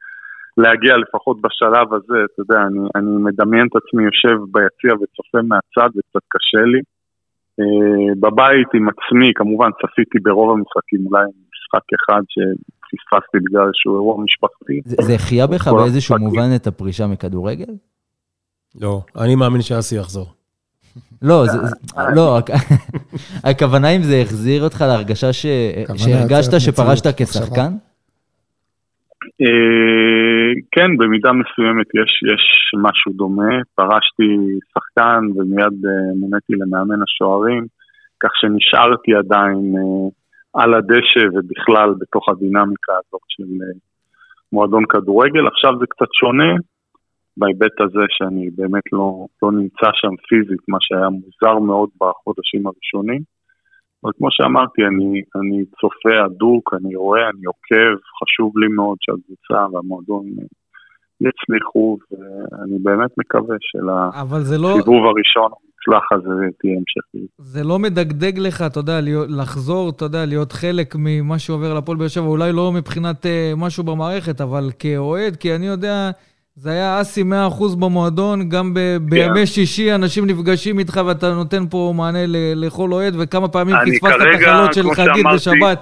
להגיע 0.56 0.96
לפחות 0.96 1.36
בשלב 1.40 1.94
הזה, 1.94 2.18
אתה 2.24 2.40
יודע, 2.42 2.60
אני, 2.66 2.80
אני 2.96 3.12
מדמיין 3.26 3.66
את 3.66 3.76
עצמי 3.80 4.02
יושב 4.04 4.36
ביציע 4.52 4.92
וצופה 4.94 5.38
מהצד 5.50 5.90
וקצת 5.96 6.24
קשה 6.34 6.64
לי. 6.72 6.80
Uh, 7.60 8.14
בבית 8.20 8.68
עם 8.74 8.86
עצמי, 8.88 9.32
כמובן 9.34 9.70
צפיתי 9.80 10.18
ברוב 10.18 10.50
המשחקים, 10.50 11.06
אולי 11.06 11.24
משחק 11.24 11.86
אחד 11.96 12.22
שפספסתי 12.28 13.38
בגלל 13.44 13.66
איזשהו 13.66 13.94
אירוע 13.94 14.24
משפחתי. 14.24 14.80
זה 14.84 15.14
החייה 15.14 15.46
בך 15.46 15.68
באיזשהו 15.68 16.18
מובן 16.18 16.50
את 16.56 16.66
הפרישה 16.66 17.06
מכדורגל? 17.06 17.72
לא, 18.80 19.00
אני 19.22 19.34
מאמין 19.34 19.62
שאסי 19.62 19.96
יחזור. 19.96 20.35
לא, 21.22 21.46
זה, 21.46 21.58
לא, 22.16 22.38
הכוונה 23.50 23.88
אם 23.96 24.02
זה 24.02 24.16
החזיר 24.22 24.64
אותך 24.64 24.80
להרגשה 24.80 25.32
שהרגשת 25.32 26.60
שפרשת 26.60 27.06
כשחקן? 27.16 27.72
אה, 29.42 30.52
כן, 30.72 30.96
במידה 30.96 31.32
מסוימת 31.32 31.86
יש, 31.94 32.22
יש 32.32 32.44
משהו 32.82 33.12
דומה. 33.12 33.54
פרשתי 33.74 34.28
שחקן 34.72 35.20
ומיד 35.36 35.76
אה, 35.86 36.14
מוניתי 36.20 36.52
למאמן 36.52 37.02
השוערים, 37.02 37.66
כך 38.20 38.30
שנשארתי 38.40 39.14
עדיין 39.14 39.74
אה, 39.76 40.08
על 40.62 40.74
הדשא 40.74 41.24
ובכלל 41.34 41.94
בתוך 42.00 42.28
הדינמיקה 42.28 42.92
הזאת 42.92 43.26
של 43.28 43.44
מועדון 44.52 44.84
כדורגל. 44.88 45.46
עכשיו 45.46 45.78
זה 45.80 45.86
קצת 45.88 46.12
שונה, 46.12 46.52
בהיבט 47.36 47.80
הזה 47.80 48.04
שאני 48.08 48.50
באמת 48.56 48.86
לא, 48.92 49.26
לא 49.42 49.52
נמצא 49.52 49.88
שם 50.00 50.14
פיזית, 50.28 50.62
מה 50.68 50.78
שהיה 50.80 51.08
מוזר 51.08 51.58
מאוד 51.58 51.90
בחודשים 52.00 52.66
הראשונים. 52.66 53.22
אבל 54.04 54.12
כמו 54.18 54.28
שאמרתי, 54.30 54.80
אני, 54.90 55.22
אני 55.38 55.64
צופה 55.80 56.24
הדוק, 56.24 56.74
אני 56.74 56.96
רואה, 56.96 57.28
אני 57.30 57.44
עוקב, 57.46 57.94
חשוב 58.18 58.58
לי 58.58 58.68
מאוד 58.68 58.96
שהקבוצה 59.00 59.60
והמועדון 59.72 60.24
יצליחו, 61.20 61.98
ואני 62.10 62.78
באמת 62.82 63.10
מקווה 63.18 63.56
שלסיבוב 63.60 65.04
לא... 65.04 65.10
הראשון 65.10 65.50
המוצלח 65.56 66.12
הזה 66.12 66.46
תהיה 66.60 66.74
המשכיות. 66.76 67.30
זה 67.38 67.64
לא 67.64 67.78
מדגדג 67.78 68.38
לך, 68.38 68.62
אתה 68.66 68.80
יודע, 68.80 68.98
לחזור, 69.28 69.90
אתה 69.90 70.04
יודע, 70.04 70.26
להיות 70.26 70.52
חלק 70.52 70.94
ממה 70.98 71.38
שעובר 71.38 71.74
לפועל 71.74 71.98
באר 71.98 72.08
שבע, 72.08 72.26
אולי 72.26 72.52
לא 72.52 72.72
מבחינת 72.72 73.26
uh, 73.26 73.28
משהו 73.56 73.84
במערכת, 73.84 74.40
אבל 74.40 74.70
כאוהד, 74.78 75.36
כי 75.36 75.54
אני 75.54 75.66
יודע... 75.66 76.10
זה 76.58 76.70
היה 76.70 77.00
אסי 77.00 77.22
100% 77.22 77.76
במועדון, 77.80 78.48
גם 78.48 78.74
ב- 78.74 78.78
כן. 78.78 79.10
בימי 79.10 79.46
שישי 79.46 79.94
אנשים 79.94 80.26
נפגשים 80.26 80.78
איתך 80.78 81.00
ואתה 81.06 81.34
נותן 81.34 81.66
פה 81.70 81.92
מענה 81.96 82.24
לכל 82.54 82.92
אוהד, 82.92 83.14
וכמה 83.18 83.48
פעמים 83.48 83.76
פספסת 83.86 84.16
את 84.22 84.40
החלות 84.40 84.74
של 84.74 84.94
חגית 84.94 85.26
בשבת 85.34 85.78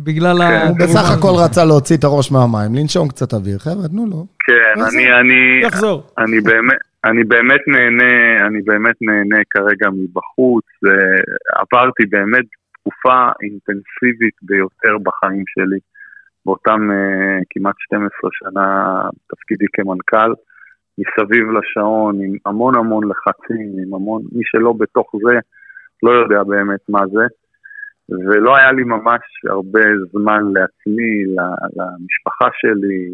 בגלל 0.00 0.36
כן. 0.38 0.44
ה... 0.44 0.68
הוא 0.68 0.76
בסך 0.78 1.10
הכל 1.18 1.34
רצה 1.44 1.64
להוציא 1.64 1.96
את 1.96 2.04
הראש 2.04 2.32
מהמים, 2.32 2.74
לנשום 2.74 3.08
קצת 3.08 3.32
אוויר, 3.32 3.58
חבר'ה, 3.58 3.88
תנו 3.88 4.06
לו. 4.06 4.26
כן, 4.46 4.82
אני, 4.82 5.12
אני, 5.20 5.66
יחזור. 5.66 6.02
אני 6.18 6.40
באמת, 6.40 6.78
אני 7.04 7.24
באמת 7.24 7.60
נהנה, 7.66 8.46
אני 8.46 8.62
באמת 8.62 8.96
נהנה 9.00 9.42
כרגע 9.50 9.88
מבחוץ, 9.90 10.64
עברתי 11.56 12.06
באמת 12.10 12.46
תקופה 12.74 13.18
אינטנסיבית 13.42 14.36
ביותר 14.42 14.94
בחיים 15.02 15.44
שלי. 15.46 15.78
באותם 16.46 16.80
uh, 16.90 17.44
כמעט 17.50 17.74
12 17.78 18.30
שנה 18.32 19.00
תפקידי 19.26 19.66
כמנכ"ל, 19.72 20.32
מסביב 20.98 21.44
לשעון, 21.50 22.20
עם 22.20 22.36
המון 22.46 22.74
המון 22.76 23.04
לחצים, 23.10 23.68
עם 23.82 23.94
המון, 23.94 24.22
מי 24.32 24.42
שלא 24.44 24.72
בתוך 24.78 25.12
זה 25.24 25.38
לא 26.02 26.10
יודע 26.10 26.42
באמת 26.42 26.80
מה 26.88 27.00
זה. 27.12 27.24
ולא 28.10 28.56
היה 28.56 28.72
לי 28.72 28.84
ממש 28.84 29.22
הרבה 29.50 29.80
זמן 30.12 30.42
לעצמי, 30.54 31.24
למשפחה 31.76 32.48
שלי, 32.60 33.08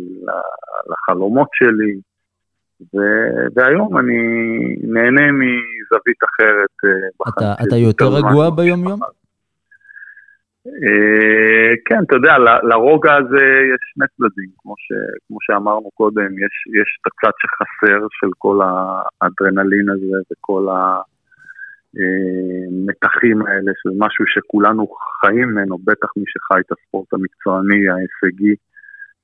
לחלומות 0.91 1.49
שלי, 1.53 1.95
ו... 2.95 2.99
והיום 3.55 3.99
אני 3.99 4.21
נהנה 4.83 5.33
מזווית 5.33 6.21
אחרת 6.29 6.75
אה. 6.85 7.29
אתה, 7.29 7.65
אתה 7.69 7.77
יותר 7.77 8.05
רגוע 8.05 8.51
ביום-יום? 8.51 9.01
אה, 10.67 11.73
כן, 11.85 12.03
אתה 12.07 12.15
יודע, 12.17 12.39
לרוגע 12.63 13.15
הזה 13.15 13.45
יש 13.75 13.81
שני 13.95 14.07
צדדים, 14.17 14.51
כמו, 14.59 14.75
ש, 14.79 14.93
כמו 15.29 15.39
שאמרנו 15.41 15.91
קודם, 15.95 16.39
יש, 16.39 16.55
יש 16.81 16.99
את 17.01 17.07
הצד 17.07 17.35
שחסר 17.41 18.07
של 18.11 18.31
כל 18.39 18.59
האדרנלין 18.63 19.89
הזה 19.91 20.19
וכל 20.33 20.69
המתחים 21.95 23.47
האלה, 23.47 23.73
שזה 23.79 23.95
משהו 23.99 24.25
שכולנו 24.27 24.87
חיים 25.21 25.49
ממנו, 25.49 25.79
בטח 25.79 26.09
מי 26.17 26.25
שחי 26.27 26.61
את 26.61 26.73
הספורט 26.73 27.13
המקצועני, 27.13 27.89
ההישגי, 27.89 28.55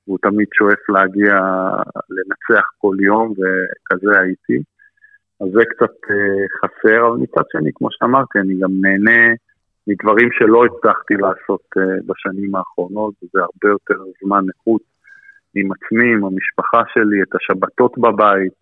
והוא 0.07 0.17
תמיד 0.21 0.47
שואף 0.53 0.89
להגיע, 0.89 1.33
לנצח 2.15 2.65
כל 2.77 2.95
יום, 2.99 3.31
וכזה 3.31 4.19
הייתי. 4.19 4.57
אז 5.41 5.47
זה 5.53 5.61
קצת 5.65 5.95
אה, 6.09 6.45
חסר, 6.59 7.07
אבל 7.07 7.17
מצד 7.17 7.43
שני, 7.51 7.71
כמו 7.75 7.87
שאמרתי, 7.91 8.39
אני 8.39 8.53
גם 8.59 8.71
נהנה 8.81 9.35
מדברים 9.91 10.29
שלא 10.31 10.65
הצלחתי 10.65 11.13
לעשות 11.13 11.65
uh, 11.77 11.81
בשנים 12.07 12.55
האחרונות, 12.55 13.13
וזה 13.23 13.39
הרבה 13.39 13.69
יותר 13.75 13.99
זמן 14.23 14.43
איכות 14.49 14.81
עם 15.55 15.67
עצמי, 15.71 16.13
עם 16.13 16.25
המשפחה 16.25 16.81
שלי, 16.93 17.21
את 17.21 17.35
השבתות 17.35 17.97
בבית. 17.97 18.57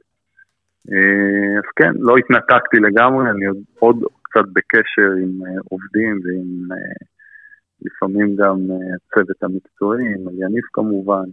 Uh, 0.87 1.59
אז 1.59 1.67
כן, 1.75 1.91
לא 1.95 2.17
התנתקתי 2.17 2.77
לגמרי, 2.77 3.29
אני 3.29 3.45
עוד, 3.45 3.57
עוד 3.79 3.97
קצת 4.21 4.45
בקשר 4.53 5.11
עם 5.23 5.31
uh, 5.47 5.61
עובדים 5.69 6.19
ועם 6.23 6.51
uh, 6.71 7.05
לפעמים 7.81 8.35
גם 8.35 8.57
הצוות 8.95 9.43
uh, 9.43 9.45
המקצועי, 9.45 10.05
עם 10.05 10.21
יניב 10.41 10.63
כמובן, 10.73 11.27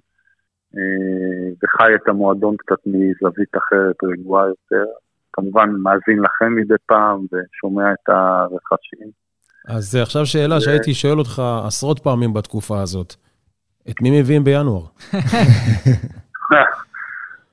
uh, 0.75 1.55
וחי 1.63 1.95
את 1.95 2.09
המועדון 2.09 2.57
קצת 2.57 2.81
מזווית 2.87 3.57
אחרת, 3.57 3.97
רגועה 4.05 4.47
יותר. 4.47 4.85
כמובן 5.33 5.71
מאזין 5.83 6.19
לכם 6.19 6.55
מדי 6.55 6.75
פעם 6.87 7.21
ושומע 7.33 7.93
את 7.93 8.09
הרכשים. 8.09 9.26
אז 9.67 9.95
עכשיו 10.03 10.27
שאלה 10.27 10.61
שהייתי 10.61 10.95
שואל 10.95 11.19
אותך 11.19 11.43
עשרות 11.67 11.99
פעמים 11.99 12.33
בתקופה 12.35 12.83
הזאת. 12.83 13.15
את 13.91 14.03
מי 14.03 14.21
מביאים 14.21 14.45
בינואר? 14.45 14.83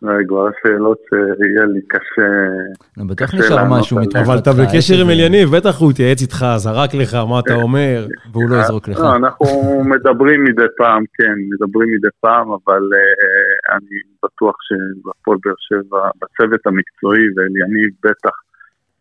זה 0.01 0.07
כבר 0.28 0.49
שאלות 0.64 0.97
שיהיה 1.09 1.66
לי 1.66 1.82
קשה... 1.88 3.26
קשה 3.26 3.38
נשאר 3.38 3.66
משהו 3.70 3.97
מתקופתך. 3.97 4.28
אבל 4.28 4.38
אתה 4.38 4.51
בקשר 4.51 5.01
עם 5.01 5.09
אליניב, 5.09 5.49
בטח 5.55 5.80
הוא 5.80 5.91
התייעץ 5.91 6.22
איתך, 6.22 6.45
זרק 6.55 6.93
לך 6.93 7.14
מה 7.14 7.39
אתה 7.39 7.53
אומר. 7.53 8.07
והוא 8.32 8.49
לא 8.49 8.55
יזרוק 8.55 8.88
לך. 8.88 8.99
לא, 8.99 9.16
אנחנו 9.16 9.84
מדברים 9.84 10.43
מדי 10.43 10.66
פעם, 10.78 11.03
כן, 11.14 11.34
מדברים 11.53 11.89
מדי 11.93 12.07
פעם, 12.20 12.47
אבל 12.51 12.84
אה, 12.93 13.76
אני 13.76 13.97
בטוח 14.24 14.55
שבפועל 14.68 15.38
באר 15.45 15.53
שבע, 15.70 16.09
בצוות 16.16 16.68
המקצועי, 16.68 17.24
ואליניב 17.36 17.89
בטח 18.03 18.36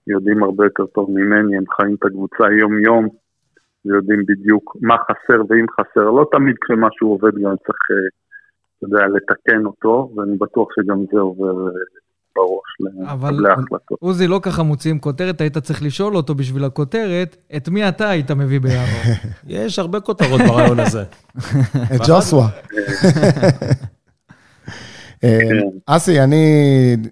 יודעים 0.07 0.43
הרבה 0.43 0.65
יותר 0.67 0.87
טוב 0.87 1.11
ממני, 1.11 1.57
הם 1.57 1.65
חיים 1.77 1.95
את 1.95 2.05
הקבוצה 2.07 2.45
יום-יום, 2.61 3.09
ויודעים 3.85 4.23
בדיוק 4.29 4.77
מה 4.81 4.95
חסר 4.99 5.43
ואם 5.49 5.67
חסר. 5.81 6.11
לא 6.11 6.27
תמיד 6.33 6.55
כשמשהו 6.65 7.09
עובד 7.09 7.33
גם 7.35 7.55
צריך, 7.67 7.83
אה, 7.91 8.09
אתה 8.79 8.87
יודע, 8.87 9.07
לתקן 9.07 9.67
אותו, 9.67 10.13
ואני 10.17 10.37
בטוח 10.37 10.69
שגם 10.77 11.05
זה 11.13 11.21
עובר 11.21 11.67
אה, 11.67 11.73
בראש 12.37 12.97
אבל- 13.13 13.29
למקבלי 13.31 13.49
ההחלטות. 13.51 13.99
עוזי, 14.01 14.27
לא 14.27 14.41
ככה 14.43 14.63
מוציאים 14.63 14.99
כותרת, 14.99 15.41
היית 15.41 15.59
צריך 15.59 15.83
לשאול 15.83 16.17
אותו 16.17 16.35
בשביל 16.35 16.65
הכותרת, 16.65 17.37
את 17.57 17.69
מי 17.69 17.89
אתה 17.89 18.09
היית 18.09 18.31
מביא 18.31 18.61
בינואר? 18.61 18.85
יש 19.47 19.79
הרבה 19.79 20.01
כותרות 20.01 20.41
ברעיון 20.49 20.81
הזה. 20.81 21.03
את 21.95 22.01
ג'וסווה. 22.09 22.49
אה, 25.25 25.39
כן. 25.41 25.57
אסי, 25.87 26.21
אני, 26.21 26.47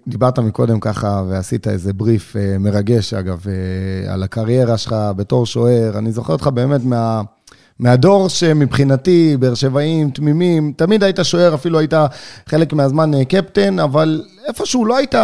דיברת 0.07 0.39
מקודם 0.39 0.79
ככה 0.79 1.23
ועשית 1.29 1.67
איזה 1.67 1.93
בריף 1.93 2.35
אה, 2.35 2.57
מרגש, 2.59 3.13
אגב, 3.13 3.45
אה, 3.47 4.13
על 4.13 4.23
הקריירה 4.23 4.77
שלך 4.77 4.95
בתור 5.15 5.45
שוער. 5.45 5.97
אני 5.97 6.11
זוכר 6.11 6.33
אותך 6.33 6.47
באמת 6.47 6.83
מה... 6.83 7.21
מהדור 7.79 8.29
שמבחינתי, 8.29 9.37
באר 9.39 9.53
שבעים, 9.53 10.09
תמימים, 10.09 10.73
תמיד 10.77 11.03
היית 11.03 11.19
שוער, 11.23 11.55
אפילו 11.55 11.79
היית 11.79 11.93
חלק 12.49 12.73
מהזמן 12.73 13.13
אה, 13.13 13.25
קפטן, 13.25 13.79
אבל 13.79 14.23
איפשהו 14.47 14.85
לא 14.85 14.97
היית 14.97 15.15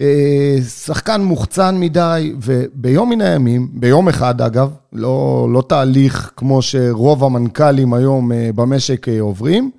אה, 0.00 0.56
שחקן 0.68 1.20
מוחצן 1.20 1.80
מדי, 1.80 2.34
וביום 2.42 3.10
מן 3.10 3.20
הימים, 3.20 3.68
ביום 3.72 4.08
אחד 4.08 4.40
אגב, 4.40 4.70
לא, 4.92 5.48
לא 5.52 5.62
תהליך 5.68 6.30
כמו 6.36 6.62
שרוב 6.62 7.24
המנכ"לים 7.24 7.94
היום 7.94 8.32
אה, 8.32 8.50
במשק 8.54 9.08
אה, 9.08 9.20
עוברים, 9.20 9.70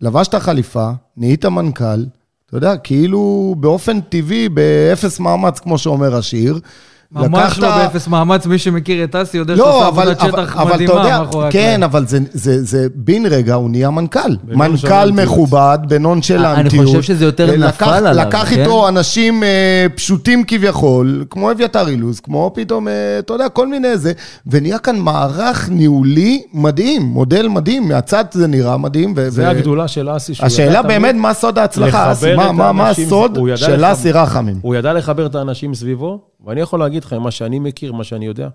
לבשת 0.00 0.34
חליפה, 0.34 0.90
נהיית 1.16 1.44
מנכ"ל, 1.44 2.04
אתה 2.46 2.56
יודע, 2.56 2.76
כאילו 2.76 3.54
באופן 3.58 4.00
טבעי, 4.00 4.48
באפס 4.48 5.20
מאמץ, 5.20 5.58
כמו 5.58 5.78
שאומר 5.78 6.16
השיר. 6.16 6.60
ממש 7.12 7.58
לא 7.58 7.68
באפס 7.76 8.08
מאמץ, 8.08 8.46
מי 8.46 8.58
שמכיר 8.58 9.04
את 9.04 9.14
אסי 9.16 9.36
יודע 9.36 9.54
לא, 9.54 9.64
שעושה 9.64 9.86
עבודת 9.86 10.20
אבל, 10.20 10.30
שטח 10.44 10.56
אבל 10.56 10.72
מדהימה 10.74 10.92
יודע, 10.92 11.18
מאחורי 11.20 11.46
כן, 11.52 11.58
הקלעים. 11.58 11.82
אבל 11.82 12.06
זה, 12.06 12.18
זה, 12.32 12.64
זה 12.64 12.86
בן 12.94 13.26
רגע, 13.26 13.54
הוא 13.54 13.70
נהיה 13.70 13.90
מנכ"ל. 13.90 14.18
מנכ"ל. 14.48 15.10
מכובד, 15.12 15.78
בנונשלנטיות. 15.88 16.74
אני 16.74 16.86
חושב 16.86 17.02
שזה 17.02 17.24
יותר 17.24 17.46
לקח- 17.56 17.82
נפל 17.82 18.06
עליו, 18.06 18.26
לקח 18.26 18.46
כן? 18.50 18.60
איתו 18.60 18.88
אנשים 18.88 19.42
אה, 19.42 19.48
פשוטים 19.94 20.44
כביכול, 20.46 21.24
כמו 21.30 21.50
אביתר 21.50 21.88
אילוז, 21.88 22.20
כמו 22.20 22.52
פתאום, 22.54 22.88
אה, 22.88 22.92
אתה 23.18 23.32
יודע, 23.32 23.48
כל 23.48 23.66
מיני 23.66 23.96
זה, 23.98 24.12
ונהיה 24.46 24.78
כאן 24.78 24.96
מערך 24.98 25.68
ניהולי 25.72 26.42
מדהים, 26.54 27.02
מודל 27.02 27.48
מדהים, 27.48 27.88
מהצד 27.88 28.24
זה 28.30 28.46
נראה 28.46 28.76
מדהים. 28.76 29.14
ו- 29.16 29.30
זה 29.30 29.42
ו- 29.42 29.48
הגדולה 29.48 29.88
של 29.88 30.08
אסי. 30.16 30.32
השאלה 30.40 30.82
באמת, 30.82 31.14
מה 31.14 31.34
סוד 31.34 31.58
ההצלחה, 31.58 32.12
אסי? 32.12 32.34
מה- 32.72 32.90
הסוד 32.90 33.38
של 33.56 33.84
אסי 33.84 34.12
רחמים? 34.12 34.56
הוא 34.62 34.74
ידע 34.74 34.92
לחבר 34.92 35.26
את 35.26 35.34
האנשים 35.34 35.74
סביבו, 35.74 36.29
ואני 36.44 36.60
יכול 36.60 36.80
להגיד 36.80 37.04
לך, 37.04 37.12
מה 37.12 37.30
שאני 37.30 37.58
מכיר, 37.58 37.92
מה 37.92 38.04
שאני 38.04 38.26
יודע, 38.26 38.48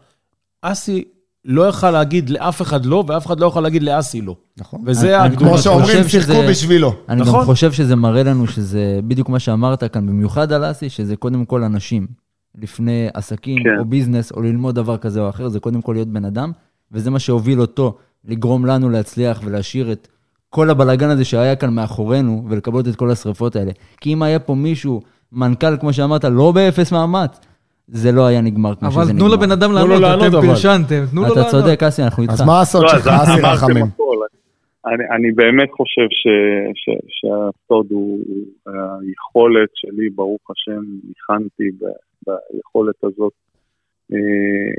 אסי 0.62 1.04
לא 1.46 1.68
יכל 1.68 1.92
להגיד 1.92 2.30
לאף 2.30 2.62
אחד 2.62 2.86
לא, 2.86 3.04
ואף 3.08 3.26
אחד 3.26 3.40
לא 3.40 3.46
יכול 3.46 3.64
להגיד 3.64 3.84
לאסי 3.84 4.22
לא. 4.22 4.36
נכון. 4.58 4.82
וזה 4.86 5.20
אני- 5.22 5.26
הגדולה 5.26 5.50
כמו 5.50 5.58
חושב 5.58 5.70
שאומרים, 5.70 6.04
שיחקו 6.08 6.34
בשבילו. 6.50 6.94
אני 7.10 7.22
גם 7.22 7.28
נכון. 7.28 7.46
חושב 7.46 7.72
שזה 7.72 7.96
מראה 7.96 8.24
לנו 8.24 8.48
שזה 8.48 9.00
בדיוק 9.08 9.30
מה 9.30 9.40
שאמרת 9.40 9.84
כאן, 9.94 10.08
במיוחד 10.08 10.52
על 10.52 10.72
אסי, 10.72 10.90
שזה 10.90 11.16
קודם 11.16 11.46
כל 11.46 11.64
אנשים. 11.64 12.08
לפני 12.62 13.08
עסקים 13.14 13.64
כן. 13.64 13.80
או 13.80 13.86
ביזנס, 13.86 14.32
או 14.32 14.42
ללמוד 14.42 14.76
דבר 14.76 14.98
כזה 14.98 15.22
או 15.22 15.30
אחר, 15.30 15.50
זה 15.50 15.60
קודם 15.60 15.82
כל 15.82 15.94
להיות 15.94 16.08
בן 16.08 16.26
אדם, 16.26 16.52
וזה 16.92 17.10
מה 17.10 17.20
שהוביל 17.20 17.62
אותו 17.62 17.98
לגרום 18.26 18.66
לנו 18.66 18.90
להצליח 18.90 19.42
ולהשאיר 19.46 19.92
את 19.92 20.08
כל 20.50 20.70
הבלגן 20.70 21.10
הזה 21.10 21.26
שהיה 21.26 21.56
כאן 21.56 21.74
מאחורינו, 21.74 22.46
ולקבל 22.50 22.80
את 22.80 22.96
כל 22.96 23.12
השריפות 23.12 23.56
האלה. 23.56 23.72
כי 24.02 24.14
אם 24.14 24.24
היה 24.24 24.40
פה 24.40 24.56
מישהו, 24.56 25.02
מנכ"ל, 25.32 25.78
כמו 25.78 25.94
שאמרת, 25.94 26.26
לא 26.26 26.52
באפס 26.52 26.92
מאמץ, 26.92 27.40
זה 27.88 28.12
לא 28.12 28.26
היה 28.28 28.42
נגמר 28.42 28.76
כמו 28.76 28.92
שזה 28.92 29.02
אבל 29.02 29.10
נגמר. 29.10 29.20
תנו 29.20 29.36
לבן 29.36 29.52
אדם 29.52 29.72
לענות, 29.72 30.28
אתם 30.28 30.38
אבל. 30.38 30.48
פרשנתם, 30.48 31.04
תנו 31.12 31.22
לו 31.22 31.28
אתה 31.28 31.40
לענות. 31.40 31.52
צודק, 31.52 31.84
אסי, 31.84 32.02
אנחנו 32.04 32.24
איתך. 32.24 32.34
אז 32.34 32.42
מה 32.42 32.62
הסוד 32.62 32.84
לא, 32.84 32.90
שלך, 32.90 33.08
אסי 33.08 33.42
רחמים? 33.44 33.86
אני, 34.86 35.04
אני 35.16 35.32
באמת 35.32 35.72
חושב 35.72 36.08
שהסוד 37.18 37.88
הוא 37.90 38.20
היכולת 38.66 39.70
שלי, 39.76 40.10
ברוך 40.10 40.42
השם, 40.52 40.82
ניחנתי 41.08 41.70
ביכולת 42.26 43.04
הזאת 43.04 43.34
אה, 44.14 44.72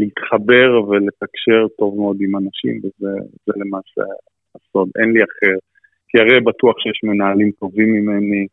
להתחבר 0.00 0.88
ולתקשר 0.88 1.66
טוב 1.78 1.96
מאוד 1.96 2.16
עם 2.20 2.36
אנשים, 2.36 2.78
וזה 2.78 3.12
זה 3.46 3.52
למעשה 3.56 4.02
הסוד, 4.54 4.88
אין 4.98 5.12
לי 5.12 5.20
אחר. 5.24 5.56
כי 6.08 6.18
הרי 6.18 6.40
בטוח 6.40 6.74
שיש 6.78 7.00
מנהלים 7.04 7.50
טובים 7.60 7.92
ממני, 7.92 8.46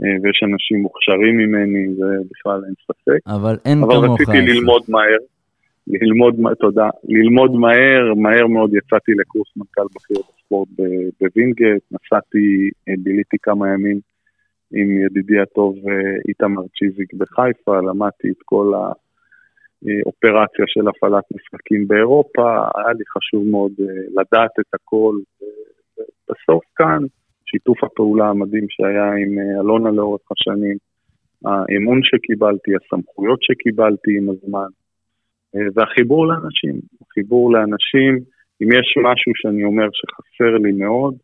ויש 0.00 0.42
אנשים 0.42 0.82
מוכשרים 0.82 1.36
ממני, 1.36 1.94
זה 1.94 2.06
בכלל 2.30 2.60
אין 2.66 2.74
ספק. 2.84 3.20
אבל 3.26 3.56
אין 3.64 3.78
אבל 3.82 3.94
כמוך. 3.94 4.20
רציתי 4.20 4.38
אסי. 4.38 4.52
ללמוד 4.52 4.82
מהר, 4.88 5.22
ללמוד, 5.86 6.34
תודה, 6.60 6.88
ללמוד 7.04 7.52
מהר, 7.52 8.14
מהר 8.16 8.46
מאוד 8.46 8.74
יצאתי 8.74 9.12
לקורס 9.12 9.48
מנכ"ל 9.56 9.86
בכיר 9.94 10.16
בספורט 10.18 10.68
בווינגייט, 11.20 11.82
נסעתי, 11.92 12.70
אה, 12.88 12.94
ביליתי 12.98 13.36
כמה 13.42 13.68
ימים 13.68 14.00
עם 14.74 15.00
ידידי 15.06 15.40
הטוב 15.40 15.74
אה, 15.76 16.16
איתמר 16.28 16.62
צ'יזיק 16.78 17.14
בחיפה, 17.14 17.76
למדתי 17.80 18.28
את 18.30 18.42
כל 18.44 18.72
האופרציה 18.74 20.64
של 20.66 20.88
הפעלת 20.88 21.24
משחקים 21.34 21.88
באירופה, 21.88 22.48
היה 22.76 22.92
לי 22.98 23.04
חשוב 23.16 23.44
מאוד 23.50 23.72
אה, 23.80 23.86
לדעת 24.10 24.54
את 24.60 24.74
הכל, 24.74 25.14
ובסוף 25.98 26.64
כאן, 26.76 27.02
שיתוף 27.52 27.84
הפעולה 27.84 28.28
המדהים 28.28 28.66
שהיה 28.68 29.08
עם 29.22 29.38
אה, 29.38 29.60
אלונה 29.60 29.90
לאורך 29.90 30.22
השנים, 30.32 30.76
האמון 31.44 32.00
שקיבלתי, 32.02 32.70
הסמכויות 32.76 33.42
שקיבלתי 33.42 34.10
עם 34.18 34.30
הזמן, 34.30 34.70
אה, 35.54 35.60
והחיבור 35.74 36.26
לאנשים. 36.26 36.80
החיבור 37.02 37.52
לאנשים, 37.52 38.12
אם 38.62 38.68
יש 38.78 38.88
משהו 39.06 39.32
שאני 39.34 39.64
אומר 39.64 39.88
שחסר 39.92 40.56
לי 40.64 40.72
מאוד, 40.72 41.14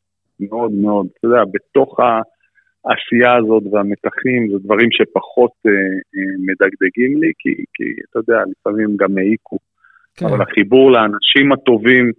מאוד 0.40 0.72
מאוד, 0.72 1.06
אתה 1.18 1.26
יודע, 1.26 1.42
בתוך 1.54 2.00
העשייה 2.00 3.36
הזאת 3.36 3.62
והמתחים, 3.72 4.40
זה 4.52 4.58
דברים 4.64 4.88
שפחות 4.92 5.52
אה, 5.66 5.72
אה, 6.16 6.32
מדגדגים 6.46 7.20
לי, 7.20 7.32
כי, 7.38 7.64
כי 7.74 7.84
אתה 8.10 8.18
יודע, 8.18 8.40
לפעמים 8.50 8.96
גם 8.96 9.18
העיקו. 9.18 9.58
כן. 10.16 10.26
אבל 10.26 10.42
החיבור 10.42 10.92
לאנשים 10.92 11.52
הטובים, 11.52 12.12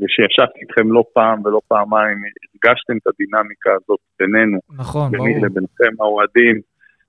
ושישבתי 0.00 0.58
איתכם 0.60 0.92
לא 0.92 1.04
פעם 1.14 1.44
ולא 1.44 1.60
פעמיים, 1.68 2.18
הרגשתם 2.18 2.96
את 2.96 3.06
הדינמיקה 3.06 3.70
הזאת 3.70 3.98
בינינו. 4.18 4.58
נכון, 4.78 5.10
ביני 5.10 5.32
ברור. 5.32 5.46
לבינכם 5.46 5.92
האוהדים, 6.00 6.60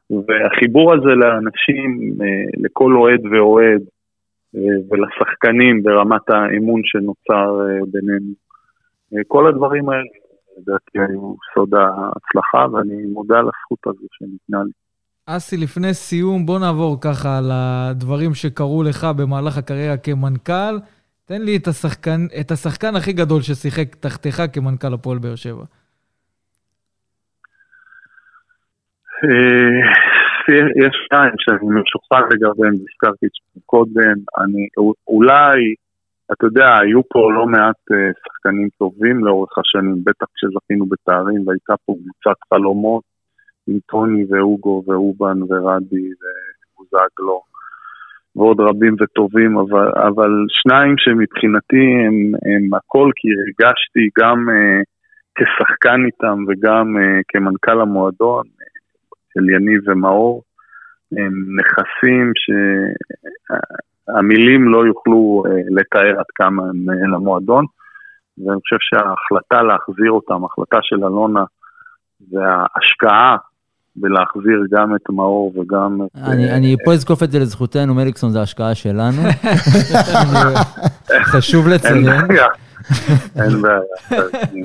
והחיבור 0.10 0.94
הזה 0.94 1.14
לאנשים, 1.22 1.90
אה, 2.22 2.28
לכל 2.64 2.96
אוהד 2.96 3.26
ואוהד, 3.26 3.82
אה, 4.56 4.62
ולשחקנים 4.90 5.84
ברמת 5.84 6.30
האמון 6.30 6.82
שנוצר 6.84 7.50
אה, 7.62 7.86
בינינו. 7.92 8.34
אה, 9.14 9.22
כל 9.28 9.48
הדברים 9.48 9.90
האלה, 9.90 10.14
לדעתי, 10.58 11.12
היו 11.12 11.36
סוד 11.54 11.74
ההצלחה, 11.74 12.66
ואני 12.72 13.06
מודה 13.06 13.40
על 13.40 13.46
הזכות 13.46 13.80
הזו 13.88 14.08
שניתנה 14.12 14.64
לי. 14.64 14.72
אסי, 15.26 15.58
לפני 15.58 15.94
סיום, 15.94 16.46
בוא 16.46 16.60
נעבור 16.60 17.02
ככה 17.02 17.38
על 17.38 17.50
הדברים 17.54 18.34
שקרו 18.34 18.84
לך 18.84 19.08
במהלך 19.18 19.58
הקריירה 19.58 19.98
כמנכ"ל. 19.98 20.76
תן 21.26 21.42
לי 21.42 21.58
את 21.58 21.68
השחקן, 21.68 22.22
את 22.40 22.52
השחקן 22.52 22.96
הכי 22.96 23.14
גדול 23.14 23.42
ששיחק 23.42 23.96
תחתיך 23.96 24.42
כמנכ"ל 24.54 24.94
הפועל 24.94 25.18
באר 25.18 25.36
שבע. 25.36 25.66
אה, 29.24 29.80
יש 30.86 30.94
שניים 31.08 31.34
שאני 31.38 31.68
משוחרר 31.82 32.26
לגביהם, 32.32 32.74
הזכרתי 32.74 33.26
קודם, 33.66 34.18
אני, 34.38 34.68
אולי, 35.08 35.76
אתה 36.34 36.46
יודע, 36.46 36.78
היו 36.82 37.02
פה 37.10 37.32
לא 37.34 37.46
מעט 37.46 37.82
אה, 37.92 38.12
שחקנים 38.24 38.70
טובים 38.78 39.26
לאורך 39.26 39.58
השנים, 39.58 40.04
בטח 40.04 40.26
כשזכינו 40.36 40.86
בתארים, 40.86 41.48
והייתה 41.48 41.74
פה 41.86 41.94
קבוצת 41.94 42.40
חלומות 42.50 43.04
עם 43.68 43.78
טוני 43.86 44.26
ואוגו 44.30 44.84
ואובן 44.88 45.44
ורדי 45.44 46.08
ובוזגלו 46.20 47.42
ועוד 48.36 48.60
רבים 48.60 48.96
וטובים, 49.02 49.58
אבל, 49.58 49.88
אבל 50.08 50.32
שניים 50.50 50.96
שמבחינתי 50.98 51.86
הם, 52.06 52.16
הם 52.46 52.74
הכל, 52.74 53.12
כי 53.16 53.28
הרגשתי 53.28 54.10
גם 54.20 54.50
אה, 54.50 54.82
כשחקן 55.36 56.06
איתם 56.06 56.44
וגם 56.48 56.98
אה, 56.98 57.20
כמנכ"ל 57.28 57.82
המועדון, 57.82 58.44
של 59.34 59.50
יניב 59.50 59.82
ומאור, 59.86 60.44
הם 61.12 61.34
נכסים 61.60 62.32
שהמילים 64.10 64.68
לא 64.68 64.86
יוכלו 64.86 65.44
אה, 65.48 65.52
לתאר 65.70 66.20
עד 66.20 66.26
כמה 66.36 66.64
הם 66.64 66.90
אה, 66.90 67.08
למועדון. 67.14 67.66
ואני 68.38 68.60
חושב 68.62 68.78
שההחלטה 68.80 69.62
להחזיר 69.62 70.12
אותם, 70.12 70.44
ההחלטה 70.44 70.78
של 70.82 70.96
אלונה, 70.96 71.44
וההשקעה 72.32 73.38
בלהחזיר 73.96 74.64
גם 74.72 74.96
את 74.96 75.10
מאור 75.10 75.54
וגם 75.58 76.00
את... 76.06 76.10
אני, 76.24 76.50
אה, 76.50 76.58
אני 76.58 76.76
פה 76.86 76.94
אזקוף 76.94 77.24
את 77.24 77.32
זה 77.32 77.40
לזכותנו, 77.40 77.94
מליקסון 77.94 78.32
זה 78.32 78.42
השקעה 78.42 78.76
שלנו. 78.76 79.22
חשוב 81.32 81.66
אין 81.66 81.74
לציין. 81.74 82.04
בעיה. 82.04 82.48
אין 83.44 83.62
בעיה. 83.62 83.80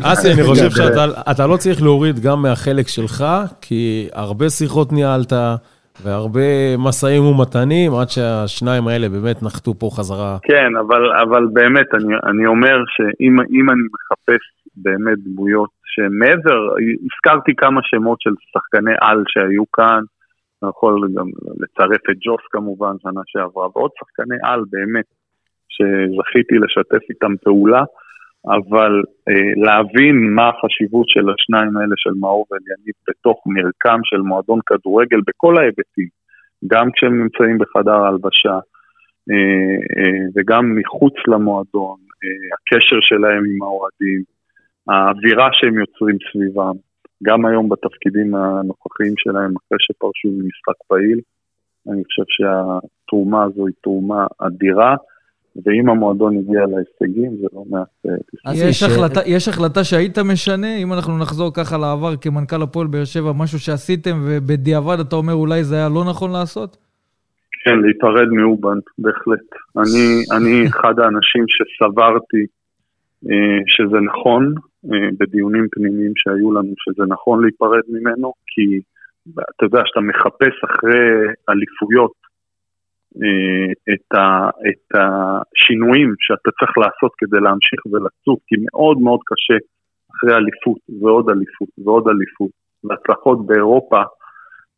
אסי, 0.02 0.32
אני 0.32 0.42
חושב 0.42 0.70
שאתה 0.70 1.46
לא 1.46 1.56
צריך 1.56 1.82
להוריד 1.82 2.18
גם 2.18 2.42
מהחלק 2.42 2.88
שלך, 2.88 3.24
כי 3.60 4.08
הרבה 4.12 4.50
שיחות 4.50 4.92
ניהלת, 4.92 5.32
והרבה 6.04 6.76
משאים 6.78 7.24
ומתנים, 7.24 7.94
עד 7.94 8.08
שהשניים 8.10 8.88
האלה 8.88 9.08
באמת 9.08 9.42
נחתו 9.42 9.74
פה 9.78 9.90
חזרה. 9.92 10.38
כן, 10.42 10.76
אבל, 10.80 11.12
אבל 11.22 11.46
באמת, 11.52 11.86
אני, 11.94 12.14
אני 12.26 12.46
אומר 12.46 12.76
שאם 12.86 13.70
אני 13.70 13.82
מחפש 13.92 14.42
באמת 14.76 15.18
דמויות 15.24 15.77
שמעבר, 15.94 16.60
הזכרתי 17.04 17.52
כמה 17.56 17.80
שמות 17.82 18.20
של 18.20 18.30
שחקני 18.52 18.94
על 19.00 19.24
שהיו 19.28 19.64
כאן, 19.72 20.02
אני 20.62 20.70
יכול 20.70 21.08
גם 21.16 21.26
לצרף 21.60 22.02
את 22.10 22.16
ג'וס 22.24 22.40
כמובן, 22.50 22.94
שנה 23.02 23.20
שעברה, 23.26 23.66
ועוד 23.74 23.90
שחקני 23.98 24.36
על 24.42 24.60
באמת, 24.70 25.04
שזכיתי 25.74 26.54
לשתף 26.54 27.10
איתם 27.10 27.36
פעולה, 27.44 27.82
אבל 28.46 29.02
אה, 29.28 29.52
להבין 29.64 30.34
מה 30.34 30.48
החשיבות 30.48 31.08
של 31.08 31.26
השניים 31.30 31.76
האלה 31.76 31.94
של 31.96 32.14
מאור 32.20 32.46
ואליניב 32.50 32.94
בתוך 33.08 33.42
מרקם 33.46 34.00
של 34.04 34.20
מועדון 34.20 34.60
כדורגל 34.66 35.20
בכל 35.28 35.58
ההיבטים, 35.58 36.08
גם 36.66 36.90
כשהם 36.92 37.22
נמצאים 37.22 37.58
בחדר 37.58 37.96
ההלבשה 38.04 38.58
אה, 39.30 39.78
אה, 39.98 40.24
וגם 40.34 40.74
מחוץ 40.74 41.14
למועדון, 41.28 41.98
אה, 42.24 42.48
הקשר 42.54 42.98
שלהם 43.00 43.42
עם 43.50 43.62
האוהדים, 43.62 44.22
האווירה 44.88 45.48
שהם 45.52 45.78
יוצרים 45.78 46.16
סביבם, 46.32 46.74
גם 47.22 47.46
היום 47.46 47.68
בתפקידים 47.68 48.34
הנוכחיים 48.34 49.14
שלהם 49.16 49.52
אחרי 49.56 49.78
שפרשו 49.80 50.28
ממשחק 50.28 50.78
פעיל, 50.88 51.20
אני 51.92 52.02
חושב 52.04 52.22
שהתרומה 52.28 53.44
הזו 53.44 53.66
היא 53.66 53.74
תרומה 53.82 54.26
אדירה. 54.38 54.96
ואם 55.66 55.88
המועדון 55.88 56.36
הגיע 56.36 56.60
להישגים, 56.60 57.36
זה 57.40 57.46
לא 57.52 57.62
מעט 57.70 57.86
אה, 58.06 58.50
אז 58.50 58.62
יש, 58.62 58.68
יש- 58.70 58.82
החלטה, 58.82 59.20
יש 59.26 59.48
החלטה 59.48 59.84
שהיית 59.84 60.18
משנה, 60.18 60.76
אם 60.76 60.92
אנחנו 60.92 61.18
נחזור 61.18 61.54
ככה 61.54 61.78
לעבר 61.78 62.16
כמנכ"ל 62.16 62.62
הפועל 62.62 62.86
באר 62.86 63.04
שבע, 63.04 63.32
משהו 63.32 63.58
שעשיתם 63.58 64.16
ובדיעבד 64.26 65.00
אתה 65.00 65.16
אומר 65.16 65.32
אולי 65.34 65.64
זה 65.64 65.74
היה 65.74 65.88
לא 65.88 66.04
נכון 66.10 66.30
לעשות? 66.32 66.76
כן, 67.64 67.78
להיפרד 67.82 68.28
מאובן, 68.28 68.78
בהחלט. 68.98 69.48
אני, 69.76 70.06
אני 70.36 70.66
אחד 70.68 70.94
האנשים 70.98 71.44
שסברתי 71.48 72.42
אה, 73.30 73.58
שזה 73.66 74.00
נכון, 74.00 74.54
אה, 74.56 74.67
בדיונים 75.18 75.66
פנימיים 75.70 76.12
שהיו 76.16 76.52
לנו, 76.52 76.72
שזה 76.76 77.04
נכון 77.08 77.42
להיפרד 77.42 77.82
ממנו, 77.88 78.32
כי 78.46 78.80
אתה 79.56 79.64
יודע, 79.64 79.82
שאתה 79.86 80.00
מחפש 80.00 80.54
אחרי 80.64 81.06
אליפויות 81.48 82.12
אה, 83.22 83.94
את, 83.94 84.18
ה, 84.18 84.48
את 84.68 84.86
השינויים 84.98 86.14
שאתה 86.18 86.50
צריך 86.58 86.78
לעשות 86.78 87.12
כדי 87.18 87.40
להמשיך 87.40 87.80
ולצוף, 87.86 88.38
כי 88.46 88.56
מאוד 88.68 88.98
מאוד 88.98 89.20
קשה 89.30 89.58
אחרי 90.12 90.34
אליפות 90.36 90.78
ועוד 91.00 91.30
אליפות 91.30 91.68
ועוד 91.84 92.08
אליפות, 92.08 92.50
והצלחות 92.84 93.46
באירופה, 93.46 94.00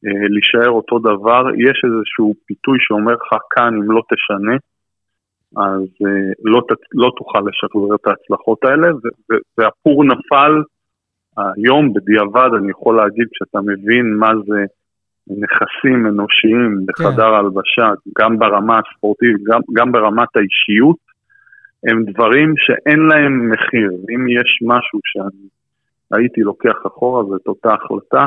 אה, 0.05 0.27
להישאר 0.35 0.71
אותו 0.71 0.99
דבר, 0.99 1.43
יש 1.67 1.79
איזשהו 1.87 2.35
פיתוי 2.47 2.79
שאומר 2.81 3.15
לך 3.15 3.31
כאן 3.51 3.73
אם 3.77 3.91
לא 3.91 4.03
תשנה, 4.13 4.57
אז 5.57 5.83
אה, 6.07 6.33
לא, 6.45 6.61
ת- 6.69 6.95
לא 6.95 7.11
תוכל 7.17 7.39
לשחרר 7.39 7.95
את 7.95 8.07
ההצלחות 8.07 8.65
האלה, 8.65 8.95
ו- 8.95 9.33
ו- 9.33 9.43
והפור 9.59 10.05
נפל 10.05 10.63
היום 11.39 11.93
בדיעבד, 11.95 12.51
אני 12.59 12.71
יכול 12.71 12.97
להגיד, 12.97 13.27
כשאתה 13.33 13.61
מבין 13.61 14.15
מה 14.19 14.31
זה 14.47 14.65
נכסים 15.27 16.07
אנושיים 16.07 16.87
בחדר 16.87 17.35
ההלבשה, 17.35 17.87
גם 18.19 18.39
ברמה 18.39 18.79
הספורטיבית, 18.79 19.43
גם, 19.45 19.61
גם 19.73 19.93
ברמת 19.93 20.29
האישיות, 20.37 20.97
הם 21.89 22.05
דברים 22.05 22.55
שאין 22.57 22.99
להם 23.01 23.51
מחיר. 23.51 23.91
אם 23.91 24.29
יש 24.29 24.59
משהו 24.63 24.99
שאני 25.05 25.49
הייתי 26.13 26.41
לוקח 26.41 26.77
אחורה, 26.87 27.25
זאת 27.25 27.47
אותה 27.47 27.75
החלטה. 27.75 28.21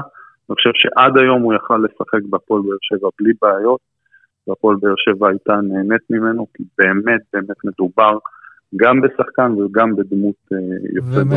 אני 0.49 0.55
חושב 0.55 0.71
שעד 0.73 1.17
היום 1.17 1.41
הוא 1.41 1.53
יכל 1.53 1.77
לשחק 1.77 2.23
בהפועל 2.29 2.61
באר 2.61 2.77
שבע 2.81 3.09
בלי 3.19 3.33
בעיות, 3.41 3.79
והפועל 4.47 4.75
באר 4.81 4.93
שבע 4.97 5.29
הייתה 5.29 5.53
נהנית 5.53 6.01
ממנו, 6.09 6.47
כי 6.53 6.63
באמת 6.77 7.21
באמת 7.33 7.57
מדובר 7.63 8.17
גם 8.75 9.01
בשחקן 9.01 9.51
וגם 9.51 9.95
בדמות 9.95 10.35
אה, 10.53 10.57
יוצאת. 10.95 11.27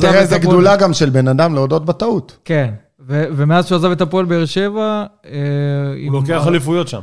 תראה 0.00 0.20
איזה 0.20 0.38
גדולה 0.38 0.76
גם 0.76 0.92
של 0.92 1.10
בן 1.10 1.28
אדם 1.28 1.54
להודות 1.54 1.84
בטעות. 1.84 2.38
כן, 2.44 2.70
ומאז 3.08 3.66
שהוא 3.66 3.76
עזב 3.76 3.90
את 3.90 4.00
הפועל 4.00 4.24
באר 4.24 4.44
שבע... 4.44 5.04
אה, 5.24 5.94
הוא 6.08 6.12
לוקח 6.12 6.48
אליפויות 6.48 6.88
שם. 6.88 7.00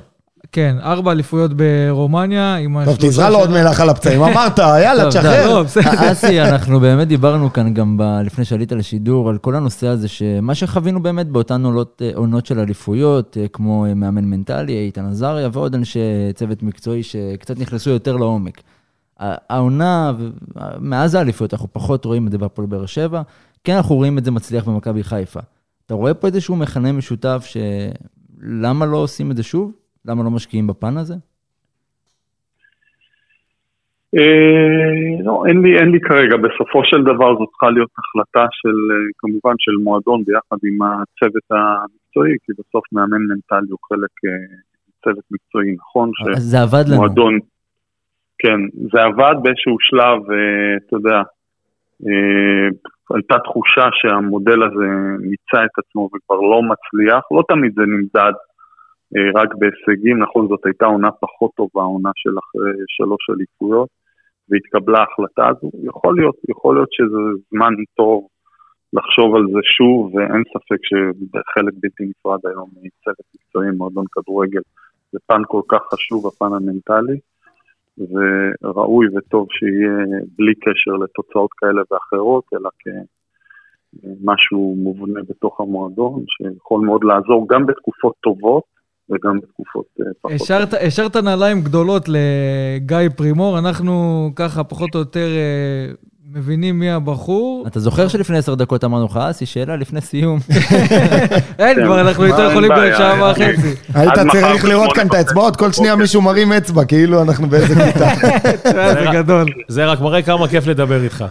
כן, 0.52 0.76
ארבע 0.82 1.12
אליפויות 1.12 1.52
ברומניה, 1.54 2.56
עם 2.56 2.86
טוב, 2.86 2.98
תזרע 3.00 3.30
לו 3.30 3.38
עוד 3.38 3.50
מלח 3.50 3.82
על 3.82 3.90
הפצעים, 3.90 4.24
אמרת, 4.34 4.60
יאללה, 4.60 5.04
טוב, 5.04 5.10
תשחרר. 5.10 5.48
לא, 5.48 5.64
בסדר. 5.64 6.12
אסי, 6.12 6.42
אנחנו 6.42 6.80
באמת 6.80 7.08
דיברנו 7.08 7.54
כאן 7.54 7.74
גם 7.74 7.98
ב- 7.98 8.22
לפני 8.24 8.46
שעלית 8.46 8.72
לשידור 8.72 9.30
על 9.30 9.38
כל 9.38 9.56
הנושא 9.56 9.88
הזה, 9.88 10.08
שמה 10.08 10.56
שחווינו 10.56 11.04
באמת 11.04 11.28
באותן 11.28 11.66
עולות, 11.66 12.02
אה, 12.06 12.12
עונות 12.16 12.46
של 12.46 12.60
אליפויות, 12.60 13.38
אה, 13.42 13.48
כמו 13.48 13.86
אה, 13.86 13.94
מאמן 13.94 14.26
מנטלי, 14.26 14.74
איתן 14.74 15.06
עזריה 15.06 15.50
ועוד 15.54 15.76
אנשי 15.76 16.00
צוות 16.36 16.64
מקצועי 16.64 17.04
שקצת 17.04 17.60
נכנסו 17.60 17.90
יותר 17.90 18.18
לעומק. 18.18 18.62
העונה, 19.20 20.12
מאז 20.80 21.16
האליפויות, 21.16 21.54
אנחנו 21.54 21.68
פחות 21.72 22.06
רואים 22.06 22.28
את 22.28 22.32
זה 22.32 22.38
בהפועל 22.38 22.68
באר 22.68 22.86
שבע, 22.86 23.22
כן 23.64 23.76
אנחנו 23.76 23.96
רואים 23.96 24.18
את 24.18 24.26
זה 24.26 24.32
מצליח 24.32 24.64
במכבי 24.68 25.04
חיפה. 25.04 25.40
אתה 25.86 25.94
רואה 25.94 26.14
פה 26.14 26.28
איזשהו 26.28 26.56
מכנה 26.56 26.92
משותף 26.92 27.48
שלמה 28.42 28.86
לא 28.86 28.98
עושים 28.98 29.32
את 29.32 29.38
זה 29.38 29.44
שוב? 29.44 29.72
למה 30.06 30.24
לא 30.24 30.30
משקיעים 30.30 30.68
בפן 30.68 30.98
הזה? 30.98 31.14
אה, 34.18 35.24
לא, 35.24 35.44
אין 35.48 35.62
לי, 35.62 35.80
אין 35.80 35.90
לי 35.92 36.00
כרגע, 36.00 36.38
בסופו 36.38 36.82
של 36.84 37.02
דבר 37.04 37.30
זו 37.38 37.46
צריכה 37.48 37.70
להיות 37.70 37.90
החלטה 37.98 38.48
של, 38.52 38.78
אה, 38.92 38.98
כמובן 39.18 39.56
של 39.58 39.72
מועדון 39.84 40.24
ביחד 40.26 40.58
עם 40.68 40.82
הצוות 40.82 41.48
המקצועי, 41.52 42.36
כי 42.44 42.52
בסוף 42.60 42.84
מאמן 42.92 43.22
מנטלי 43.30 43.70
הוא 43.70 43.80
חלק 43.90 44.14
אה, 44.26 44.56
צוות 45.04 45.26
מקצועי, 45.32 45.76
נכון 45.76 46.12
אז 46.36 46.44
זה 46.44 46.62
עבד 46.62 46.84
לנו. 46.88 46.96
שמועדון, 46.96 47.40
כן, 48.40 48.60
זה 48.92 49.02
עבד 49.02 49.36
באיזשהו 49.44 49.76
שלב, 49.80 50.20
אתה 50.88 50.96
יודע, 50.96 51.22
הייתה 53.16 53.36
תחושה 53.44 53.88
שהמודל 53.92 54.64
הזה 54.64 54.88
מיצה 55.20 55.66
את 55.66 55.76
עצמו 55.78 56.10
וכבר 56.14 56.36
לא 56.36 56.62
מצליח, 56.64 57.24
לא 57.32 57.44
תמיד 57.48 57.72
זה 57.76 57.82
נמדד 57.82 58.34
רק 59.36 59.50
בהישגים, 59.56 60.24
נכון 60.24 60.48
זאת 60.48 60.66
הייתה 60.66 60.86
עונה 60.86 61.12
פחות 61.12 61.52
טובה, 61.56 61.82
עונה 61.82 62.12
של 62.16 62.30
אחרי 62.40 62.72
שלוש 62.88 63.30
אליפויות, 63.30 63.90
והתקבלה 64.50 65.00
ההחלטה 65.00 65.48
הזו, 65.48 65.72
יכול 65.84 66.16
להיות, 66.16 66.36
יכול 66.50 66.76
להיות 66.76 66.92
שזה 66.92 67.22
זמן 67.50 67.74
טוב 67.96 68.28
לחשוב 68.94 69.36
על 69.36 69.44
זה 69.54 69.60
שוב, 69.78 70.16
ואין 70.16 70.44
ספק 70.54 70.82
שחלק 70.90 71.74
בלתי 71.82 72.04
נפרד 72.10 72.40
היום 72.46 72.70
מצוות 72.70 73.26
מקצועי, 73.36 73.70
מועדון 73.78 74.06
כדורגל, 74.12 74.62
זה 75.12 75.20
פן 75.28 75.42
כל 75.48 75.62
כך 75.70 75.82
חשוב, 75.94 76.28
הפן 76.28 76.54
המנטלי, 76.56 77.20
וראוי 77.98 79.08
וטוב 79.16 79.48
שיהיה 79.52 80.06
בלי 80.38 80.56
קשר 80.56 80.92
לתוצאות 80.92 81.50
כאלה 81.58 81.82
ואחרות, 81.92 82.44
אלא 82.54 82.70
כמשהו 82.80 84.76
מובנה 84.78 85.20
בתוך 85.30 85.62
המועדון, 85.62 86.24
שיכול 86.28 86.86
מאוד 86.86 87.04
לעזור 87.04 87.48
גם 87.50 87.66
בתקופות 87.66 88.14
טובות 88.22 88.79
וגם 89.10 89.40
בתקופות 89.40 89.86
אה, 90.02 90.06
פחות 90.22 90.36
השארת, 90.36 90.74
השארת 90.74 91.16
נעליים 91.16 91.62
גדולות 91.62 92.10
לגיא 92.10 93.10
פרימור, 93.16 93.60
אנחנו 93.60 94.32
ככה 94.36 94.64
פחות 94.64 94.96
או 94.96 95.00
יותר 95.00 95.28
אה, 95.28 95.94
מבינים 96.34 96.80
מי 96.80 96.92
הבחור. 96.92 97.64
אתה 97.68 97.80
זוכר 97.80 98.08
שלפני 98.08 98.38
עשר 98.38 98.56
דקות 98.56 98.84
אמרנו 98.84 99.06
לך, 99.06 99.18
אסי, 99.18 99.46
שאלה 99.46 99.76
לפני 99.76 100.02
סיום. 100.02 100.40
אין, 101.60 101.76
כן. 101.76 101.86
כבר 101.86 102.02
אנחנו 102.02 102.26
יותר 102.26 102.50
יכולים 102.52 102.70
בעיה, 102.70 102.98
שעה 102.98 103.32
וחצי. 103.32 103.76
היית 103.94 104.14
צריך 104.32 104.66
לראות 104.66 104.94
כאן 104.94 105.08
את 105.08 105.14
האצבעות, 105.14 105.56
כל 105.56 105.66
וחצי 105.66 105.78
שנייה. 105.78 105.96
מישהו 105.96 106.22
מרים 106.22 106.54
אצבע, 106.54 106.86
כאילו 106.86 107.22
אנחנו 107.22 107.48
באיזה 107.48 107.76
כיתה. 107.86 108.10
זה 108.74 109.06
גדול. 109.14 109.46
זה 109.68 109.86
רק 109.86 110.02
מראה 110.02 110.22
כמה 110.22 110.48
כיף 110.48 110.68
לדבר 110.68 111.04
איתך. 111.04 111.26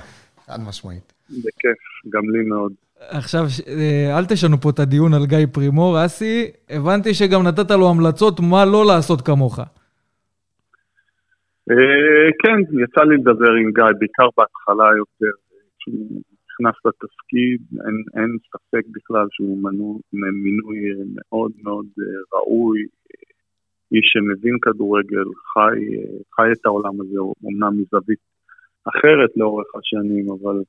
חד 0.47 0.61
משמעית. 0.61 1.13
בכיף, 1.31 1.79
גם 2.15 2.23
לי 2.31 2.49
מאוד. 2.49 2.73
עכשיו, 3.01 3.45
אה, 3.69 4.19
אל 4.19 4.25
תשנו 4.25 4.57
פה 4.61 4.71
את 4.71 4.79
הדיון 4.79 5.15
על 5.15 5.27
גיא 5.27 5.47
פרימור. 5.53 6.05
אסי, 6.05 6.51
הבנתי 6.71 7.15
שגם 7.15 7.43
נתת 7.49 7.71
לו 7.71 7.91
המלצות 7.91 8.41
מה 8.41 8.65
לא 8.65 8.87
לעשות 8.87 9.21
כמוך. 9.21 9.59
אה, 11.71 12.29
כן, 12.43 12.59
יצא 12.83 13.01
לי 13.01 13.17
לדבר 13.17 13.53
עם 13.61 13.71
גיא, 13.73 13.99
בעיקר 13.99 14.29
בהתחלה 14.37 14.89
יותר, 14.97 15.35
כשהוא 15.79 16.23
נכנס 16.49 16.77
לתפקיד, 16.85 17.61
אין, 17.87 17.97
אין 18.17 18.37
ספק 18.51 18.85
בכלל 18.95 19.27
שהוא 19.31 19.63
מנו, 19.63 20.01
מינוי 20.13 20.79
אה, 20.91 21.05
מאוד 21.17 21.53
מאוד 21.63 21.87
ראוי, 22.35 22.79
איש 23.93 24.07
שמבין 24.13 24.57
כדורגל, 24.63 25.29
חי, 25.53 25.79
חי 26.37 26.53
את 26.53 26.67
העולם 26.67 27.01
הזה, 27.01 27.19
אומנם 27.45 27.73
מזווית 27.81 28.19
אחרת 28.85 29.31
לאורך 29.37 29.67
השנים, 29.75 30.27
אבל 30.31 30.63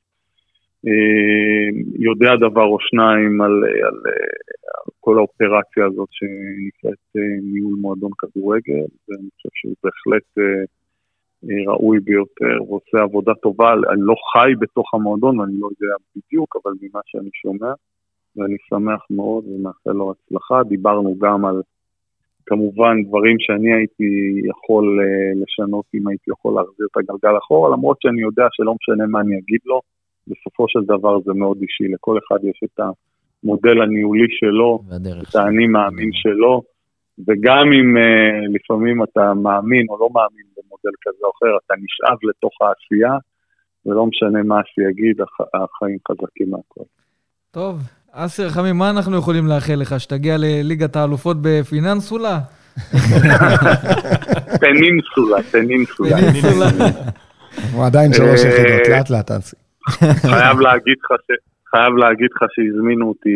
יודע 1.99 2.36
דבר 2.36 2.63
או 2.63 2.77
שניים 2.80 3.41
על, 3.41 3.51
על, 3.63 3.84
על 3.84 4.91
כל 4.99 5.17
האופרציה 5.17 5.86
הזאת 5.86 6.09
שנקראת 6.11 7.05
אה, 7.17 7.21
ניהול 7.53 7.75
מועדון 7.82 8.11
כדורגל, 8.17 8.86
ואני 9.09 9.30
חושב 9.36 9.49
שהוא 9.53 9.75
בהחלט 9.84 10.27
אה, 10.38 10.63
ראוי 11.71 11.99
ביותר 11.99 12.63
ועושה 12.67 12.97
עבודה 13.03 13.34
טובה. 13.34 13.73
אני 13.73 14.01
לא 14.01 14.15
חי 14.34 14.51
בתוך 14.59 14.93
המועדון 14.93 15.39
ואני 15.39 15.59
לא 15.59 15.67
יודע 15.67 15.93
בדיוק, 16.15 16.55
אבל 16.55 16.73
ממה 16.82 17.01
שאני 17.05 17.30
שומע, 17.34 17.73
ואני 18.36 18.55
שמח 18.69 19.05
מאוד 19.09 19.43
ומאחל 19.47 19.91
לו 19.91 20.11
הצלחה. 20.11 20.63
דיברנו 20.63 21.15
גם 21.19 21.45
על 21.45 21.61
כמובן 22.45 23.03
דברים 23.03 23.36
שאני 23.39 23.73
הייתי 23.73 24.41
יכול 24.45 24.99
לשנות 25.41 25.86
אם 25.93 26.07
הייתי 26.07 26.32
יכול 26.32 26.53
להחזיר 26.53 26.88
את 26.91 26.97
הגלגל 26.97 27.38
אחורה, 27.38 27.69
למרות 27.69 27.97
שאני 28.01 28.21
יודע 28.21 28.47
שלא 28.51 28.75
משנה 28.82 29.07
מה 29.07 29.19
אני 29.19 29.38
אגיד 29.38 29.59
לו. 29.65 29.82
בסופו 30.30 30.65
של 30.67 30.80
דבר 30.84 31.19
זה 31.25 31.34
מאוד 31.34 31.57
אישי, 31.61 31.93
לכל 31.93 32.17
אחד 32.17 32.39
יש 32.43 32.59
את 32.63 32.80
המודל 33.43 33.82
הניהולי 33.82 34.27
שלו, 34.30 34.84
את 35.30 35.36
האני 35.36 35.67
מאמין 35.67 36.09
שלו, 36.13 36.61
וגם 37.27 37.65
אם 37.80 37.97
uh, 37.97 38.55
לפעמים 38.55 39.03
אתה 39.03 39.34
מאמין 39.34 39.86
או 39.89 39.97
לא 39.99 40.09
מאמין 40.13 40.45
במודל 40.57 40.95
כזה 41.01 41.23
או 41.23 41.32
אחר, 41.38 41.57
אתה 41.65 41.73
נשאב 41.84 42.17
לתוך 42.30 42.53
העשייה, 42.61 43.13
ולא 43.86 44.05
משנה 44.05 44.43
מה 44.43 44.55
אסי 44.61 44.89
יגיד, 44.89 45.21
הח... 45.21 45.47
החיים 45.53 45.97
חזקים 46.07 46.49
מהכל. 46.49 46.84
טוב, 47.51 47.82
אסי 48.11 48.43
רחמים, 48.43 48.77
מה 48.77 48.89
אנחנו 48.89 49.17
יכולים 49.17 49.47
לאחל 49.47 49.75
לך? 49.75 49.99
שתגיע 49.99 50.36
לליגת 50.38 50.95
האלופות 50.95 51.38
בפיננסולה? 51.41 52.39
פנינסולה, 54.61 55.43
פנינסולה. 55.51 56.17
הוא 57.73 57.86
עדיין 57.86 58.13
שלוש 58.13 58.45
אה, 58.45 58.49
יחידות, 58.49 58.88
לאט 58.89 59.09
לאט 59.09 59.32
אסי. 59.32 59.55
חייב 60.31 60.59
להגיד 60.59 60.97
לך 61.03 61.11
ש... 61.27 61.31
חייב 61.71 61.93
להגיד 61.97 62.29
לך 62.35 62.41
שהזמינו 62.53 63.07
אותי 63.07 63.35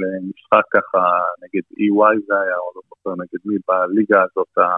למשחק 0.00 0.64
ככה 0.74 1.02
נגד 1.42 1.64
EY 1.82 2.16
זה 2.26 2.34
היה, 2.44 2.56
או 2.56 2.72
לא 2.76 2.82
זוכר 2.88 3.10
נגד 3.22 3.40
מי, 3.44 3.56
בליגה 3.68 4.22
הזאת, 4.22 4.46
אתה 4.52 4.68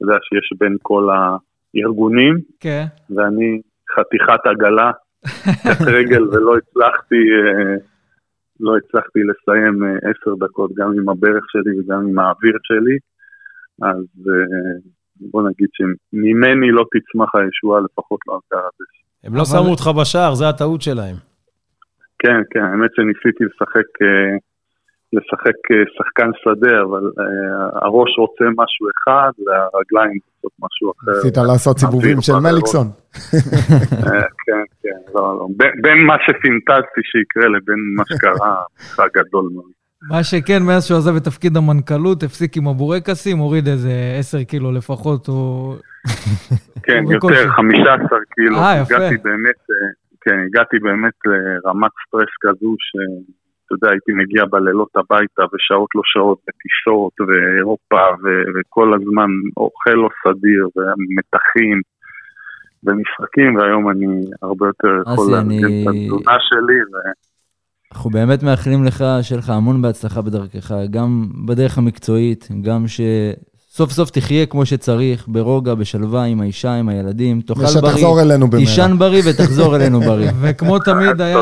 יודע 0.00 0.16
שיש 0.22 0.58
בין 0.58 0.76
כל 0.82 1.08
הארגונים, 1.14 2.34
כן. 2.60 2.84
ואני 3.10 3.60
חתיכת 3.94 4.46
עגלה, 4.46 4.90
רגל 5.86 6.22
ולא 6.30 6.56
הצלחתי, 6.56 7.22
אה, 7.36 7.76
לא 8.60 8.76
הצלחתי 8.76 9.20
לסיים 9.28 9.84
אה, 9.84 10.10
עשר 10.10 10.34
דקות 10.44 10.70
גם 10.74 10.92
עם 10.98 11.08
הברך 11.08 11.44
שלי 11.52 11.80
וגם 11.80 12.00
עם 12.08 12.18
האוויר 12.18 12.56
שלי, 12.62 12.98
אז 13.82 14.04
אה, 14.28 14.78
בוא 15.20 15.42
נגיד 15.48 15.68
שממני 15.72 16.70
לא 16.70 16.84
תצמח 16.92 17.34
הישועה, 17.34 17.80
לפחות 17.80 18.20
לא 18.26 18.34
על 18.34 18.40
קרדש. 18.48 19.05
הם 19.26 19.34
לא 19.34 19.44
שמו 19.44 19.70
אותך 19.70 19.90
בשער, 20.00 20.34
זה 20.34 20.48
הטעות 20.48 20.82
שלהם. 20.82 21.16
כן, 22.18 22.40
כן, 22.50 22.64
האמת 22.64 22.90
שניסיתי 22.96 23.44
לשחק, 23.44 23.88
אה, 24.02 24.36
לשחק 25.12 25.58
אה, 25.72 25.82
שחקן 25.96 26.30
שדה, 26.42 26.82
אבל 26.82 27.04
אה, 27.20 27.86
הראש 27.86 28.18
רוצה 28.18 28.44
משהו 28.44 28.84
אחד 28.96 29.32
והרגליים 29.46 30.18
רוצות 30.24 30.52
משהו 30.64 30.92
אחר. 30.92 31.12
ניסית 31.12 31.36
לעשות 31.36 31.78
סיבובים 31.78 32.20
של 32.20 32.32
מליקסון. 32.32 32.86
כן, 34.46 34.64
כן, 34.82 35.00
לא, 35.14 35.22
לא. 35.38 35.46
בין 35.82 35.98
מה 36.06 36.16
שפינטזתי 36.24 37.02
שיקרה 37.10 37.48
לבין 37.48 37.80
מה 37.96 38.04
שקרה, 38.06 38.54
משחק 38.80 39.10
גדול 39.16 39.48
מאוד. 39.54 39.75
מה 40.10 40.24
שכן, 40.24 40.62
מאז 40.66 40.86
שהוא 40.86 40.98
עזב 40.98 41.16
את 41.16 41.24
תפקיד 41.24 41.56
המנכ"לות, 41.56 42.22
הפסיק 42.22 42.56
עם 42.56 42.68
הבורקסים, 42.68 43.38
הוריד 43.38 43.68
איזה 43.68 43.90
10 44.18 44.44
קילו 44.44 44.72
לפחות, 44.72 45.26
הוא... 45.26 45.76
כן, 46.86 47.04
יותר, 47.10 47.48
15 47.48 48.18
קילו. 48.34 48.56
אה, 48.56 48.80
יפה. 48.82 48.94
הגעתי 48.96 49.16
באמת, 49.16 49.60
אה, 49.70 49.88
כן, 50.20 50.38
הגעתי 50.46 50.78
באמת 50.78 51.14
לרמת 51.24 51.90
סטרס 52.06 52.32
כזו, 52.40 52.74
שאתה 52.78 53.74
יודע, 53.74 53.90
הייתי 53.90 54.12
מגיע 54.12 54.44
בלילות 54.50 54.96
הביתה, 54.96 55.42
ושעות 55.54 55.90
לא 55.94 56.02
שעות, 56.04 56.38
בטיסות, 56.46 57.14
ואירופה, 57.28 58.04
ו- 58.22 58.46
וכל 58.54 58.94
הזמן 58.94 59.30
אוכל 59.56 59.90
לא 59.90 60.08
סדיר, 60.24 60.68
ומתחים. 60.76 61.80
במשחקים, 62.82 63.56
והיום 63.56 63.90
אני 63.90 64.06
הרבה 64.42 64.66
יותר 64.66 65.12
יכול 65.12 65.32
להגיד 65.32 65.64
את 65.64 65.88
התזונה 65.88 66.36
שלי. 66.40 66.80
ו... 66.82 66.94
אנחנו 67.96 68.10
באמת 68.10 68.42
מאחלים 68.42 68.84
לך, 68.84 69.04
שיהיה 69.22 69.38
לך 69.38 69.50
המון 69.50 69.82
בהצלחה 69.82 70.22
בדרכך, 70.22 70.74
גם 70.90 71.26
בדרך 71.46 71.78
המקצועית, 71.78 72.48
גם 72.62 72.84
שסוף 72.88 73.92
סוף 73.92 74.10
תחיה 74.10 74.46
כמו 74.46 74.66
שצריך, 74.66 75.24
ברוגע, 75.28 75.74
בשלווה, 75.74 76.24
עם 76.24 76.40
האישה, 76.40 76.74
עם 76.74 76.88
הילדים, 76.88 77.40
תאכל 77.40 77.60
בריא. 77.60 77.68
ושתחזור 77.68 78.20
אלינו 78.20 78.48
במהרה. 78.48 78.64
תישן 78.64 78.94
בריא 78.98 79.22
ותחזור 79.26 79.76
אלינו 79.76 80.00
בריא. 80.00 80.30
וכמו 80.40 80.78
תמיד 80.78 81.20
היה... 81.20 81.38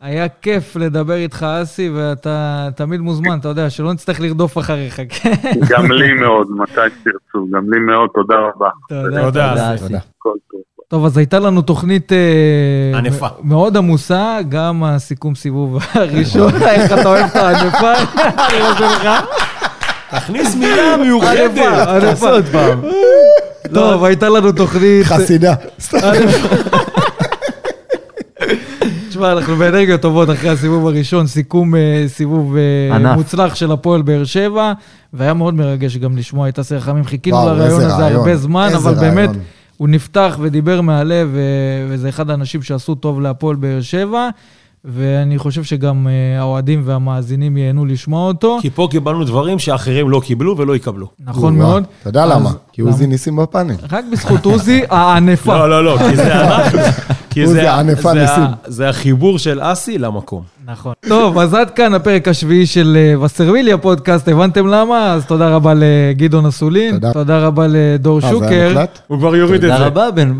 היה 0.00 0.28
כיף 0.28 0.76
לדבר 0.76 1.14
איתך, 1.14 1.46
אסי, 1.62 1.90
ואתה 1.94 2.68
תמיד 2.76 3.00
מוזמן, 3.00 3.38
אתה 3.38 3.48
יודע, 3.48 3.70
שלא 3.70 3.92
נצטרך 3.92 4.20
לרדוף 4.20 4.58
אחריך, 4.58 5.00
כן? 5.08 5.32
גם 5.68 5.92
לי 5.92 6.12
מאוד, 6.22 6.46
מתי 6.50 6.80
שתרצו, 7.00 7.46
גם 7.50 7.72
לי 7.72 7.78
מאוד, 7.78 8.10
תודה 8.14 8.34
רבה. 8.34 8.68
תודה, 8.88 9.74
אסי. 9.74 9.94
טוב, 10.92 11.04
אז 11.04 11.16
הייתה 11.16 11.38
לנו 11.38 11.62
תוכנית... 11.62 12.12
אה, 12.12 12.98
ענפה. 12.98 13.26
מאוד 13.42 13.76
עמוסה, 13.76 14.38
גם 14.48 14.84
הסיכום 14.84 15.34
סיבוב 15.34 15.78
הראשון, 15.94 16.62
איך 16.62 16.92
אתה 16.92 17.08
אוהב 17.08 17.24
את 17.24 17.36
הענפה, 17.36 17.92
אני 18.48 18.68
רוצה 18.68 18.80
לך. 18.80 19.08
תכניס 20.10 20.56
מילה 20.56 20.96
מיוחדת, 20.96 21.50
תעשה 22.00 22.30
עוד 22.30 22.44
פעם. 22.44 22.80
טוב, 23.74 24.04
הייתה 24.04 24.28
לנו 24.28 24.52
תוכנית... 24.52 25.06
חסידה. 25.06 25.54
תשמע, 29.08 29.32
אנחנו 29.32 29.56
באנרגיות 29.56 30.00
טובות 30.00 30.30
אחרי 30.30 30.50
הסיבוב 30.50 30.86
הראשון, 30.86 31.26
סיכום 31.26 31.74
אה, 31.74 32.04
סיבוב 32.08 32.56
אה, 32.56 33.14
מוצלח 33.14 33.54
של 33.54 33.72
הפועל 33.72 34.02
באר 34.02 34.24
שבע, 34.24 34.72
והיה 35.12 35.34
מאוד 35.34 35.54
מרגש 35.54 35.96
גם 35.96 36.16
לשמוע 36.16 36.48
את 36.48 36.58
אסי 36.58 36.74
רחמים. 36.74 37.04
חיכינו 37.04 37.46
לרעיון 37.46 37.80
הזה 37.80 38.06
הרבה 38.06 38.36
זמן, 38.36 38.70
אבל 38.74 38.94
באמת... 38.94 39.30
הוא 39.76 39.88
נפתח 39.88 40.38
ודיבר 40.40 40.80
מהלב, 40.80 41.36
וזה 41.88 42.08
אחד 42.08 42.30
האנשים 42.30 42.62
שעשו 42.62 42.94
טוב 42.94 43.20
להפועל 43.20 43.56
באר 43.56 43.80
שבע. 43.80 44.28
ואני 44.84 45.38
חושב 45.38 45.64
שגם 45.64 46.08
אה, 46.08 46.40
האוהדים 46.40 46.82
והמאזינים 46.84 47.56
ייהנו 47.56 47.84
לשמוע 47.86 48.28
אותו. 48.28 48.58
כי 48.60 48.70
פה 48.70 48.88
קיבלנו 48.90 49.24
דברים 49.24 49.58
שאחרים 49.58 50.10
לא 50.10 50.20
קיבלו 50.24 50.58
ולא 50.58 50.76
יקבלו. 50.76 51.06
נכון 51.24 51.58
מאוד. 51.58 51.84
אתה 52.00 52.08
יודע 52.08 52.26
למה? 52.26 52.50
כי 52.72 52.82
עוזי 52.82 53.06
ניסים 53.06 53.36
בפאנל. 53.36 53.74
רק 53.92 54.04
בזכות 54.12 54.44
עוזי 54.44 54.82
הענפה. 54.90 55.58
לא, 55.58 55.70
לא, 55.70 55.84
לא, 55.84 55.98
כי 56.10 56.16
זה 56.16 56.34
אנחנו. 56.40 56.78
עוזי 57.44 57.60
הענפה 57.60 58.12
ניסים. 58.12 58.44
זה 58.66 58.88
החיבור 58.88 59.38
של 59.38 59.58
אסי 59.62 59.98
למקום. 59.98 60.42
נכון. 60.66 60.92
טוב, 61.08 61.38
אז 61.38 61.54
עד 61.54 61.70
כאן 61.70 61.94
הפרק 61.94 62.28
השביעי 62.28 62.66
של 62.66 62.96
אה, 62.96 63.20
וסרמיליה 63.20 63.78
פודקאסט, 63.78 64.28
הבנתם 64.28 64.66
למה? 64.66 65.12
אז 65.12 65.26
תודה 65.26 65.48
רבה 65.48 65.72
לגדעון 65.76 66.46
אסולין, 66.46 66.98
תודה 67.12 67.38
רבה 67.38 67.66
לדור 67.68 68.20
שוקר. 68.20 68.84
הוא 69.06 69.18
כבר 69.18 69.36
יוריד 69.36 69.64
את 69.64 69.70
זה. 69.70 69.76
תודה 69.76 69.86
רבה, 69.86 70.10
בן. 70.10 70.32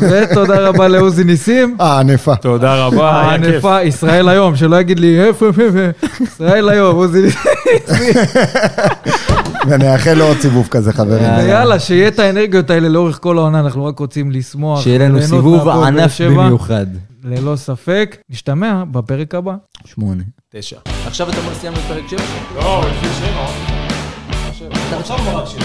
ותודה 0.00 0.68
רבה 0.68 0.88
לעוזי 0.88 1.24
ניסים. 1.24 1.76
הענפה. 1.78 2.36
תודה 2.36 2.86
רבה, 2.86 3.10
הענפה, 3.10 3.82
ישראל 3.82 4.28
היום, 4.28 4.56
שלא 4.56 4.80
יגיד 4.80 5.00
לי, 5.00 5.20
איפה, 5.20 5.46
איפה, 5.46 5.62
איפה, 5.62 5.78
ישראל 6.22 6.68
היום, 6.68 6.96
עוזי 6.96 7.22
ניסים. 7.22 8.14
ונאחל 9.68 10.14
לו 10.14 10.24
עוד 10.24 10.36
סיבוב 10.40 10.68
כזה, 10.70 10.92
חברים. 10.92 11.24
אה, 11.24 11.42
יאללה, 11.42 11.78
שיהיה 11.78 12.08
את 12.08 12.18
האנרגיות 12.18 12.70
האלה 12.70 12.88
לאורך 12.88 13.18
כל 13.22 13.38
העונה, 13.38 13.60
אנחנו 13.60 13.84
רק 13.84 13.98
רוצים 13.98 14.30
לשמוח. 14.30 14.80
שיהיה 14.80 14.98
לנו 14.98 15.22
סיבוב 15.22 15.68
ענף 15.68 16.20
במיוחד. 16.20 16.86
ללא 17.24 17.56
ספק. 17.56 18.16
נשתמע 18.30 18.84
בפרק 18.90 19.34
הבא. 19.34 19.54
שמונה. 19.84 20.22
תשע. 20.54 20.76
עכשיו 21.06 21.30
אתה 21.30 21.38
אומר 21.38 21.54
סיימנו 21.54 21.78
את 21.78 21.84
פרק 21.84 22.08
שבע? 22.08 22.22
לא, 22.56 22.84
יש 22.90 23.02
לי 23.02 23.08
שבע. 23.26 23.46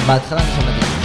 בהתחלה 0.07 0.39
אני 0.39 0.51
שמעתי. 0.61 0.97